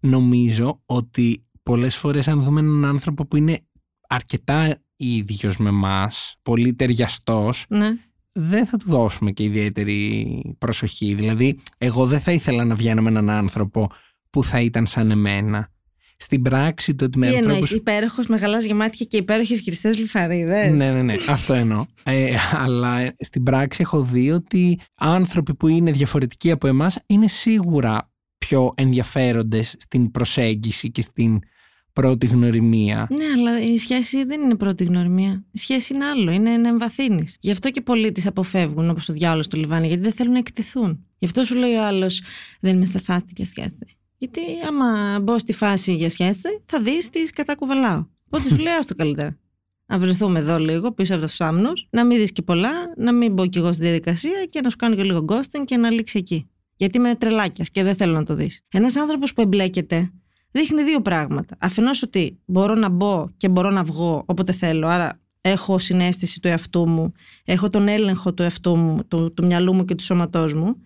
Νομίζω 0.00 0.82
ότι 0.86 1.46
πολλές 1.62 1.96
φορές, 1.96 2.28
αν 2.28 2.42
δούμε 2.42 2.60
έναν 2.60 2.84
άνθρωπο 2.84 3.26
που 3.26 3.36
είναι 3.36 3.60
αρκετά 4.08 4.82
ίδιος 4.96 5.56
με 5.56 5.68
εμάς, 5.68 6.36
πολύ 6.42 6.74
ταιριαστός, 6.74 7.64
ναι. 7.68 7.88
δεν 8.32 8.66
θα 8.66 8.76
του 8.76 8.88
δώσουμε 8.88 9.30
και 9.30 9.42
ιδιαίτερη 9.42 10.54
προσοχή. 10.58 11.14
Δηλαδή, 11.14 11.58
εγώ 11.78 12.06
δεν 12.06 12.20
θα 12.20 12.32
ήθελα 12.32 12.64
να 12.64 12.74
βγαίνω 12.74 13.02
με 13.02 13.08
έναν 13.08 13.30
άνθρωπο 13.30 13.90
που 14.30 14.44
θα 14.44 14.60
ήταν 14.60 14.86
σαν 14.86 15.10
εμένα 15.10 15.70
στην 16.16 16.42
πράξη 16.42 16.94
το 16.94 17.04
ότι 17.04 17.18
με 17.18 17.26
ανθρώπου. 17.26 17.46
Τι 17.46 17.52
εννοείς, 17.52 17.70
υπέροχος 17.70 18.26
με 18.26 18.36
γαλάζια 18.36 18.74
μάτια 18.74 19.06
και 19.08 19.16
υπέροχες 19.16 19.60
γυριστές 19.60 19.98
λιφαρίδες. 19.98 20.72
Ναι, 20.72 20.90
ναι, 20.90 21.02
ναι, 21.02 21.14
αυτό 21.28 21.52
εννοώ. 21.52 21.84
ε, 22.04 22.34
αλλά 22.52 23.14
στην 23.18 23.42
πράξη 23.42 23.80
έχω 23.82 24.02
δει 24.02 24.30
ότι 24.30 24.78
άνθρωποι 24.94 25.54
που 25.54 25.68
είναι 25.68 25.90
διαφορετικοί 25.90 26.50
από 26.50 26.66
εμάς 26.66 26.98
είναι 27.06 27.28
σίγουρα 27.28 28.10
πιο 28.38 28.74
ενδιαφέροντες 28.76 29.74
στην 29.78 30.10
προσέγγιση 30.10 30.90
και 30.90 31.02
στην 31.02 31.38
πρώτη 31.92 32.26
γνωριμία. 32.26 33.06
Ναι, 33.10 33.24
αλλά 33.36 33.60
η 33.60 33.78
σχέση 33.78 34.24
δεν 34.24 34.40
είναι 34.42 34.54
πρώτη 34.54 34.84
γνωριμία. 34.84 35.44
Η 35.50 35.58
σχέση 35.58 35.94
είναι 35.94 36.04
άλλο, 36.04 36.30
είναι 36.30 36.56
να 36.56 36.68
εμβαθύνεις. 36.68 37.36
Γι' 37.40 37.50
αυτό 37.50 37.70
και 37.70 37.80
πολλοί 37.80 38.12
τις 38.12 38.26
αποφεύγουν 38.26 38.90
όπως 38.90 39.06
το 39.06 39.12
διάλογο 39.12 39.42
στο 39.42 39.56
Λιβάνι, 39.56 39.86
γιατί 39.86 40.02
δεν 40.02 40.12
θέλουν 40.12 40.32
να 40.32 40.38
εκτεθούν. 40.38 41.06
Γι' 41.18 41.24
αυτό 41.24 41.42
σου 41.42 41.56
λέει 41.56 41.74
ο 41.74 41.86
άλλος, 41.86 42.22
δεν 42.60 42.76
είμαι 42.76 42.84
στα 42.84 43.00
φάση 43.00 43.24
για 43.36 43.44
σχέση. 43.44 43.95
Γιατί 44.18 44.40
άμα 44.68 45.20
μπω 45.20 45.38
στη 45.38 45.52
φάση 45.52 45.94
για 45.94 46.10
σχέση, 46.10 46.62
θα 46.64 46.80
δεις 46.80 47.10
τις 47.10 47.30
κατακουβαλάω. 47.30 48.06
Οπότε 48.26 48.48
σου 48.48 48.56
λέει, 48.56 48.72
το 48.86 48.94
καλύτερα. 48.94 49.38
Να 49.86 49.98
βρεθούμε 49.98 50.38
εδώ 50.38 50.58
λίγο 50.58 50.92
πίσω 50.92 51.14
από 51.14 51.26
τους 51.26 51.40
άμνου, 51.40 51.70
να 51.90 52.04
μην 52.04 52.18
δεις 52.18 52.32
και 52.32 52.42
πολλά, 52.42 52.70
να 52.96 53.12
μην 53.12 53.32
μπω 53.32 53.46
κι 53.46 53.58
εγώ 53.58 53.72
στη 53.72 53.82
διαδικασία 53.82 54.46
και 54.48 54.60
να 54.60 54.70
σου 54.70 54.76
κάνω 54.76 54.94
και 54.94 55.02
λίγο 55.02 55.24
ghosting 55.28 55.64
και 55.64 55.76
να 55.76 55.90
λήξει 55.90 56.18
εκεί. 56.18 56.50
Γιατί 56.76 56.98
είμαι 56.98 57.14
τρελάκιας 57.14 57.70
και 57.70 57.82
δεν 57.82 57.94
θέλω 57.94 58.12
να 58.12 58.24
το 58.24 58.34
δεις. 58.34 58.60
Ένας 58.68 58.96
άνθρωπος 58.96 59.32
που 59.32 59.40
εμπλέκεται 59.40 60.10
δείχνει 60.50 60.82
δύο 60.82 61.00
πράγματα. 61.00 61.56
Αφενός 61.60 62.02
ότι 62.02 62.38
μπορώ 62.44 62.74
να 62.74 62.88
μπω 62.88 63.26
και 63.36 63.48
μπορώ 63.48 63.70
να 63.70 63.82
βγω 63.82 64.22
όποτε 64.26 64.52
θέλω, 64.52 64.88
άρα 64.88 65.20
έχω 65.40 65.78
συνέστηση 65.78 66.40
του 66.40 66.48
εαυτού 66.48 66.88
μου, 66.88 67.12
έχω 67.44 67.70
τον 67.70 67.88
έλεγχο 67.88 68.34
του 68.34 68.42
εαυτού 68.42 68.76
μου, 68.76 69.04
του, 69.08 69.32
του 69.34 69.46
μυαλού 69.46 69.74
μου 69.74 69.84
και 69.84 69.94
του 69.94 70.04
σώματός 70.04 70.54
μου. 70.54 70.76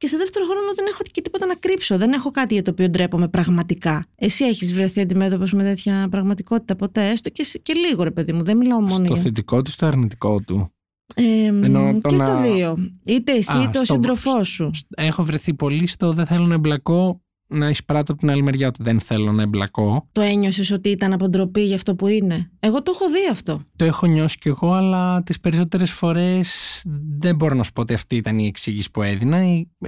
Και 0.00 0.06
σε 0.06 0.16
δεύτερο 0.16 0.44
χρόνο 0.44 0.74
δεν 0.74 0.86
έχω 0.88 1.02
και 1.10 1.20
τίποτα 1.20 1.46
να 1.46 1.54
κρύψω. 1.54 1.98
Δεν 1.98 2.12
έχω 2.12 2.30
κάτι 2.30 2.54
για 2.54 2.62
το 2.62 2.70
οποίο 2.70 2.88
ντρέπομαι 2.88 3.28
πραγματικά. 3.28 4.06
Εσύ 4.14 4.44
έχεις 4.44 4.74
βρεθεί 4.74 5.00
αντιμέτωπος 5.00 5.52
με 5.52 5.62
τέτοια 5.62 6.08
πραγματικότητα 6.10 6.76
ποτέ, 6.76 7.08
έστω 7.08 7.30
και, 7.30 7.46
και 7.62 7.72
λίγο, 7.74 8.02
ρε 8.02 8.10
παιδί 8.10 8.32
μου. 8.32 8.42
Δεν 8.42 8.56
μιλάω 8.56 8.80
μόνο. 8.80 9.06
Στο 9.06 9.16
θετικό 9.16 9.62
του, 9.62 9.70
στο 9.70 9.86
αρνητικό 9.86 10.40
του. 10.40 10.70
Ε, 11.14 11.50
και 12.08 12.16
στα 12.16 12.40
δύο. 12.40 12.76
Είτε 13.04 13.32
εσύ 13.32 13.58
είτε 13.58 13.78
ο 13.78 13.84
σύντροφός 13.84 14.48
σου. 14.48 14.70
Έχω 14.96 15.22
βρεθεί 15.22 15.54
πολύ 15.54 15.86
στο 15.86 16.12
δεν 16.12 16.26
θέλω 16.26 16.46
να 16.46 16.54
εμπλακώ 16.54 17.20
να 17.50 17.68
εισπράττω 17.68 18.12
από 18.12 18.20
την 18.20 18.30
άλλη 18.30 18.42
μεριά 18.42 18.66
ότι 18.68 18.82
δεν 18.82 19.00
θέλω 19.00 19.32
να 19.32 19.42
εμπλακώ. 19.42 20.08
Το 20.12 20.20
ένιωσες 20.20 20.70
ότι 20.70 20.88
ήταν 20.88 21.12
αποτροπή 21.12 21.60
για 21.60 21.76
αυτό 21.76 21.94
που 21.94 22.06
είναι; 22.06 22.50
Εγώ 22.60 22.82
το 22.82 22.92
έχω 22.94 23.08
δει 23.08 23.28
αυτό. 23.30 23.62
Το 23.76 23.84
έχω 23.84 24.06
νιώσει 24.06 24.38
κι 24.38 24.48
εγώ, 24.48 24.72
αλλά 24.72 25.22
τις 25.22 25.40
περισσότερες 25.40 25.90
φορές 25.90 26.82
δεν 27.18 27.36
μπορώ 27.36 27.54
να 27.54 27.62
σου 27.62 27.72
πω 27.72 27.80
ότι 27.80 27.94
αυτή 27.94 28.16
ήταν 28.16 28.38
η 28.38 28.46
εξήγηση 28.46 28.90
που 28.90 29.02
έδινα. 29.02 29.38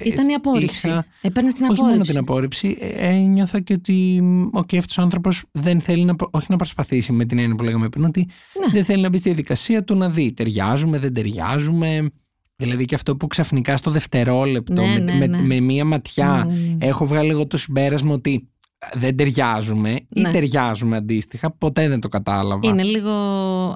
Ήταν 0.04 0.28
η 0.28 0.34
απόρριψη. 0.34 0.88
Είχα... 0.88 1.06
Έπαιρνες 1.20 1.54
την 1.54 1.64
απόρριψη. 1.64 1.82
Όχι 1.82 1.92
μόνο 1.92 2.04
την 2.04 2.18
απόρριψη. 2.18 2.76
Ένιωθα 2.96 3.60
και 3.60 3.72
ότι 3.72 4.22
okay, 4.52 4.76
αυτός 4.76 4.98
ο 4.98 5.02
άνθρωπος 5.02 5.44
δεν 5.52 5.80
θέλει 5.80 6.04
να, 6.04 6.14
όχι 6.30 6.46
να 6.48 6.56
προσπαθήσει 6.56 7.12
με 7.12 7.24
την 7.24 7.38
έννοια 7.38 7.54
που 7.54 7.64
λέγαμε 7.64 7.88
πριν, 7.88 8.04
ότι 8.04 8.28
ναι. 8.60 8.72
δεν 8.72 8.84
θέλει 8.84 9.02
να 9.02 9.08
μπει 9.08 9.18
στη 9.18 9.28
διαδικασία 9.28 9.84
του 9.84 9.94
να 9.94 10.08
δει. 10.08 10.32
Ταιριάζουμε, 10.32 10.98
δεν 10.98 11.14
ταιριάζουμε. 11.14 12.10
Δηλαδή 12.56 12.84
και 12.84 12.94
αυτό 12.94 13.16
που 13.16 13.26
ξαφνικά 13.26 13.76
στο 13.76 13.90
δευτερόλεπτο 13.90 14.82
ναι, 14.82 14.98
με, 14.98 14.98
ναι, 14.98 15.26
ναι. 15.26 15.42
με, 15.42 15.60
μία 15.60 15.84
ματιά 15.84 16.48
έχω 16.78 17.06
βγάλει 17.06 17.30
εγώ 17.30 17.46
το 17.46 17.56
συμπέρασμα 17.56 18.14
ότι 18.14 18.52
δεν 18.94 19.16
ταιριάζουμε 19.16 20.00
ή 20.08 20.22
ταιριάζουμε 20.22 20.96
αντίστοιχα, 20.96 21.50
ποτέ 21.50 21.88
δεν 21.88 22.00
το 22.00 22.08
κατάλαβα. 22.08 22.68
Είναι 22.68 22.82
λίγο 22.82 23.12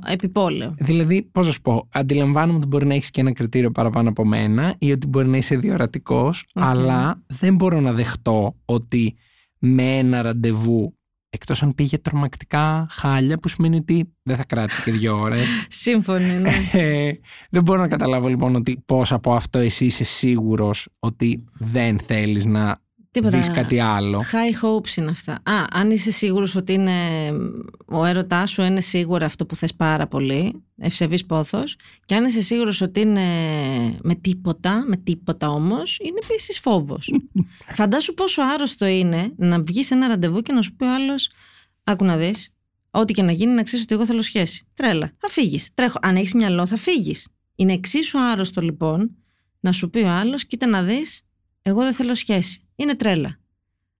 επιπόλαιο. 0.06 0.74
Δηλαδή, 0.78 1.22
πώς 1.32 1.46
να 1.46 1.52
σου 1.52 1.60
πω, 1.60 1.88
αντιλαμβάνομαι 1.92 2.58
ότι 2.58 2.66
μπορεί 2.66 2.86
να 2.86 2.94
έχεις 2.94 3.10
και 3.10 3.20
ένα 3.20 3.32
κριτήριο 3.32 3.70
παραπάνω 3.70 4.08
από 4.08 4.24
μένα 4.24 4.74
ή 4.78 4.92
ότι 4.92 5.06
μπορεί 5.06 5.28
να 5.28 5.36
είσαι 5.36 5.56
διορατικός, 5.56 6.46
αλλά 6.54 7.22
δεν 7.26 7.54
μπορώ 7.54 7.80
να 7.80 7.92
δεχτώ 7.92 8.56
ότι 8.64 9.16
με 9.58 9.82
ένα 9.82 10.22
ραντεβού 10.22 10.96
Εκτός 11.36 11.62
αν 11.62 11.74
πήγε 11.74 11.98
τρομακτικά 11.98 12.86
χάλια, 12.90 13.38
που 13.38 13.48
σημαίνει 13.48 13.76
ότι 13.76 14.14
δεν 14.22 14.36
θα 14.36 14.44
κράτησε 14.44 14.82
και 14.82 14.90
δύο 14.90 15.18
ώρες. 15.18 15.46
Σύμφωνοι, 15.68 16.34
ναι. 16.34 16.52
Ε, 16.72 17.12
δεν 17.50 17.62
μπορώ 17.62 17.80
να 17.80 17.88
καταλάβω 17.88 18.28
λοιπόν 18.28 18.54
ότι 18.54 18.82
πώς 18.86 19.12
από 19.12 19.34
αυτό 19.34 19.58
εσύ 19.58 19.84
είσαι 19.84 20.04
σίγουρος 20.04 20.88
ότι 20.98 21.44
δεν 21.52 21.98
θέλεις 21.98 22.46
να 22.46 22.80
Τίποτα. 23.20 23.38
δεις 23.38 23.50
κάτι 23.50 23.80
άλλο. 23.80 24.22
High 24.32 24.64
hopes 24.64 24.96
είναι 24.96 25.10
αυτά. 25.10 25.32
Α, 25.32 25.64
αν 25.70 25.90
είσαι 25.90 26.10
σίγουρος 26.10 26.56
ότι 26.56 26.72
είναι, 26.72 26.92
ο 27.86 28.04
έρωτάς 28.04 28.50
σου 28.50 28.62
είναι 28.62 28.80
σίγουρα 28.80 29.26
αυτό 29.26 29.46
που 29.46 29.56
θες 29.56 29.74
πάρα 29.74 30.06
πολύ, 30.06 30.64
ευσεβής 30.76 31.26
πόθος, 31.26 31.76
και 32.04 32.14
αν 32.14 32.24
είσαι 32.24 32.42
σίγουρος 32.42 32.80
ότι 32.80 33.00
είναι 33.00 33.22
με 34.02 34.14
τίποτα, 34.14 34.84
με 34.88 34.96
τίποτα 34.96 35.48
όμως, 35.48 35.98
είναι 36.02 36.18
επίσης 36.22 36.58
φόβος. 36.58 37.12
Φαντάσου 37.78 38.14
πόσο 38.14 38.42
άρρωστο 38.42 38.86
είναι 38.86 39.32
να 39.36 39.62
βγεις 39.62 39.90
ένα 39.90 40.06
ραντεβού 40.06 40.40
και 40.40 40.52
να 40.52 40.62
σου 40.62 40.74
πει 40.74 40.84
ο 40.84 40.94
άλλος, 40.94 41.30
άκου 41.84 42.04
να 42.04 42.16
δεις, 42.16 42.50
ό,τι 42.90 43.12
και 43.12 43.22
να 43.22 43.32
γίνει 43.32 43.52
να 43.52 43.62
ξέρεις 43.62 43.84
ότι 43.84 43.94
εγώ 43.94 44.06
θέλω 44.06 44.22
σχέση. 44.22 44.66
Τρέλα. 44.74 45.12
Θα 45.18 45.28
φύγεις. 45.28 45.70
Τρέχω. 45.74 45.98
Αν 46.02 46.16
έχεις 46.16 46.34
μυαλό, 46.34 46.66
θα 46.66 46.76
φύγεις. 46.76 47.28
Είναι 47.54 47.72
εξίσου 47.72 48.20
άρρωστο 48.20 48.60
λοιπόν 48.60 49.16
να 49.60 49.72
σου 49.72 49.90
πει 49.90 49.98
ο 49.98 50.08
άλλος, 50.08 50.46
κοίτα 50.46 50.66
να 50.66 50.82
δεις, 50.82 51.22
εγώ 51.62 51.82
δεν 51.82 51.92
θέλω 51.92 52.14
σχέση. 52.14 52.60
Είναι 52.76 52.94
τρέλα. 52.94 53.38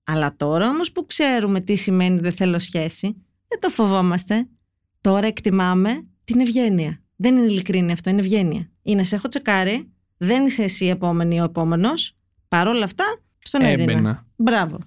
Αλλά 0.05 0.37
τώρα 0.37 0.69
όμως 0.69 0.93
που 0.93 1.07
ξέρουμε 1.07 1.61
τι 1.61 1.75
σημαίνει 1.75 2.19
δεν 2.21 2.33
θέλω 2.33 2.59
σχέση, 2.59 3.07
δεν 3.49 3.61
το 3.61 3.69
φοβόμαστε. 3.69 4.49
Τώρα 5.01 5.27
εκτιμάμε 5.27 6.07
την 6.25 6.41
ευγένεια. 6.41 7.01
Δεν 7.17 7.37
είναι 7.37 7.47
ειλικρίνεια 7.47 7.93
αυτό, 7.93 8.11
είναι 8.11 8.21
ευγένεια. 8.21 8.71
Είναι 8.83 9.03
σε 9.03 9.15
έχω 9.15 9.29
τσεκάρει, 9.29 9.93
δεν 10.17 10.47
είσαι 10.47 10.63
εσύ 10.63 10.85
η 10.85 10.89
επόμενη 10.89 11.35
ή 11.35 11.41
ο 11.41 11.45
επόμενος. 11.45 12.17
Παρ' 12.49 12.69
όλα 12.69 12.85
αυτά, 12.85 13.05
στον 13.39 13.61
έδινα. 13.61 13.93
Έμπαινα. 13.93 14.27
Μπράβο. 14.37 14.79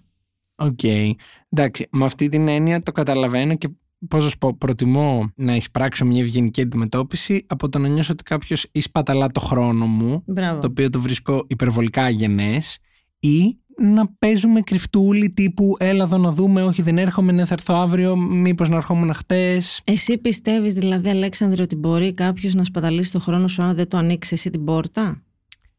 OK. 0.55 0.79
Okay. 0.81 1.11
Εντάξει, 1.49 1.87
με 1.91 2.05
αυτή 2.05 2.29
την 2.29 2.47
έννοια 2.47 2.83
το 2.83 2.91
καταλαβαίνω 2.91 3.55
και 3.55 3.69
πώς 4.07 4.23
να 4.23 4.29
σου 4.29 4.37
πω, 4.37 4.55
προτιμώ 4.57 5.31
να 5.35 5.55
εισπράξω 5.55 6.05
μια 6.05 6.21
ευγενική 6.21 6.61
αντιμετώπιση 6.61 7.45
από 7.47 7.69
το 7.69 7.79
να 7.79 7.87
νιώσω 7.87 8.11
ότι 8.13 8.23
κάποιος 8.23 8.67
σπαταλά 8.71 9.27
το 9.27 9.39
χρόνο 9.39 9.85
μου, 9.85 10.23
Μπράβο. 10.25 10.59
το 10.59 10.67
οποίο 10.67 10.89
το 10.89 11.01
βρίσκω 11.01 11.45
υπερβολικά 11.47 12.09
αγενές 12.09 12.77
ή 13.19 13.57
να 13.79 14.07
παίζουμε 14.19 14.61
κρυφτούλι 14.61 15.29
τύπου 15.29 15.75
έλα 15.79 16.03
εδώ 16.03 16.17
να 16.17 16.31
δούμε, 16.31 16.63
όχι 16.63 16.81
δεν 16.81 16.97
έρχομαι, 16.97 17.31
ναι 17.31 17.45
θα 17.45 17.53
έρθω 17.53 17.73
αύριο, 17.73 18.15
μήπως 18.15 18.69
να 18.69 18.75
ερχόμουν 18.75 19.13
χτες. 19.13 19.81
Εσύ 19.83 20.17
πιστεύεις 20.17 20.73
δηλαδή 20.73 21.09
Αλέξανδρε 21.09 21.61
ότι 21.63 21.75
μπορεί 21.75 22.13
κάποιος 22.13 22.53
να 22.53 22.63
σπαταλήσει 22.63 23.11
το 23.11 23.19
χρόνο 23.19 23.47
σου 23.47 23.61
αν 23.61 23.75
δεν 23.75 23.87
του 23.87 23.97
ανοίξεις 23.97 24.31
εσύ 24.31 24.49
την 24.49 24.63
πόρτα; 24.63 25.23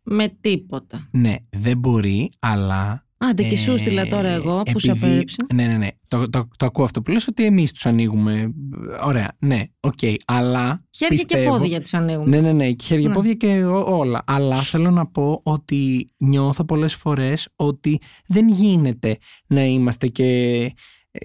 Με 0.03 0.29
τίποτα. 0.41 1.09
Ναι, 1.11 1.35
δεν 1.51 1.79
μπορεί, 1.79 2.31
αλλά 2.39 3.05
Άντε 3.23 3.43
και 3.43 3.57
σου 3.57 3.77
στείλα 3.77 4.07
τώρα 4.07 4.29
εγώ 4.29 4.63
που 4.73 4.79
σε 4.79 4.91
απέρριψα. 4.91 5.47
Ναι, 5.55 5.67
ναι, 5.67 5.77
ναι. 5.77 5.89
Το, 6.09 6.31
το, 6.31 6.49
το, 6.57 6.67
ακούω 6.67 6.85
αυτό 6.85 7.03
που 7.03 7.11
λες 7.11 7.27
ότι 7.27 7.45
εμείς 7.45 7.73
τους 7.73 7.87
ανοίγουμε. 7.87 8.53
Ωραία, 9.05 9.29
ναι, 9.39 9.63
OK. 9.81 9.93
Okay, 10.01 10.15
αλλά 10.27 10.85
Χέρια 10.97 11.17
πιστεύω... 11.17 11.43
και 11.43 11.49
πόδια 11.49 11.81
τους 11.81 11.95
ανοίγουμε. 11.95 12.29
Ναι, 12.29 12.41
ναι, 12.41 12.53
ναι. 12.53 12.71
Χέρια, 12.83 13.09
ναι. 13.09 13.15
πόδια 13.15 13.33
και 13.33 13.65
όλα. 13.85 14.23
Αλλά 14.27 14.57
θέλω 14.57 14.91
να 14.91 15.07
πω 15.07 15.41
ότι 15.43 16.11
νιώθω 16.17 16.65
πολλές 16.65 16.95
φορές 16.95 17.49
ότι 17.57 17.99
δεν 18.27 18.49
γίνεται 18.49 19.17
να 19.47 19.65
είμαστε 19.65 20.07
και 20.07 20.71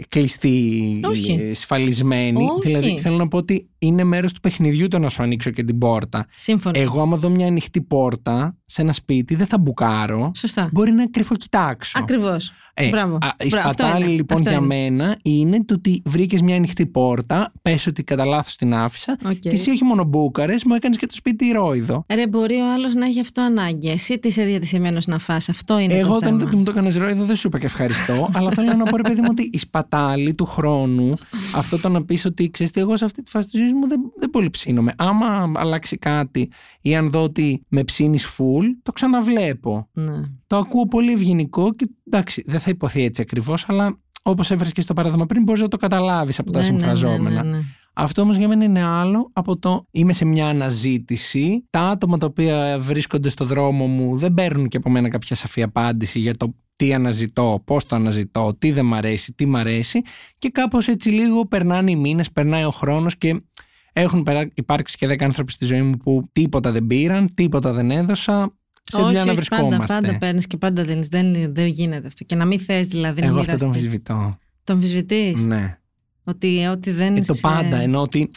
κλειστοί, 0.09 0.99
Όχι. 1.03 1.51
σφαλισμένοι. 1.53 2.43
Όχι. 2.43 2.67
Δηλαδή 2.67 2.97
θέλω 2.99 3.17
να 3.17 3.27
πω 3.27 3.37
ότι 3.37 3.69
είναι 3.85 4.03
μέρος 4.03 4.33
του 4.33 4.39
παιχνιδιού 4.39 4.87
το 4.87 4.99
να 4.99 5.09
σου 5.09 5.23
ανοίξω 5.23 5.49
και 5.49 5.63
την 5.63 5.77
πόρτα. 5.77 6.25
Σύμφωνα. 6.33 6.79
Εγώ 6.79 7.01
άμα 7.01 7.17
δω 7.17 7.29
μια 7.29 7.47
ανοιχτή 7.47 7.81
πόρτα 7.81 8.55
σε 8.65 8.81
ένα 8.81 8.93
σπίτι 8.93 9.35
δεν 9.35 9.47
θα 9.47 9.57
μπουκάρω. 9.57 10.31
Σωστά. 10.35 10.69
Μπορεί 10.71 10.91
να 10.91 11.07
κρυφοκοιτάξω. 11.07 11.99
Ακριβώς. 11.99 12.51
Ε, 12.73 12.89
Μπράβο. 12.89 13.15
Α, 13.15 13.27
η 13.43 13.49
σπατάλη 13.49 14.05
λοιπόν 14.05 14.37
αυτό 14.37 14.49
για 14.49 14.57
είναι. 14.57 14.67
μένα 14.67 15.17
είναι 15.23 15.63
το 15.65 15.73
ότι 15.73 16.01
βρήκες 16.05 16.41
μια 16.41 16.55
ανοιχτή 16.55 16.85
πόρτα, 16.85 17.51
πες 17.61 17.87
ότι 17.87 18.03
κατά 18.03 18.25
λάθος 18.25 18.55
την 18.55 18.73
άφησα. 18.73 19.17
Okay. 19.27 19.37
Και 19.39 19.49
εσύ 19.49 19.69
όχι 19.69 19.83
μόνο 19.83 20.03
μπούκαρες, 20.03 20.63
μου 20.63 20.73
έκανες 20.73 20.97
και 20.97 21.05
το 21.05 21.13
σπίτι 21.15 21.51
ρόιδο. 21.51 22.05
Ρε, 22.13 22.27
μπορεί 22.27 22.55
ο 22.55 22.73
άλλος 22.73 22.93
να 22.93 23.05
έχει 23.05 23.19
αυτό 23.19 23.41
ανάγκη. 23.41 23.89
Εσύ 23.89 24.19
τι 24.19 24.27
είσαι 24.27 24.43
διατεθειμένος 24.43 25.05
να 25.05 25.19
φας. 25.19 25.49
Αυτό 25.49 25.79
είναι 25.79 25.93
Εγώ 25.93 26.07
το 26.09 26.15
όταν 26.15 26.39
θέμα. 26.39 26.51
μου 26.53 26.63
το 26.63 26.71
έκανες 26.71 26.97
ρόιδο 26.97 27.23
δεν 27.23 27.35
σου 27.35 27.47
είπα 27.47 27.59
και 27.59 27.65
ευχαριστώ. 27.65 28.29
αλλά 28.35 28.51
θέλω 28.51 28.73
να 28.73 28.83
πω, 28.83 28.97
ρε 28.97 29.03
παιδί 29.03 29.21
μου, 29.21 29.27
ότι 29.31 29.49
η 29.53 29.57
σπατάλη 29.57 30.33
του 30.33 30.45
χρόνου, 30.45 31.13
αυτό 31.55 31.79
το 31.79 31.89
να 31.89 32.05
πεις 32.05 32.25
ότι 32.25 32.49
ξέρεις 32.49 32.71
τι, 32.71 32.79
εγώ 32.79 32.97
σε 32.97 33.05
αυτή 33.05 33.23
τη 33.23 33.29
φάση 33.29 33.47
της 33.49 33.59
ζωής 33.59 33.73
μου 33.75 33.87
δεν, 33.87 34.01
δεν 34.19 34.29
πολύ 34.29 34.49
ψήνομαι. 34.49 34.93
Άμα 34.97 35.51
αλλάξει 35.55 35.97
κάτι 35.97 36.51
ή 36.81 36.95
αν 36.95 37.09
δω 37.11 37.23
ότι 37.23 37.65
με 37.67 37.83
ψήνεις 37.83 38.25
full, 38.37 38.63
το 38.83 38.91
ξαναβλέπω. 38.91 39.89
Ναι. 39.93 40.21
Το 40.47 40.57
ακούω 40.57 40.87
πολύ 40.87 41.11
ευγενικό 41.11 41.73
και 41.73 41.89
εντάξει, 42.07 42.43
δεν 42.45 42.59
θα 42.59 42.69
υποθεί 42.69 43.03
έτσι 43.03 43.21
ακριβώς, 43.21 43.69
αλλά 43.69 43.99
όπως 44.21 44.51
έφερε 44.51 44.69
και 44.69 44.81
στο 44.81 44.93
παράδειγμα 44.93 45.25
πριν, 45.25 45.43
μπορείς 45.43 45.61
να 45.61 45.67
το 45.67 45.77
καταλάβεις 45.77 46.39
από 46.39 46.51
τα 46.51 46.59
Ναι, 46.59 46.65
ναι, 46.65 46.71
ναι, 46.71 46.77
συμφραζόμενα. 46.79 47.43
ναι, 47.43 47.49
ναι. 47.49 47.63
Αυτό 47.93 48.21
όμως 48.21 48.37
για 48.37 48.47
μένα 48.47 48.63
είναι 48.63 48.83
άλλο 48.83 49.29
από 49.33 49.57
το 49.57 49.85
είμαι 49.91 50.13
σε 50.13 50.25
μια 50.25 50.47
αναζήτηση. 50.47 51.65
Τα 51.69 51.79
άτομα 51.81 52.17
τα 52.17 52.25
οποία 52.25 52.77
βρίσκονται 52.79 53.29
στο 53.29 53.45
δρόμο 53.45 53.85
μου 53.85 54.17
δεν 54.17 54.33
παίρνουν 54.33 54.67
και 54.67 54.77
από 54.77 54.89
μένα 54.89 55.09
κάποια 55.09 55.35
σαφή 55.35 55.61
απάντηση 55.61 56.19
για 56.19 56.37
το 56.37 56.55
τι 56.75 56.93
αναζητώ, 56.93 57.61
πώς 57.65 57.85
το 57.85 57.95
αναζητώ, 57.95 58.55
τι 58.59 58.71
δεν 58.71 58.85
μ' 58.85 58.93
αρέσει, 58.93 59.33
τι 59.33 59.45
μ' 59.45 59.55
αρέσει. 59.55 60.01
Και 60.37 60.49
κάπως 60.49 60.87
έτσι 60.87 61.09
λίγο 61.09 61.45
περνάνε 61.47 61.91
οι 61.91 61.95
μήνες, 61.95 62.31
περνάει 62.31 62.63
ο 62.63 62.71
χρόνος 62.71 63.17
και 63.17 63.41
έχουν 63.97 64.23
περά- 64.23 64.51
υπάρξει 64.53 64.97
και 64.97 65.07
10 65.07 65.23
άνθρωποι 65.23 65.51
στη 65.51 65.65
ζωή 65.65 65.81
μου 65.81 65.97
που 65.97 66.29
τίποτα 66.31 66.71
δεν 66.71 66.87
πήραν, 66.87 67.33
τίποτα 67.33 67.73
δεν 67.73 67.91
έδωσα. 67.91 68.53
Σε 68.83 68.95
όχι, 68.95 69.05
δουλειά 69.05 69.25
να 69.25 69.31
όχι, 69.31 69.47
πάντα, 69.49 69.61
βρισκόμαστε. 69.63 69.93
πάντα 69.95 70.17
παίρνεις 70.17 70.47
και 70.47 70.57
πάντα 70.57 70.83
δίνεις. 70.83 71.07
Δεν, 71.07 71.53
δεν 71.53 71.65
γίνεται 71.67 72.07
αυτό. 72.07 72.23
Και 72.23 72.35
να 72.35 72.45
μην 72.45 72.59
θες 72.59 72.87
δηλαδή 72.87 73.21
να 73.21 73.27
Εγώ 73.27 73.39
αυτό 73.39 73.51
το 73.57 73.65
μοιραστείς. 73.65 73.83
αμφισβητώ. 73.83 74.37
Το 74.63 74.73
αμφισβητείς; 74.73 75.45
Ναι. 75.45 75.77
Ότι, 76.23 76.65
ότι 76.65 76.91
δεν 76.91 77.11
Ε, 77.15 77.19
το 77.19 77.25
είσαι- 77.33 77.41
πάντα. 77.41 77.77
Ενώ 77.77 78.01
ότι 78.01 78.31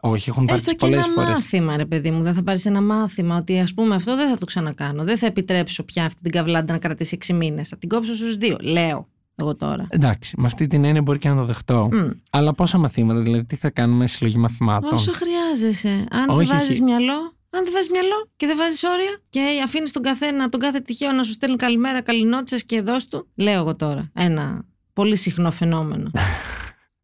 Όχι, 0.00 0.30
έχουν 0.30 0.44
πάρει 0.44 0.58
Έστω 0.58 0.70
και 0.70 0.76
πολλές 0.76 1.04
ένα 1.04 1.12
φορές. 1.14 1.28
μάθημα, 1.30 1.76
ρε 1.76 1.86
παιδί 1.86 2.10
μου. 2.10 2.22
Δεν 2.22 2.34
θα 2.34 2.42
πάρεις 2.42 2.66
ένα 2.66 2.80
μάθημα 2.82 3.36
ότι, 3.36 3.58
ας 3.58 3.74
πούμε, 3.74 3.94
αυτό 3.94 4.16
δεν 4.16 4.28
θα 4.28 4.36
το 4.36 4.44
ξανακάνω. 4.44 5.04
Δεν 5.04 5.18
θα 5.18 5.26
επιτρέψω 5.26 5.82
πια 5.82 6.04
αυτή 6.04 6.22
την 6.22 6.30
καβλάντα 6.30 6.72
να 6.72 6.78
κρατήσει 6.78 7.14
6 7.14 7.32
μήνες. 7.32 7.68
Θα 7.68 7.76
την 7.78 7.88
κόψω 7.88 8.14
στους 8.14 8.36
δύο. 8.36 8.56
Λέω 8.60 9.08
εγώ 9.40 9.56
τώρα. 9.56 9.86
Εντάξει, 9.90 10.34
με 10.38 10.46
αυτή 10.46 10.66
την 10.66 10.84
έννοια 10.84 11.02
μπορεί 11.02 11.18
και 11.18 11.28
να 11.28 11.36
το 11.36 11.44
δεχτώ. 11.44 11.88
Μμ. 11.92 12.10
Αλλά 12.30 12.54
πόσα 12.54 12.78
μαθήματα, 12.78 13.20
δηλαδή 13.20 13.44
τι 13.44 13.56
θα 13.56 13.70
κάνουμε 13.70 14.06
συλλογή 14.06 14.36
μαθημάτων; 14.38 14.92
Όσο 14.92 15.12
χρειάζεσαι. 15.12 16.06
Αν 16.10 16.28
Όχι, 16.28 16.46
δεν 16.46 16.56
βάζεις 16.56 16.70
όχι. 16.70 16.82
μυαλό, 16.82 17.36
αν 17.50 17.64
δεν 17.64 17.72
βάζεις 17.72 17.90
μυαλό 17.90 18.28
και 18.36 18.46
δεν 18.46 18.56
βάζεις 18.56 18.82
όρια 18.82 19.20
και 19.28 19.40
αφήνεις 19.64 19.92
τον 19.92 20.02
καθένα, 20.02 20.48
τον 20.48 20.60
κάθε 20.60 20.80
τυχαίο 20.80 21.12
να 21.12 21.22
σου 21.22 21.32
στέλνει 21.32 21.56
καλημέρα, 21.56 22.00
καληνότσε 22.02 22.56
και 22.58 22.80
δώσ' 22.82 23.06
του. 23.06 23.28
Λέω 23.34 23.60
εγώ 23.60 23.76
τώρα. 23.76 24.10
Ένα 24.14 24.64
πολύ 24.92 25.16
συχνό 25.16 25.50
φαινόμενο. 25.50 26.10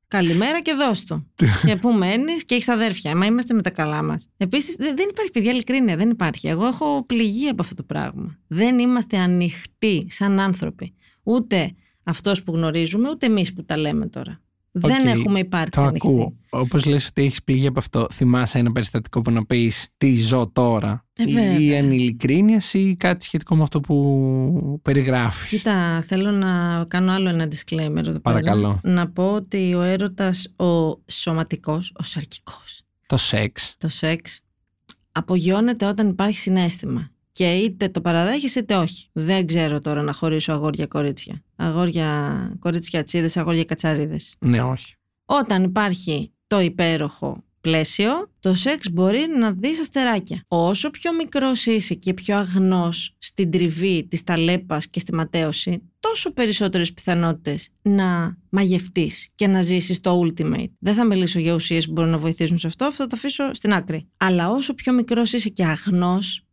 Καλημέρα 0.08 0.60
και 0.60 0.72
δώσ' 0.74 1.04
του. 1.04 1.32
και 1.66 1.76
πού 1.76 1.92
μένεις 1.92 2.44
και 2.44 2.54
έχεις 2.54 2.68
αδέρφια. 2.68 3.16
Μα 3.16 3.26
είμαστε 3.26 3.54
με 3.54 3.62
τα 3.62 3.70
καλά 3.70 4.02
μας. 4.02 4.28
Επίσης, 4.36 4.74
δεν 4.76 5.08
υπάρχει 5.10 5.30
παιδιά 5.32 5.50
ειλικρίνεια, 5.50 5.96
δεν 5.96 6.10
υπάρχει. 6.10 6.48
Εγώ 6.48 6.66
έχω 6.66 7.04
πληγεί 7.06 7.48
από 7.48 7.62
αυτό 7.62 7.74
το 7.74 7.82
πράγμα. 7.82 8.38
Δεν 8.46 8.78
είμαστε 8.78 9.18
ανοιχτοί 9.18 10.06
σαν 10.10 10.40
άνθρωποι. 10.40 10.94
Ούτε 11.22 11.74
αυτός 12.04 12.42
που 12.42 12.52
γνωρίζουμε, 12.52 13.08
ούτε 13.10 13.26
εμείς 13.26 13.52
που 13.52 13.64
τα 13.64 13.76
λέμε 13.78 14.06
τώρα. 14.06 14.38
Δεν 14.76 15.08
Οκ, 15.08 15.18
έχουμε 15.18 15.38
υπάρξει 15.38 15.80
Το 15.80 15.86
ανοιχτοί. 15.86 16.06
ακούω. 16.08 16.36
Όπως 16.50 16.84
λες 16.84 17.06
ότι 17.06 17.22
έχεις 17.22 17.42
πληγεί 17.44 17.66
από 17.66 17.78
αυτό, 17.78 18.06
θυμάσαι 18.12 18.58
ένα 18.58 18.72
περιστατικό 18.72 19.20
που 19.20 19.30
να 19.30 19.44
πεις 19.46 19.88
τι 19.96 20.20
ζω 20.20 20.50
τώρα. 20.52 21.04
Ε, 21.16 21.22
ή 21.22 21.32
βέβαια. 21.32 21.78
ανειλικρίνεια 21.78 22.60
ή 22.72 22.96
κάτι 22.96 23.24
σχετικό 23.24 23.56
με 23.56 23.62
αυτό 23.62 23.80
που 23.80 24.78
περιγράφεις; 24.82 25.48
Κοίτα, 25.48 26.02
θέλω 26.06 26.30
να 26.30 26.84
κάνω 26.88 27.12
άλλο 27.12 27.28
ένα 27.28 27.44
disclaimer 27.46 27.96
εδώ 27.96 28.02
πέρα. 28.04 28.20
Παρακαλώ. 28.20 28.78
Να 28.82 29.08
πω 29.10 29.32
ότι 29.32 29.74
ο 29.74 29.82
έρωτας, 29.82 30.52
ο 30.56 31.00
σωματικός, 31.06 31.92
ο 31.96 32.02
σαρκικός, 32.02 32.82
Το 33.06 33.16
σεξ. 33.16 33.74
το 33.78 33.88
σεξ, 33.88 34.40
απογειώνεται 35.12 35.86
όταν 35.86 36.08
υπάρχει 36.08 36.38
συνέστημα. 36.38 37.10
Και 37.36 37.52
είτε 37.52 37.88
το 37.88 38.00
παραδέχεσαι 38.00 38.58
είτε 38.58 38.74
όχι. 38.74 39.08
Δεν 39.12 39.46
ξέρω 39.46 39.80
τώρα 39.80 40.02
να 40.02 40.12
χωρίσω 40.12 40.52
αγόρια-κορίτσια. 40.52 41.42
Αγόρια-κορίτσια-τσίδες, 41.56 43.36
αγόρια-κατσαρίδες. 43.36 44.36
Ναι, 44.38 44.62
όχι. 44.62 44.94
Όταν 45.24 45.62
υπάρχει 45.62 46.32
το 46.46 46.60
υπέροχο 46.60 47.44
πλαίσιο, 47.60 48.30
το 48.40 48.54
σεξ 48.54 48.90
μπορεί 48.90 49.26
να 49.38 49.52
δεις 49.52 49.80
αστεράκια. 49.80 50.44
Όσο 50.48 50.90
πιο 50.90 51.14
μικρός 51.14 51.66
είσαι 51.66 51.94
και 51.94 52.14
πιο 52.14 52.36
αγνός 52.36 53.14
στην 53.18 53.50
τριβή 53.50 54.06
της 54.08 54.22
ταλέπας 54.22 54.88
και 54.88 55.00
στη 55.00 55.14
ματέωση, 55.14 55.82
τόσο 56.00 56.32
περισσότερες 56.32 56.92
πιθανότητες 56.92 57.68
να 57.82 58.36
μαγευτείς 58.48 59.28
και 59.34 59.46
να 59.46 59.62
ζήσεις 59.62 60.00
το 60.00 60.20
ultimate. 60.24 60.70
Δεν 60.78 60.94
θα 60.94 61.04
μιλήσω 61.04 61.38
για 61.38 61.54
ουσίες 61.54 61.86
που 61.86 61.92
μπορούν 61.92 62.10
να 62.10 62.18
βοηθήσουν 62.18 62.58
σε 62.58 62.66
αυτό, 62.66 62.84
αυτό 62.84 63.02
θα 63.02 63.08
το 63.08 63.16
αφήσω 63.16 63.54
στην 63.54 63.72
άκρη. 63.72 64.08
Αλλά 64.16 64.50
όσο 64.50 64.74
πιο 64.74 64.92
μικρός 64.92 65.32
είσαι 65.32 65.48
και 65.48 65.64
αγνός, 65.64 66.44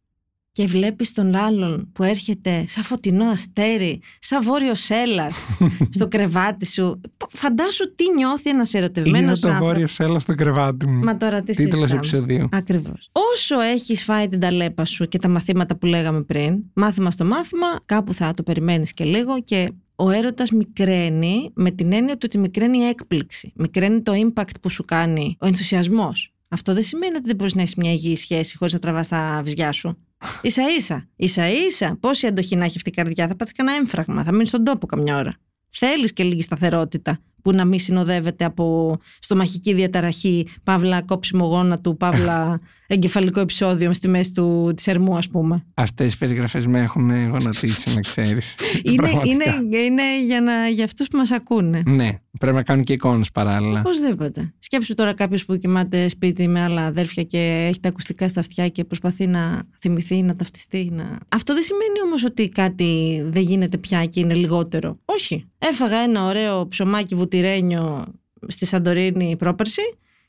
και 0.52 0.66
βλέπεις 0.66 1.14
τον 1.14 1.36
άλλον 1.36 1.90
που 1.94 2.04
έρχεται 2.04 2.66
σαν 2.68 2.84
φωτεινό 2.84 3.26
αστέρι, 3.26 4.02
σαν 4.20 4.44
βόρειος 4.44 4.90
έλας 4.90 5.58
στο 5.96 6.08
κρεβάτι 6.08 6.66
σου. 6.66 7.02
Φαντάσου 7.30 7.96
τι 7.96 8.04
νιώθει 8.18 8.50
ένας 8.50 8.74
Είναι 8.74 8.84
ερωτευμένος 8.84 9.40
το 9.40 9.48
άνθρωπος. 9.48 9.72
βόρειος 9.72 9.94
σέλα 9.94 10.20
στο 10.20 10.36
κρεβάτι 10.36 10.88
μου. 10.88 11.04
Μα 11.04 11.18
τώρα 11.18 11.42
τι 11.42 11.54
Τίτλος 11.56 11.90
συζητάμε. 11.90 11.96
επεισοδίου. 11.96 12.50
Ακριβώς. 12.52 13.10
Όσο 13.34 13.60
έχεις 13.60 14.04
φάει 14.04 14.28
την 14.28 14.40
ταλέπα 14.40 14.86
σου 14.86 15.06
και 15.06 15.18
τα 15.20 15.28
μαθήματα 15.28 15.76
που 15.78 15.86
λέγαμε 15.86 16.22
πριν, 16.22 16.60
μάθημα 16.74 17.12
στο 17.12 17.26
μάθημα, 17.26 17.68
κάπου 17.86 18.14
θα 18.14 18.34
το 18.34 18.44
περιμένεις 18.44 18.94
και 18.94 19.04
λίγο 19.04 19.42
και 19.44 19.72
ο 19.96 20.10
έρωτας 20.10 20.52
μικραίνει 20.52 21.52
με 21.54 21.72
την 21.72 21.94
έννοια 21.94 22.14
του 22.14 22.20
ότι 22.26 22.38
μικραίνει 22.38 22.78
η 22.78 22.84
έκπληξη. 22.84 23.52
Μικραίνει 23.56 24.02
το 24.02 24.14
impact 24.16 24.52
που 24.62 24.70
σου 24.70 24.86
κάνει 24.86 25.36
ο 25.40 25.48
ενθουσιασμός. 25.48 26.34
Αυτό 26.54 26.74
δεν 26.74 26.84
σημαίνει 26.84 27.16
ότι 27.16 27.28
δεν 27.28 27.36
μπορείς 27.36 27.56
να 27.56 27.62
έχεις 27.62 27.76
μια 27.76 27.92
υγιή 27.92 28.16
σχέση 28.16 28.58
χωρίς 28.58 28.74
να 28.74 28.80
τραβάς 28.80 29.08
τα 29.08 29.42
βυζιά 29.44 29.72
σου. 29.72 29.98
σα 30.42 30.70
ίσα. 30.70 31.10
Ίσα 31.16 31.50
ίσα. 31.50 31.98
Πόση 32.00 32.28
αντοχή 32.28 32.56
να 32.56 32.66
έχει 32.66 32.78
αυτή 32.78 32.90
η 32.90 32.92
καρδιά, 32.92 33.28
θα 33.28 33.36
πάθεις 33.36 33.54
κανένα 33.54 33.78
έμφραγμα, 33.78 34.24
θα 34.24 34.32
μείνεις 34.32 34.48
στον 34.48 34.64
τόπο 34.64 34.86
καμιά 34.86 35.18
ώρα. 35.18 35.36
Θέλεις 35.70 36.14
και 36.14 36.24
λίγη 36.24 36.42
σταθερότητα 36.42 37.20
που 37.42 37.52
να 37.52 37.66
μην 37.66 37.80
συνοδεύεται 37.80 38.46
από 38.46 38.98
στομαχική 39.20 39.74
διαταραχή, 39.74 40.48
παύλα 40.64 41.02
κόψιμο 41.02 41.46
γόνατου, 41.46 41.98
παύλα 41.98 42.60
εγκεφαλικό 42.94 43.40
επεισόδιο 43.40 43.94
στη 43.94 44.08
μέση 44.08 44.32
του, 44.32 44.74
της 44.76 44.88
ερμού, 44.88 45.18
ας 45.18 45.28
πούμε. 45.30 45.66
Αυτές 45.74 46.14
οι 46.14 46.18
περιγραφές 46.18 46.68
με 46.68 46.80
έχουν 46.80 47.28
γονατίσει, 47.28 47.94
να 47.94 48.02
ξέρεις. 48.02 48.56
είναι, 48.84 48.96
Πραγματικά. 48.96 49.56
είναι, 49.56 49.78
είναι 49.78 50.24
για, 50.26 50.42
να, 50.42 50.68
για 50.68 50.84
αυτούς 50.84 51.08
που 51.08 51.18
μας 51.18 51.32
ακούνε. 51.32 51.84
Ναι, 51.86 52.10
πρέπει 52.40 52.56
να 52.56 52.64
κάνουν 52.64 52.84
και 52.84 52.94
εικόνες 52.94 53.32
παράλληλα. 53.32 53.80
Οπωσδήποτε. 53.80 54.54
Σκέψου 54.60 54.94
τώρα 54.94 55.14
κάποιος 55.14 55.46
που 55.46 55.58
κοιμάται 55.58 56.08
σπίτι 56.08 56.48
με 56.48 56.62
άλλα 56.62 56.86
αδέρφια 56.86 57.24
και 57.24 57.66
έχει 57.68 57.80
τα 57.80 57.90
ακουστικά 57.90 58.28
στα 58.28 58.40
αυτιά 58.40 58.68
και 58.68 58.84
προσπαθεί 58.84 59.28
να 59.28 59.64
θυμηθεί, 59.80 60.22
να 60.22 60.36
ταυτιστεί. 60.36 60.90
Να... 60.92 61.18
Αυτό 61.30 61.54
δεν 61.54 61.64
σημαίνει 61.64 62.02
όμως 62.06 62.24
ότι 62.26 62.50
κάτι 62.50 63.22
δεν 63.32 63.42
γίνεται 63.42 63.78
πια 63.78 64.06
και 64.06 64.20
είναι 64.20 64.34
λιγότερο. 64.34 65.00
Όχι. 65.06 65.46
Έφαγα 65.58 65.98
ένα 65.98 66.26
ωραίο 66.26 66.68
ψωμάκι 66.68 67.16
βουτυρένιο 67.32 68.06
στη 68.48 68.66
Σαντορίνη 68.66 69.36
πρόπερση 69.38 69.82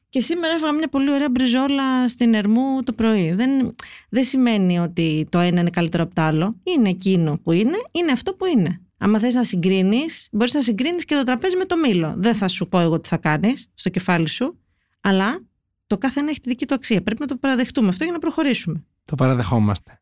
και 0.09 0.21
σήμερα 0.21 0.55
έφαγα 0.55 0.73
μια 0.73 0.89
πολύ 0.89 1.13
ωραία 1.13 1.31
μπριζόλα 1.31 2.09
στην 2.09 2.35
Ερμού 2.35 2.83
το 2.83 2.93
πρωί. 2.93 3.33
Δεν, 3.33 3.75
δεν 4.09 4.25
σημαίνει 4.25 4.79
ότι 4.79 5.27
το 5.31 5.39
ένα 5.39 5.61
είναι 5.61 5.71
καλύτερο 5.71 6.03
από 6.03 6.15
το 6.15 6.23
άλλο. 6.23 6.57
Είναι 6.63 6.89
εκείνο 6.89 7.39
που 7.43 7.53
είναι, 7.53 7.77
είναι 7.91 8.13
αυτό 8.13 8.35
που 8.35 8.47
είναι. 8.47 8.81
Άμα 8.99 9.19
θες 9.19 9.35
να 9.35 9.45
συγκρίνεις, 9.45 10.29
μπορείς 10.33 10.55
να 10.55 10.63
συγκρίνεις 10.63 11.05
και 11.05 11.15
το 11.15 11.23
τραπέζι 11.23 11.57
με 11.57 11.65
το 11.65 11.77
μήλο. 11.77 12.15
Δεν 12.19 12.35
θα 12.35 12.49
σου 12.49 12.69
πω 12.69 12.81
εγώ 12.81 13.01
τι 13.01 13.09
θα 13.09 13.17
κάνεις 13.17 13.71
στο 13.75 13.91
κεφάλι 13.91 14.29
σου, 14.29 14.59
αλλά 15.01 15.41
το 15.87 15.99
κάθε 15.99 16.21
ένα 16.21 16.31
έχει 16.31 16.41
τη 16.41 16.49
δική 16.49 16.67
του 16.67 16.75
αξία. 16.75 17.03
Πρέπει 17.03 17.21
να 17.21 17.27
το 17.27 17.37
παραδεχτούμε 17.37 17.89
αυτό 17.89 18.05
για 18.05 18.13
να 18.13 18.19
προχωρήσουμε. 18.19 18.85
Το 19.05 19.15
παραδεχόμαστε. 19.15 20.02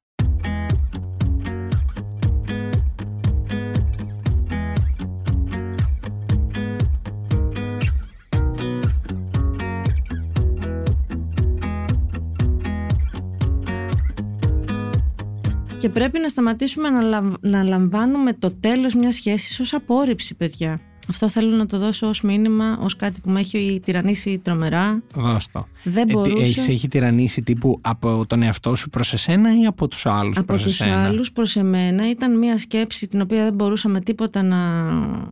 Και 15.81 15.89
πρέπει 15.89 16.19
να 16.19 16.29
σταματήσουμε 16.29 16.91
να, 16.91 17.01
λαμ- 17.01 17.35
να 17.41 17.63
λαμβάνουμε 17.63 18.33
το 18.33 18.51
τέλος 18.61 18.95
μιας 18.95 19.15
σχέσης 19.15 19.61
ως 19.61 19.73
απόρριψη, 19.75 20.35
παιδιά. 20.35 20.81
Αυτό 21.09 21.29
θέλω 21.29 21.57
να 21.57 21.67
το 21.67 21.79
δώσω 21.79 22.09
ως 22.09 22.21
μήνυμα, 22.21 22.79
ως 22.81 22.97
κάτι 22.97 23.21
που 23.21 23.31
με 23.31 23.41
έχει 23.41 23.81
τυραννίσει 23.85 24.39
τρομερά. 24.39 25.03
Δώσ' 25.15 25.49
το. 25.51 25.67
Δεν 25.85 26.07
μπορούσα... 26.07 26.43
Έχεις, 26.43 26.69
έχει 26.69 26.89
τυραννίσει 26.89 27.43
τύπου 27.43 27.79
από 27.81 28.25
τον 28.27 28.43
εαυτό 28.43 28.75
σου 28.75 28.91
προς 28.91 29.13
εσένα 29.13 29.61
ή 29.61 29.67
από 29.67 29.89
τους 29.89 30.07
άλλους 30.07 30.37
από 30.37 30.47
προς 30.47 30.63
τους 30.63 30.81
εσένα; 30.81 31.05
άλλους 31.05 31.33
προς 31.33 31.57
εμένα 31.57 32.11
ήταν 32.11 32.39
μια 32.39 32.59
σκέψη 32.59 33.07
την 33.07 33.21
οποία 33.21 33.45
δεν 33.45 33.55
μπορούσα 33.55 33.89
με 33.89 34.01
τίποτα 34.01 34.43
να 34.43 34.59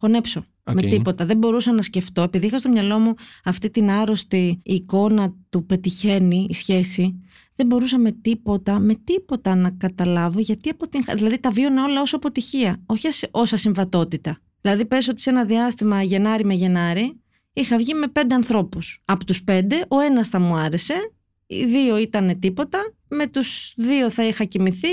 χωνέψω. 0.01 0.45
Οκ. 0.65 0.75
Με 0.75 0.89
τίποτα. 0.89 1.25
Δεν 1.25 1.37
μπορούσα 1.37 1.73
να 1.73 1.83
σκεφτώ. 1.83 2.23
Επειδή 2.23 2.47
είχα 2.47 2.59
στο 2.59 2.69
μυαλό 2.69 2.99
μου 2.99 3.15
αυτή 3.45 3.71
την 3.71 3.91
άρρωστη 3.91 4.61
εικόνα 4.63 5.33
του 5.51 5.67
πετυχαίνει 5.67 6.47
η 6.49 6.55
σχέση, 6.55 7.21
δεν 7.59 7.67
μπορούσα 7.67 7.99
με 7.99 8.13
τίποτα, 8.13 8.79
με 8.79 8.95
τίποτα 9.05 9.55
να 9.55 9.71
καταλάβω 9.71 10.41
γιατί 10.41 10.69
αποτυγχα... 10.69 11.15
Δηλαδή 11.15 11.39
τα 11.39 11.51
βίωνα 11.51 11.85
όλα 11.85 12.01
ως 12.01 12.15
αποτυχία, 12.15 12.83
όχι 12.87 13.07
ως- 13.07 13.29
ως 13.31 13.53
ασυμβατότητα. 13.53 14.39
Δηλαδή 14.61 14.85
πες 14.85 15.09
ότι 15.09 15.21
σε 15.21 15.31
ένα 15.31 15.45
διάστημα 15.45 16.03
Γενάρη 16.03 16.45
με 16.45 16.55
Γενάρη 16.55 17.21
είχα 17.53 17.77
βγει 17.77 17.95
με 17.95 18.07
πέντε 18.09 18.35
ανθρώπους. 18.35 19.03
Από 19.05 19.25
τους 19.25 19.43
πέντε 19.45 19.85
ο 19.89 20.01
ένας 20.01 20.29
θα 20.29 20.41
μου 20.41 20.57
άρεσε, 20.57 20.95
οι 21.47 21.65
δύο 21.65 21.97
ήταν 21.99 22.39
τίποτα, 22.39 22.79
με 23.09 23.27
τους 23.27 23.73
δύο 23.77 24.11
θα 24.11 24.25
είχα 24.27 24.45
κοιμηθεί 24.45 24.89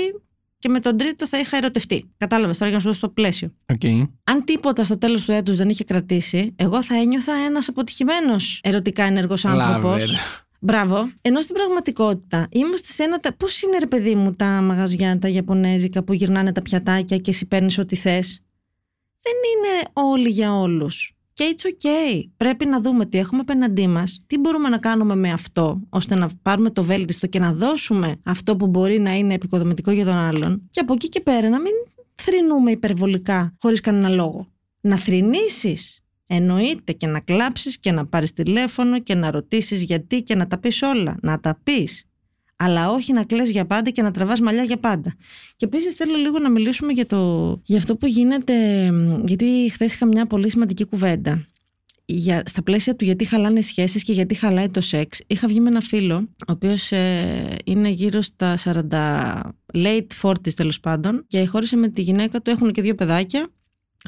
και 0.58 0.68
με 0.68 0.80
τον 0.80 0.96
τρίτο 0.96 1.26
θα 1.26 1.38
είχα 1.38 1.56
ερωτευτεί. 1.56 2.10
Κατάλαβες 2.16 2.58
τώρα 2.58 2.70
για 2.70 2.76
να 2.76 2.82
σου 2.82 2.88
δώσω 2.88 3.00
το 3.06 3.08
πλαίσιο. 3.12 3.54
Οκ. 3.66 3.84
Αν 4.24 4.44
τίποτα 4.44 4.84
στο 4.84 4.98
τέλος 4.98 5.24
του 5.24 5.32
έτους 5.32 5.56
δεν 5.56 5.68
είχε 5.68 5.84
κρατήσει, 5.84 6.52
εγώ 6.56 6.82
θα 6.82 6.94
ένιωθα 6.96 7.32
ένας 7.34 7.68
αποτυχημένος 7.68 8.60
ερωτικά 8.62 9.04
ενεργός 9.04 9.44
άνθρωπος. 9.44 10.02
Λάβερ. 10.60 10.86
Μπράβο. 10.86 11.10
Ενώ 11.22 11.40
στην 11.40 11.54
πραγματικότητα 11.54 12.48
είμαστε 12.50 12.92
σε 12.92 13.02
ένα. 13.02 13.20
Πώς 13.36 13.62
είναι, 13.62 13.78
ρε 13.78 13.86
παιδί 13.86 14.14
μου, 14.14 14.34
τα 14.34 14.46
μαγαζιά, 14.46 15.18
τα 15.18 15.28
Ιαπωνέζικα 15.28 16.04
που 16.04 16.12
γυρνάνε 16.12 16.52
τα 16.52 16.62
πιατάκια 16.62 17.16
και 17.16 17.30
εσύ 17.30 17.46
παίρνεις 17.46 17.78
ό,τι 17.78 17.96
θες; 17.96 18.42
Δεν 19.22 19.32
είναι 19.32 19.90
όλοι 19.92 20.28
για 20.28 20.54
όλους. 20.54 21.10
Και 21.32 21.54
it's 21.56 21.66
okay. 21.66 22.28
Πρέπει 22.36 22.66
να 22.66 22.80
δούμε 22.80 23.06
τι 23.06 23.18
έχουμε 23.18 23.40
απέναντί 23.40 23.86
μας, 23.86 24.24
τι 24.26 24.38
μπορούμε 24.38 24.68
να 24.68 24.78
κάνουμε 24.78 25.14
με 25.16 25.30
αυτό, 25.32 25.80
ώστε 25.88 26.14
να 26.14 26.28
πάρουμε 26.42 26.70
το 26.70 26.84
βέλτιστο 26.84 27.26
και 27.26 27.38
να 27.38 27.52
δώσουμε 27.52 28.16
αυτό 28.24 28.56
που 28.56 28.66
μπορεί 28.66 28.98
να 28.98 29.14
είναι 29.14 29.34
επικοδομητικό 29.34 29.90
για 29.90 30.04
τον 30.04 30.16
άλλον. 30.16 30.62
Και 30.70 30.80
από 30.80 30.92
εκεί 30.92 31.08
και 31.08 31.20
πέρα 31.20 31.48
να 31.48 31.60
μην 31.60 31.72
θρυνούμε 32.14 32.70
υπερβολικά, 32.70 33.54
χωρίς 33.60 33.80
κανένα 33.80 34.08
λόγο. 34.08 34.46
Να 34.80 34.96
θρυνήσεις 34.96 36.04
Εννοείται 36.26 36.92
και 36.92 37.06
να 37.06 37.20
κλάψεις 37.20 37.78
και 37.78 37.92
να 37.92 38.06
πάρεις 38.06 38.32
τηλέφωνο 38.32 39.00
και 39.00 39.14
να 39.14 39.30
ρωτήσεις 39.30 39.82
γιατί 39.82 40.22
και 40.22 40.34
να 40.34 40.46
τα 40.46 40.58
πεις 40.58 40.82
όλα. 40.82 41.16
Να 41.22 41.40
τα 41.40 41.60
πεις. 41.62 42.08
Αλλά 42.56 42.90
όχι 42.90 43.12
να 43.12 43.24
κλαις 43.24 43.50
για 43.50 43.66
πάντα 43.66 43.90
και 43.90 44.02
να 44.02 44.10
τραβάς 44.10 44.40
μαλλιά 44.40 44.62
για 44.62 44.78
πάντα. 44.78 45.14
Και 45.56 45.64
επίσης 45.64 45.94
θέλω 45.94 46.16
λίγο 46.16 46.38
να 46.38 46.50
μιλήσουμε 46.50 46.92
για, 46.92 47.06
το, 47.06 47.52
για 47.64 47.78
αυτό 47.78 47.96
που 47.96 48.06
γίνεται, 48.06 48.54
μ, 48.90 49.22
γιατί 49.26 49.68
χθες 49.72 49.92
είχα 49.92 50.06
μια 50.06 50.26
πολύ 50.26 50.50
σημαντική 50.50 50.84
κουβέντα. 50.84 51.46
για, 52.04 52.42
στα 52.46 52.62
πλαίσια 52.62 52.96
του 52.96 53.04
γιατί 53.04 53.24
χαλάνε 53.24 53.60
σχέσεις 53.60 54.02
και 54.02 54.12
γιατί 54.12 54.34
χαλάει 54.34 54.68
το 54.68 54.80
σεξ, 54.80 55.20
είχα 55.26 55.48
βγει 55.48 55.60
με 55.60 55.68
ένα 55.68 55.80
φίλο, 55.80 56.14
ο 56.16 56.52
οποίος 56.52 56.92
ε, 56.92 57.56
είναι 57.64 57.88
γύρω 57.88 58.20
στα 58.22 58.56
40, 58.64 59.40
late 59.72 60.06
40 60.22 60.52
τέλος 60.54 60.80
πάντων, 60.80 61.24
και 61.26 61.46
χώρισε 61.46 61.76
με 61.76 61.88
τη 61.88 62.02
γυναίκα 62.02 62.42
του, 62.42 62.50
έχουν 62.50 62.72
και 62.72 62.82
δύο 62.82 62.94
παιδάκια, 62.94 63.48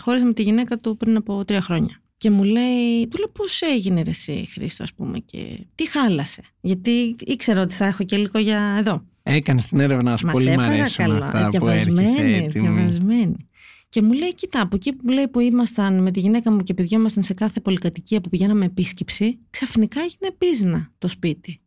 χώρισε 0.01 0.25
με 0.25 0.33
τη 0.33 0.43
γυναίκα 0.43 0.79
του 0.79 0.97
πριν 0.97 1.16
από 1.16 1.45
τρία 1.45 1.61
χρόνια. 1.61 2.01
Και 2.19 2.31
μου 2.31 2.43
λέει, 2.43 3.09
του 3.09 3.19
λέω 3.19 3.29
πώς 3.29 3.62
έγινε 3.62 4.03
ρε 4.03 4.11
εσύ 4.11 4.49
Χρήστο 4.53 4.83
ας 4.83 4.95
πούμε 4.95 5.19
και 5.19 5.66
τι 5.75 5.89
χάλασε. 5.89 6.43
Γιατί 6.61 7.16
ήξερα 7.19 7.62
ότι 7.62 7.75
θα 7.75 7.87
έχω 7.87 8.05
και 8.05 8.16
λίγο 8.16 8.39
για 8.39 8.77
εδώ. 8.79 9.05
Έκανες 9.23 9.66
την 9.66 9.81
έρευνα 9.81 10.16
σου, 10.16 10.27
πολύ 10.27 10.51
μου 10.51 10.61
αρέσουν 10.61 11.11
αυτά 11.11 11.49
που 11.59 11.69
έρχεσαι 11.69 12.21
έτοιμη. 12.21 13.37
Και 13.89 14.03
μου 14.03 14.12
λέει, 14.12 14.35
κοίτα, 14.35 14.61
από 14.61 14.77
εκεί 14.77 14.93
που 14.93 15.09
λέει 15.09 15.29
που 15.29 15.41
ήμασταν 15.41 16.03
με 16.03 16.11
τη 16.11 16.21
γυναίκα 16.21 16.53
μου 16.53 16.62
και 16.62 16.75
παιδιά 16.75 16.99
ήμασταν 16.99 17.23
σε 17.23 17.35
κάθε 17.35 17.61
πολυκατοικία 17.61 18.21
που 18.21 18.29
πηγαίναμε 18.29 18.64
επίσκεψη, 18.64 19.39
ξαφνικά 19.51 20.01
έγινε 20.01 20.35
πίζνα 20.39 20.93
το 20.99 21.09
σπίτι. 21.09 21.61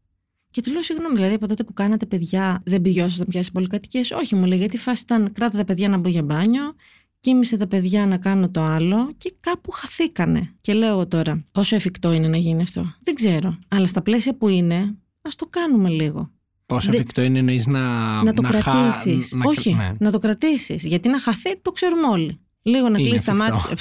Και 0.50 0.62
του 0.62 0.72
λέω, 0.72 0.82
συγγνώμη, 0.82 1.16
δηλαδή 1.16 1.34
από 1.34 1.48
τότε 1.48 1.64
που 1.64 1.74
κάνατε 1.74 2.06
παιδιά, 2.06 2.62
δεν 2.66 2.82
πηγιώσασταν 2.82 3.28
πια 3.28 3.44
σε 3.44 3.52
πολυκατοικίες. 3.52 4.12
Όχι, 4.12 4.36
μου 4.36 4.46
λέει, 4.46 4.58
γιατί 4.58 4.76
η 4.76 4.80
φάση 4.80 5.02
ήταν 5.02 5.32
κράτα 5.32 5.58
τα 5.58 5.64
παιδιά 5.64 5.90
να 5.90 5.98
μπω 5.98 6.10
για 6.10 6.24
μπάνιο, 6.24 6.76
κοίμησε 7.22 7.58
τα 7.58 7.68
παιδιά 7.68 8.06
να 8.06 8.18
κάνω 8.18 8.50
το 8.50 8.64
άλλο 8.64 9.14
και 9.18 9.34
κάπου 9.40 9.72
χαθήκανε. 9.72 10.54
Και 10.62 10.74
λέω 10.74 10.90
εγώ 10.90 11.08
τώρα, 11.08 11.44
πόσο 11.52 11.76
εφικτό 11.76 12.12
είναι 12.12 12.28
να 12.28 12.38
γίνει 12.38 12.62
αυτό; 12.62 12.94
Δεν 13.02 13.16
ξέρω. 13.16 13.58
Αλλά 13.68 13.88
στα 13.88 14.02
πλαίσια 14.02 14.36
που 14.36 14.48
είναι, 14.48 14.96
ας 15.22 15.36
το 15.36 15.46
κάνουμε 15.50 15.90
λίγο. 15.90 16.32
Πόσο 16.66 16.92
εφικτό 16.94 17.22
είναι 17.22 17.40
εννοείς 17.40 17.68
να, 17.68 17.96
να 18.24 18.34
το 18.34 18.42
κρατήσεις. 18.42 19.38
Όχι, 19.44 19.74
ναι. 19.74 19.92
να 20.00 20.12
το 20.12 20.20
κρατήσεις. 20.20 20.84
Γιατί 20.86 21.10
να 21.10 21.20
χαθεί 21.20 21.62
το 21.62 21.72
ξέρουμε 21.72 22.08
όλοι. 22.08 22.40
Λίγο 22.62 22.90
να 22.90 22.98
κλείσεις 22.98 23.24
τα 23.24 23.34
μάτια. 23.34 23.78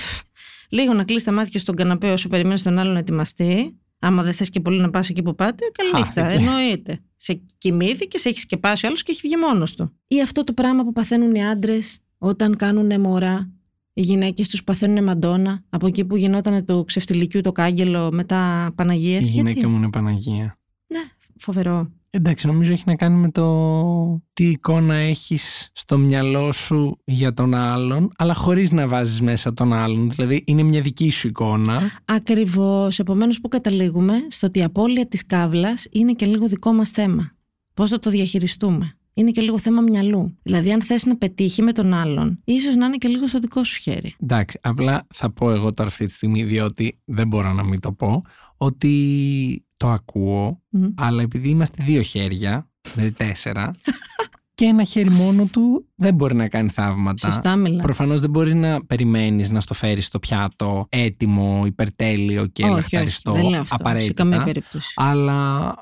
Λίγο 0.71 0.93
να 0.93 1.05
κλείσεις 1.05 1.25
τα 1.25 1.33
μάτια 1.33 1.61
στον 1.61 1.75
καναπέ 1.75 2.13
όσο 2.13 2.29
περιμένεις 2.29 2.63
τον 2.63 2.79
άλλο 2.79 2.93
να 2.93 2.99
ετοιμαστεί. 2.99 3.79
Άμα 3.99 4.23
δεν 4.23 4.35
θες 4.35 4.51
και 4.51 4.61
πολύ 4.61 4.81
να 4.81 4.91
πας 4.91 5.09
εκεί 5.09 5.23
που 5.23 5.35
πάτε, 5.35 5.65
καλή 5.73 6.03
νύχτα. 6.03 6.33
Εννοείται. 6.33 7.01
Σε 7.17 7.43
κοιμήθηκες, 7.59 8.21
σε 8.21 8.29
έχει 8.29 8.39
σκεπάσει 8.39 8.85
ο 8.85 8.89
άλλος 8.89 9.03
και 9.03 9.13
έχει 9.13 9.21
βγει 9.23 9.37
μόνος 9.37 9.75
του. 9.75 9.93
Ή 10.07 10.23
αυτό 10.23 10.45
το 10.45 10.53
πράγμα 10.53 10.85
που 10.85 10.93
παθαίνουν 10.93 11.35
οι 11.35 11.47
άντρες 11.47 11.99
όταν 12.23 12.57
κάνουν 12.57 13.01
μωρά. 13.01 13.51
Οι 13.93 14.03
γυναίκες 14.03 14.49
τους 14.49 14.65
παθαίνουν 14.65 15.05
μαντόνα. 15.05 15.65
Από 15.69 15.87
εκεί 15.87 16.05
που 16.05 16.17
γινόταν 16.17 16.65
το 16.65 16.85
ξεφτιλικιού 16.85 17.41
το 17.41 17.53
κάγκελο 17.53 18.13
μετά 18.13 18.73
Παναγία. 18.75 19.19
Η 19.19 19.25
γυναίκα 19.25 19.69
μου 19.69 19.77
είναι 19.77 19.91
Παναγία. 19.91 20.59
Ναι, 20.87 21.01
φοβερό. 21.37 21.91
Εντάξει, 22.11 22.47
νομίζω 22.47 22.73
έχει 22.73 22.83
να 22.87 22.95
κάνει 22.95 23.17
με 23.17 23.31
το 23.31 24.23
τι 24.33 24.45
εικόνα 24.47 24.95
έχεις 24.95 25.71
στο 25.73 25.99
μυαλό 25.99 26.53
σου 26.53 26.99
για 27.05 27.33
τον 27.33 27.55
άλλον, 27.55 28.11
αλλά 28.17 28.35
χωρίς 28.35 28.71
να 28.71 28.89
βάζεις 28.89 29.21
μέσα 29.21 29.55
τον 29.55 29.73
άλλον. 29.73 30.11
Δηλαδή 30.11 30.45
είναι 30.47 30.63
μια 30.63 30.81
δική 30.81 31.11
σου 31.11 31.29
εικόνα. 31.29 31.81
Ακριβώς. 32.05 32.99
Επομένως 32.99 33.41
που 33.41 33.49
καταλήγουμε 33.49 34.15
στο 34.29 34.47
ότι 34.47 34.59
η 34.59 34.63
απώλεια 34.63 35.07
της 35.07 35.27
κάβλας 35.27 35.87
είναι 35.91 36.13
και 36.13 36.27
λίγο 36.27 36.47
δικό 36.47 36.73
μας 36.73 36.91
θέμα. 36.91 37.33
Πώς 37.75 37.91
θα 37.91 37.99
το 37.99 38.11
διαχειριστούμε; 38.11 38.99
Είναι 39.21 39.31
και 39.31 39.41
λίγο 39.41 39.59
θέμα 39.59 39.81
μυαλού. 39.81 40.37
Δηλαδή, 40.43 40.73
αν 40.73 40.83
θες 40.83 41.05
να 41.05 41.17
πετύχει 41.17 41.63
με 41.63 41.73
τον 41.73 41.95
άλλον, 41.95 42.41
ίσως 42.45 42.77
να 42.77 42.87
είναι 42.87 42.97
και 42.97 43.09
λίγο 43.09 43.27
στο 43.27 43.39
δικό 43.39 43.65
σου 43.65 43.81
χέρι. 43.81 44.15
Εντάξει, 44.19 44.59
απλά 44.63 45.07
θα 45.15 45.31
πω 45.33 45.51
εγώ 45.51 45.73
τώρα 45.73 45.89
αυτή 45.89 46.05
τη 46.05 46.13
στιγμή, 46.13 46.45
διότι 46.45 47.01
δεν 47.05 47.29
μπορώ 47.29 47.53
να 47.53 47.63
μην 47.63 47.81
το 47.81 47.93
πω, 47.93 48.23
ότι 48.57 49.65
το 49.77 49.89
ακούω, 49.89 50.63
αλλά 50.95 51.23
επειδή 51.23 51.49
είμαστε 51.49 51.85
δύο 51.85 52.03
χέρια, 52.03 52.71
δηλαδή 52.93 53.13
τέσσερα, 53.13 53.71
και 54.55 54.65
ένα 54.65 54.85
χέρι 54.85 55.11
μόνο 55.11 55.45
του 55.45 55.87
δεν 55.95 56.15
μπορεί 56.15 56.35
να 56.35 56.49
κάνει 56.49 56.69
θαύματα. 56.69 57.31
Σωστά 57.31 57.57
μιλάς. 57.57 57.83
Προφανώς 57.83 58.21
δεν 58.21 58.31
μπορεί 58.31 58.55
να 58.55 58.85
περιμένεις 58.85 59.51
να 59.51 59.61
στο 59.61 59.75
φέρεις 59.75 60.07
στο 60.07 60.19
πιάτο 60.19 60.87
έτοιμο, 60.89 61.63
υπερτέλειο 61.67 62.47
και 62.47 62.63
όχι, 62.63 62.73
λαχταριστό 62.73 63.31
όχι, 63.31 63.41
δεν 63.41 63.51
λέω 63.51 63.61
αυτό, 63.61 63.77
απαραίτητα. 63.79 64.07
Σε 64.07 64.13
καμία 64.13 64.45
περίπτωση. 64.45 64.93
Αλλά 64.97 65.75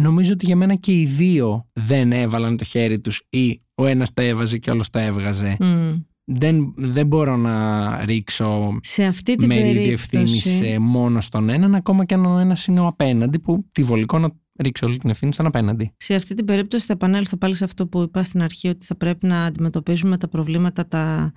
νομίζω 0.00 0.32
ότι 0.32 0.46
για 0.46 0.56
μένα 0.56 0.74
και 0.74 0.92
οι 0.92 1.04
δύο 1.04 1.66
δεν 1.72 2.12
έβαλαν 2.12 2.56
το 2.56 2.64
χέρι 2.64 3.00
τους 3.00 3.22
ή 3.28 3.62
ο 3.74 3.86
ένας 3.86 4.12
το 4.12 4.22
έβαζε 4.22 4.58
και 4.58 4.70
ο 4.70 4.72
άλλος 4.72 4.90
το 4.90 4.98
έβγαζε. 4.98 5.56
Mm. 5.60 6.02
Δεν, 6.24 6.74
δεν 6.76 7.06
μπορώ 7.06 7.36
να 7.36 8.04
ρίξω 8.04 8.78
σε 8.82 9.04
αυτή 9.04 9.36
την 9.36 9.46
μερίδιο 9.46 9.92
ευθύνης 9.92 10.62
μόνο 10.80 11.20
στον 11.20 11.48
έναν, 11.48 11.74
ακόμα 11.74 12.04
και 12.04 12.14
αν 12.14 12.24
ο 12.24 12.38
ένας 12.38 12.66
είναι 12.66 12.80
ο 12.80 12.86
απέναντι, 12.86 13.38
που 13.38 13.66
τη 13.72 13.82
βολικό 13.82 14.18
να 14.18 14.30
ρίξει 14.58 14.84
όλη 14.84 14.98
την 14.98 15.10
ευθύνη 15.10 15.32
στον 15.32 15.46
απέναντι. 15.46 15.92
Σε 15.96 16.14
αυτή 16.14 16.34
την 16.34 16.44
περίπτωση 16.44 16.86
θα 16.86 16.92
επανέλθω 16.92 17.36
πάλι 17.36 17.54
σε 17.54 17.64
αυτό 17.64 17.86
που 17.86 18.02
είπα 18.02 18.22
στην 18.22 18.42
αρχή, 18.42 18.68
ότι 18.68 18.86
θα 18.86 18.96
πρέπει 18.96 19.26
να 19.26 19.44
αντιμετωπίζουμε 19.44 20.18
τα 20.18 20.28
προβλήματα 20.28 20.86
τα, 20.86 21.32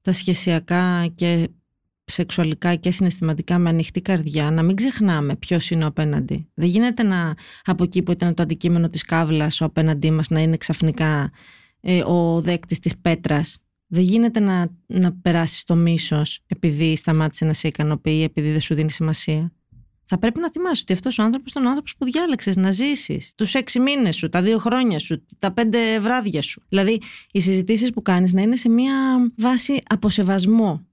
τα 0.00 0.12
σχεσιακά 0.12 1.06
και 1.14 1.48
σεξουαλικά 2.10 2.74
και 2.74 2.90
συναισθηματικά 2.90 3.58
με 3.58 3.68
ανοιχτή 3.68 4.00
καρδιά, 4.02 4.50
να 4.50 4.62
μην 4.62 4.76
ξεχνάμε 4.76 5.36
ποιος 5.36 5.70
είναι 5.70 5.84
ο 5.84 5.86
απέναντι. 5.86 6.48
Δεν 6.54 6.68
γίνεται 6.68 7.02
να 7.02 7.34
από 7.64 7.84
εκεί 7.84 8.02
που 8.02 8.12
ήταν 8.12 8.34
το 8.34 8.42
αντικείμενο 8.42 8.90
της 8.90 9.02
κάβλα 9.02 9.50
ο 9.60 9.64
απέναντί 9.64 10.10
μας 10.10 10.28
να 10.28 10.40
είναι 10.40 10.56
ξαφνικά 10.56 11.30
ε, 11.80 12.02
ο 12.02 12.40
δέκτης 12.40 12.78
της 12.78 12.98
πέτρας 12.98 13.58
δεν 13.92 14.02
γίνεται 14.02 14.40
να, 14.40 14.68
να 14.86 15.12
περάσεις 15.12 15.64
το 15.64 15.74
μίσος 15.74 16.40
επειδή 16.46 16.96
σταμάτησε 16.96 17.44
να 17.44 17.52
σε 17.52 17.68
ικανοποιεί, 17.68 18.22
επειδή 18.24 18.50
δεν 18.50 18.60
σου 18.60 18.74
δίνει 18.74 18.90
σημασία. 18.90 19.52
Θα 20.04 20.18
πρέπει 20.18 20.40
να 20.40 20.50
θυμάσαι 20.50 20.80
ότι 20.82 20.92
αυτός 20.92 21.18
ο 21.18 21.22
άνθρωπος 21.22 21.50
ήταν 21.50 21.64
ο 21.64 21.68
άνθρωπος 21.68 21.96
που 21.96 22.04
διάλεξες 22.04 22.56
να 22.56 22.70
ζήσεις. 22.70 23.32
Τους 23.36 23.54
έξι 23.54 23.80
μήνες 23.80 24.16
σου, 24.16 24.28
τα 24.28 24.42
δύο 24.42 24.58
χρόνια 24.58 24.98
σου, 24.98 25.24
τα 25.38 25.52
πέντε 25.52 25.98
βράδια 25.98 26.42
σου. 26.42 26.62
Δηλαδή, 26.68 27.00
οι 27.32 27.40
συζητήσεις 27.40 27.90
που 27.90 28.02
κάνεις 28.02 28.32
να 28.32 28.42
είναι 28.42 28.56
σε 28.56 28.68
μια 28.68 28.94
βάση 29.38 29.82
αποσεβασμό. 29.86 30.86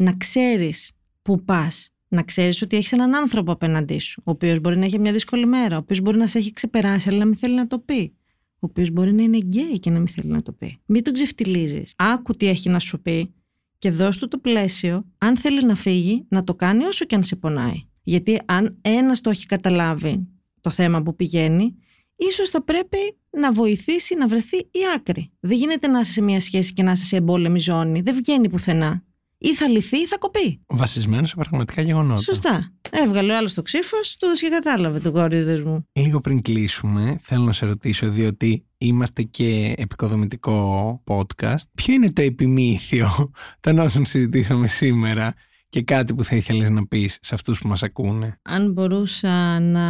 Να 0.00 0.12
ξέρεις 0.12 0.92
που 1.22 1.44
πας. 1.44 1.90
Να 2.08 2.22
ξέρεις 2.22 2.62
ότι 2.62 2.76
έχεις 2.76 2.92
έναν 2.92 3.14
άνθρωπο 3.14 3.52
απέναντί 3.52 3.98
σου, 3.98 4.22
ο 4.24 4.30
οποίος 4.30 4.60
μπορεί 4.60 4.76
να 4.76 4.84
έχει 4.84 4.98
μια 4.98 5.12
δύσκολη 5.12 5.46
μέρα, 5.46 5.76
ο 5.76 5.78
οποίος 5.78 6.00
μπορεί 6.00 6.18
να 6.18 6.26
σε 6.26 6.38
έχει 6.38 6.52
ξεπεράσει, 6.52 7.08
αλλά 7.08 7.18
να 7.18 7.24
μην 7.24 7.36
θέλει 7.36 7.54
να 7.54 7.66
το 7.66 7.78
πει 7.78 8.12
ο 8.60 8.66
οποίος 8.66 8.90
μπορεί 8.90 9.12
να 9.12 9.22
είναι 9.22 9.36
γκέι 9.38 9.78
και 9.78 9.90
να 9.90 9.98
μην 9.98 10.08
θέλει 10.08 10.30
να 10.30 10.42
το 10.42 10.52
πει. 10.52 10.78
Μην 10.86 11.02
τον 11.02 11.12
ξεφτιλίζει. 11.12 11.82
Άκου 11.96 12.34
τι 12.34 12.46
έχει 12.46 12.68
να 12.68 12.78
σου 12.78 13.02
πει 13.02 13.34
και 13.78 13.90
δώσ' 13.90 14.18
του 14.18 14.28
το 14.28 14.38
πλαίσιο, 14.38 15.04
αν 15.18 15.36
θέλει 15.36 15.64
να 15.64 15.74
φύγει, 15.74 16.26
να 16.28 16.44
το 16.44 16.54
κάνει 16.54 16.84
όσο 16.84 17.04
και 17.04 17.14
αν 17.14 17.22
σε 17.22 17.36
πονάει. 17.36 17.82
Γιατί 18.02 18.40
αν 18.44 18.78
ένας 18.80 19.20
το 19.20 19.30
έχει 19.30 19.46
καταλάβει 19.46 20.28
το 20.60 20.70
θέμα 20.70 21.02
που 21.02 21.16
πηγαίνει, 21.16 21.74
ίσως 22.16 22.50
θα 22.50 22.62
πρέπει 22.62 22.98
να 23.30 23.52
βοηθήσει 23.52 24.14
να 24.14 24.26
βρεθεί 24.26 24.56
η 24.56 24.80
άκρη. 24.96 25.30
Δεν 25.40 25.56
γίνεται 25.56 25.86
να 25.86 26.00
είσαι 26.00 26.12
σε 26.12 26.22
μια 26.22 26.40
σχέση 26.40 26.72
και 26.72 26.82
να 26.82 26.92
είσαι 26.92 27.04
σε 27.04 27.16
εμπόλεμη 27.16 27.58
ζώνη. 27.58 28.00
Δεν 28.00 28.14
βγαίνει 28.14 28.48
πουθενά 28.48 29.04
ή 29.38 29.54
θα 29.54 29.68
λυθεί 29.68 29.96
ή 29.98 30.06
θα 30.06 30.18
κοπεί. 30.18 30.60
Βασισμένο 30.66 31.26
σε 31.26 31.34
πραγματικά 31.34 31.82
γεγονότα. 31.82 32.20
Σωστά. 32.20 32.72
Έβγαλε 32.90 33.32
ο 33.32 33.36
άλλος 33.36 33.54
το 33.54 33.62
ξύφος, 33.62 34.16
του 34.18 34.26
έδωσε 34.26 34.44
και 34.44 34.50
κατάλαβε 34.50 34.98
το 34.98 35.12
κόρη 35.12 35.62
μου. 35.64 35.86
Λίγο 35.92 36.20
πριν 36.20 36.42
κλείσουμε, 36.42 37.16
θέλω 37.20 37.44
να 37.44 37.52
σε 37.52 37.66
ρωτήσω, 37.66 38.08
διότι 38.08 38.66
είμαστε 38.78 39.22
και 39.22 39.74
επικοδομητικό 39.76 41.02
podcast. 41.06 41.62
Ποιο 41.74 41.94
είναι 41.94 42.12
το 42.12 42.22
επιμήθειο 42.22 43.08
των 43.60 43.78
όσων 43.78 44.04
συζητήσαμε 44.04 44.66
σήμερα 44.66 45.34
και 45.68 45.82
κάτι 45.82 46.14
που 46.14 46.24
θα 46.24 46.36
ήθελες 46.36 46.70
να 46.70 46.86
πεις 46.86 47.18
σε 47.20 47.34
αυτούς 47.34 47.60
που 47.60 47.68
μας 47.68 47.82
ακούνε; 47.82 48.38
Αν 48.42 48.72
μπορούσα 48.72 49.60
να, 49.60 49.86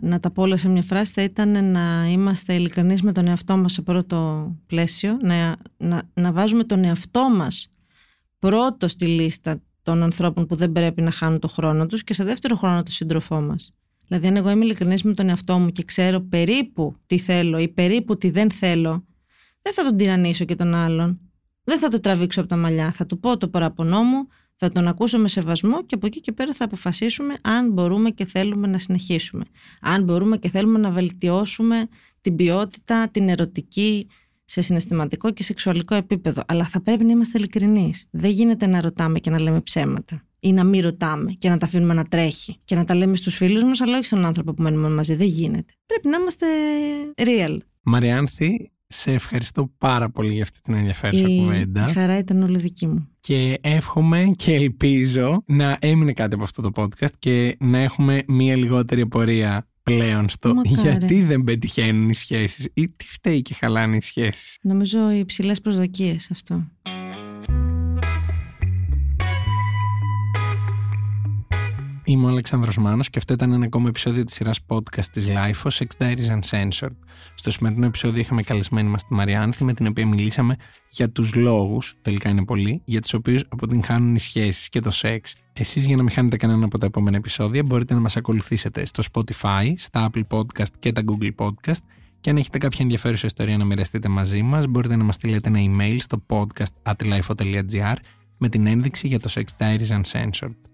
να 0.00 0.20
τα 0.20 0.30
πω 0.30 0.42
όλα 0.42 0.56
σε 0.56 0.68
μια 0.68 0.82
φράση 0.82 1.12
θα 1.12 1.22
ήταν 1.22 1.70
να 1.70 2.08
είμαστε 2.08 2.54
ειλικρινείς 2.54 3.02
με 3.02 3.12
τον 3.12 3.26
εαυτό 3.26 3.56
μας 3.56 3.72
σε 3.72 3.82
πρώτο 3.82 4.48
πλαίσιο, 4.66 5.16
να, 5.22 5.56
να, 5.76 6.02
να 6.14 6.32
βάζουμε 6.32 6.64
τον 6.64 6.84
εαυτό 6.84 7.28
μας 7.36 7.73
πρώτο 8.48 8.88
στη 8.88 9.06
λίστα 9.06 9.60
των 9.82 10.02
ανθρώπων 10.02 10.46
που 10.46 10.54
δεν 10.54 10.72
πρέπει 10.72 11.02
να 11.02 11.10
χάνουν 11.10 11.38
το 11.38 11.48
χρόνο 11.48 11.86
τους 11.86 12.04
και 12.04 12.14
σε 12.14 12.24
δεύτερο 12.24 12.56
χρόνο 12.56 12.82
το 12.82 12.90
σύντροφό 12.90 13.40
μας. 13.40 13.74
Δηλαδή 14.06 14.26
αν 14.26 14.36
εγώ 14.36 14.50
είμαι 14.50 14.64
ειλικρινής 14.64 15.02
με 15.02 15.14
τον 15.14 15.28
εαυτό 15.28 15.58
μου 15.58 15.70
και 15.70 15.82
ξέρω 15.82 16.20
περίπου 16.20 16.96
τι 17.06 17.18
θέλω 17.18 17.58
ή 17.58 17.68
περίπου 17.68 18.16
τι 18.16 18.30
δεν 18.30 18.50
θέλω, 18.50 19.04
δεν 19.62 19.72
θα 19.72 19.84
τον 19.84 19.96
τυραννίσω 19.96 20.44
και 20.44 20.54
τον 20.54 20.74
άλλον. 20.74 21.20
Δεν 21.64 21.78
θα 21.78 21.88
το 21.88 22.00
τραβήξω 22.00 22.40
από 22.40 22.48
τα 22.48 22.56
μαλλιά. 22.56 22.92
Θα 22.92 23.06
του 23.06 23.20
πω 23.20 23.36
το 23.36 23.48
παραπονό 23.48 24.02
μου, 24.02 24.26
θα 24.56 24.70
τον 24.70 24.88
ακούσω 24.88 25.18
με 25.18 25.28
σεβασμό 25.28 25.84
και 25.84 25.94
από 25.94 26.06
εκεί 26.06 26.20
και 26.20 26.32
πέρα 26.32 26.52
θα 26.52 26.64
αποφασίσουμε 26.64 27.34
αν 27.42 27.72
μπορούμε 27.72 28.10
και 28.10 28.24
θέλουμε 28.24 28.66
να 28.66 28.78
συνεχίσουμε. 28.78 29.44
Αν 29.80 30.04
μπορούμε 30.04 30.36
και 30.36 30.48
θέλουμε 30.48 30.78
να 30.78 30.90
βελτιώσουμε 30.90 31.88
την 32.20 32.36
ποιότητα, 32.36 33.08
την 33.10 33.28
ερωτική, 33.28 34.06
σε 34.44 34.60
συναισθηματικό 34.60 35.30
και 35.32 35.42
σεξουαλικό 35.42 35.94
επίπεδο. 35.94 36.42
Αλλά 36.48 36.66
θα 36.66 36.80
πρέπει 36.82 37.04
να 37.04 37.10
είμαστε 37.10 37.38
ειλικρινείς. 37.38 38.06
Δεν 38.10 38.30
γίνεται 38.30 38.66
να 38.66 38.80
ρωτάμε 38.80 39.18
και 39.18 39.30
να 39.30 39.40
λέμε 39.40 39.60
ψέματα. 39.60 40.22
Ή 40.40 40.52
να 40.52 40.64
μην 40.64 40.82
ρωτάμε 40.82 41.32
και 41.32 41.48
να 41.48 41.56
τα 41.56 41.66
αφήνουμε 41.66 41.94
να 41.94 42.04
τρέχει. 42.04 42.56
Και 42.64 42.74
να 42.74 42.84
τα 42.84 42.94
λέμε 42.94 43.16
στους 43.16 43.36
φίλους 43.36 43.64
μας, 43.64 43.80
αλλά 43.80 43.96
όχι 43.96 44.06
στον 44.06 44.24
άνθρωπο 44.24 44.52
που 44.54 44.62
μένουμε 44.62 44.88
μαζί. 44.88 45.14
Δεν 45.14 45.26
γίνεται. 45.26 45.72
Πρέπει 45.86 46.08
να 46.08 46.16
είμαστε 46.16 46.46
real. 47.16 47.58
Μαριάνθη, 47.82 48.72
σε 48.86 49.12
ευχαριστώ 49.12 49.70
πάρα 49.78 50.10
πολύ 50.10 50.32
για 50.32 50.42
αυτή 50.42 50.60
την 50.60 50.74
ενδιαφέρουσα 50.74 51.28
η 51.28 51.38
κουβέντα. 51.38 51.86
Η 51.88 51.92
χαρά 51.92 52.18
ήταν 52.18 52.42
όλη 52.42 52.58
δική 52.58 52.86
μου. 52.86 53.08
Και 53.20 53.58
εύχομαι 53.60 54.32
και 54.36 54.54
ελπίζω 54.54 55.42
να 55.46 55.76
έμεινε 55.80 56.12
κάτι 56.12 56.34
από 56.34 56.44
αυτό 56.44 56.62
το 56.62 56.70
podcast 56.74 57.12
και 57.18 57.56
να 57.60 57.78
έχουμε 57.78 58.22
μία 58.26 58.56
λιγότερη 58.56 59.00
απορία 59.00 59.68
πλέον 59.84 60.28
στο 60.28 60.52
γιατί 60.64 61.22
δεν 61.22 61.44
πετυχαίνουν 61.44 62.08
οι 62.08 62.14
σχέσεις 62.14 62.68
ή 62.74 62.88
τι 62.88 63.06
φταίει 63.06 63.42
και 63.42 63.54
χαλάνε 63.54 63.96
οι 63.96 64.00
σχέσεις. 64.00 64.58
Νομίζω 64.62 65.10
οι 65.10 65.18
υψηλές 65.18 65.60
προσδοκίες 65.60 66.28
αυτό. 66.30 66.64
Είμαι 72.06 72.26
ο 72.26 72.28
Αλεξάνδρος 72.28 72.78
Μάνος 72.78 73.10
και 73.10 73.18
αυτό 73.18 73.32
ήταν 73.32 73.52
ένα 73.52 73.64
ακόμα 73.64 73.88
επεισόδιο 73.88 74.24
της 74.24 74.34
σειράς 74.34 74.60
podcast 74.66 75.04
της 75.12 75.28
LIFO, 75.28 75.70
Sex 75.70 75.86
Diaries 75.98 76.38
Uncensored. 76.38 76.96
Στο 77.34 77.50
σημερινό 77.50 77.86
επεισόδιο 77.86 78.20
είχαμε 78.20 78.42
καλεσμένη 78.42 78.88
μας 78.88 79.06
τη 79.06 79.14
Μαριάνθη 79.14 79.64
με 79.64 79.72
την 79.72 79.86
οποία 79.86 80.06
μιλήσαμε 80.06 80.56
για 80.90 81.10
τους 81.10 81.34
λόγους, 81.34 81.94
τελικά 82.02 82.28
είναι 82.28 82.44
πολλοί, 82.44 82.82
για 82.84 83.00
τους 83.00 83.14
οποίους 83.14 83.44
αποτυγχάνουν 83.48 84.14
οι 84.14 84.18
σχέσεις 84.18 84.68
και 84.68 84.80
το 84.80 84.90
σεξ. 84.90 85.34
Εσείς 85.52 85.86
για 85.86 85.96
να 85.96 86.02
μην 86.02 86.10
χάνετε 86.10 86.36
κανένα 86.36 86.64
από 86.64 86.78
τα 86.78 86.86
επόμενα 86.86 87.16
επεισόδια 87.16 87.62
μπορείτε 87.62 87.94
να 87.94 88.00
μας 88.00 88.16
ακολουθήσετε 88.16 88.86
στο 88.86 89.02
Spotify, 89.12 89.72
στα 89.76 90.10
Apple 90.10 90.22
Podcast 90.28 90.70
και 90.78 90.92
τα 90.92 91.02
Google 91.06 91.30
Podcast 91.36 91.82
και 92.20 92.30
αν 92.30 92.36
έχετε 92.36 92.58
κάποια 92.58 92.78
ενδιαφέρουσα 92.82 93.26
ιστορία 93.26 93.56
να 93.56 93.64
μοιραστείτε 93.64 94.08
μαζί 94.08 94.42
μας 94.42 94.66
μπορείτε 94.66 94.96
να 94.96 95.04
μας 95.04 95.14
στείλετε 95.14 95.48
ένα 95.48 95.58
email 95.60 95.96
στο 95.98 96.22
podcast.lifo.gr 96.28 97.96
με 98.38 98.48
την 98.48 98.66
ένδειξη 98.66 99.06
για 99.06 99.20
το 99.20 99.32
Sex 99.34 99.44
Diaries 99.58 100.00
Uncensored. 100.00 100.73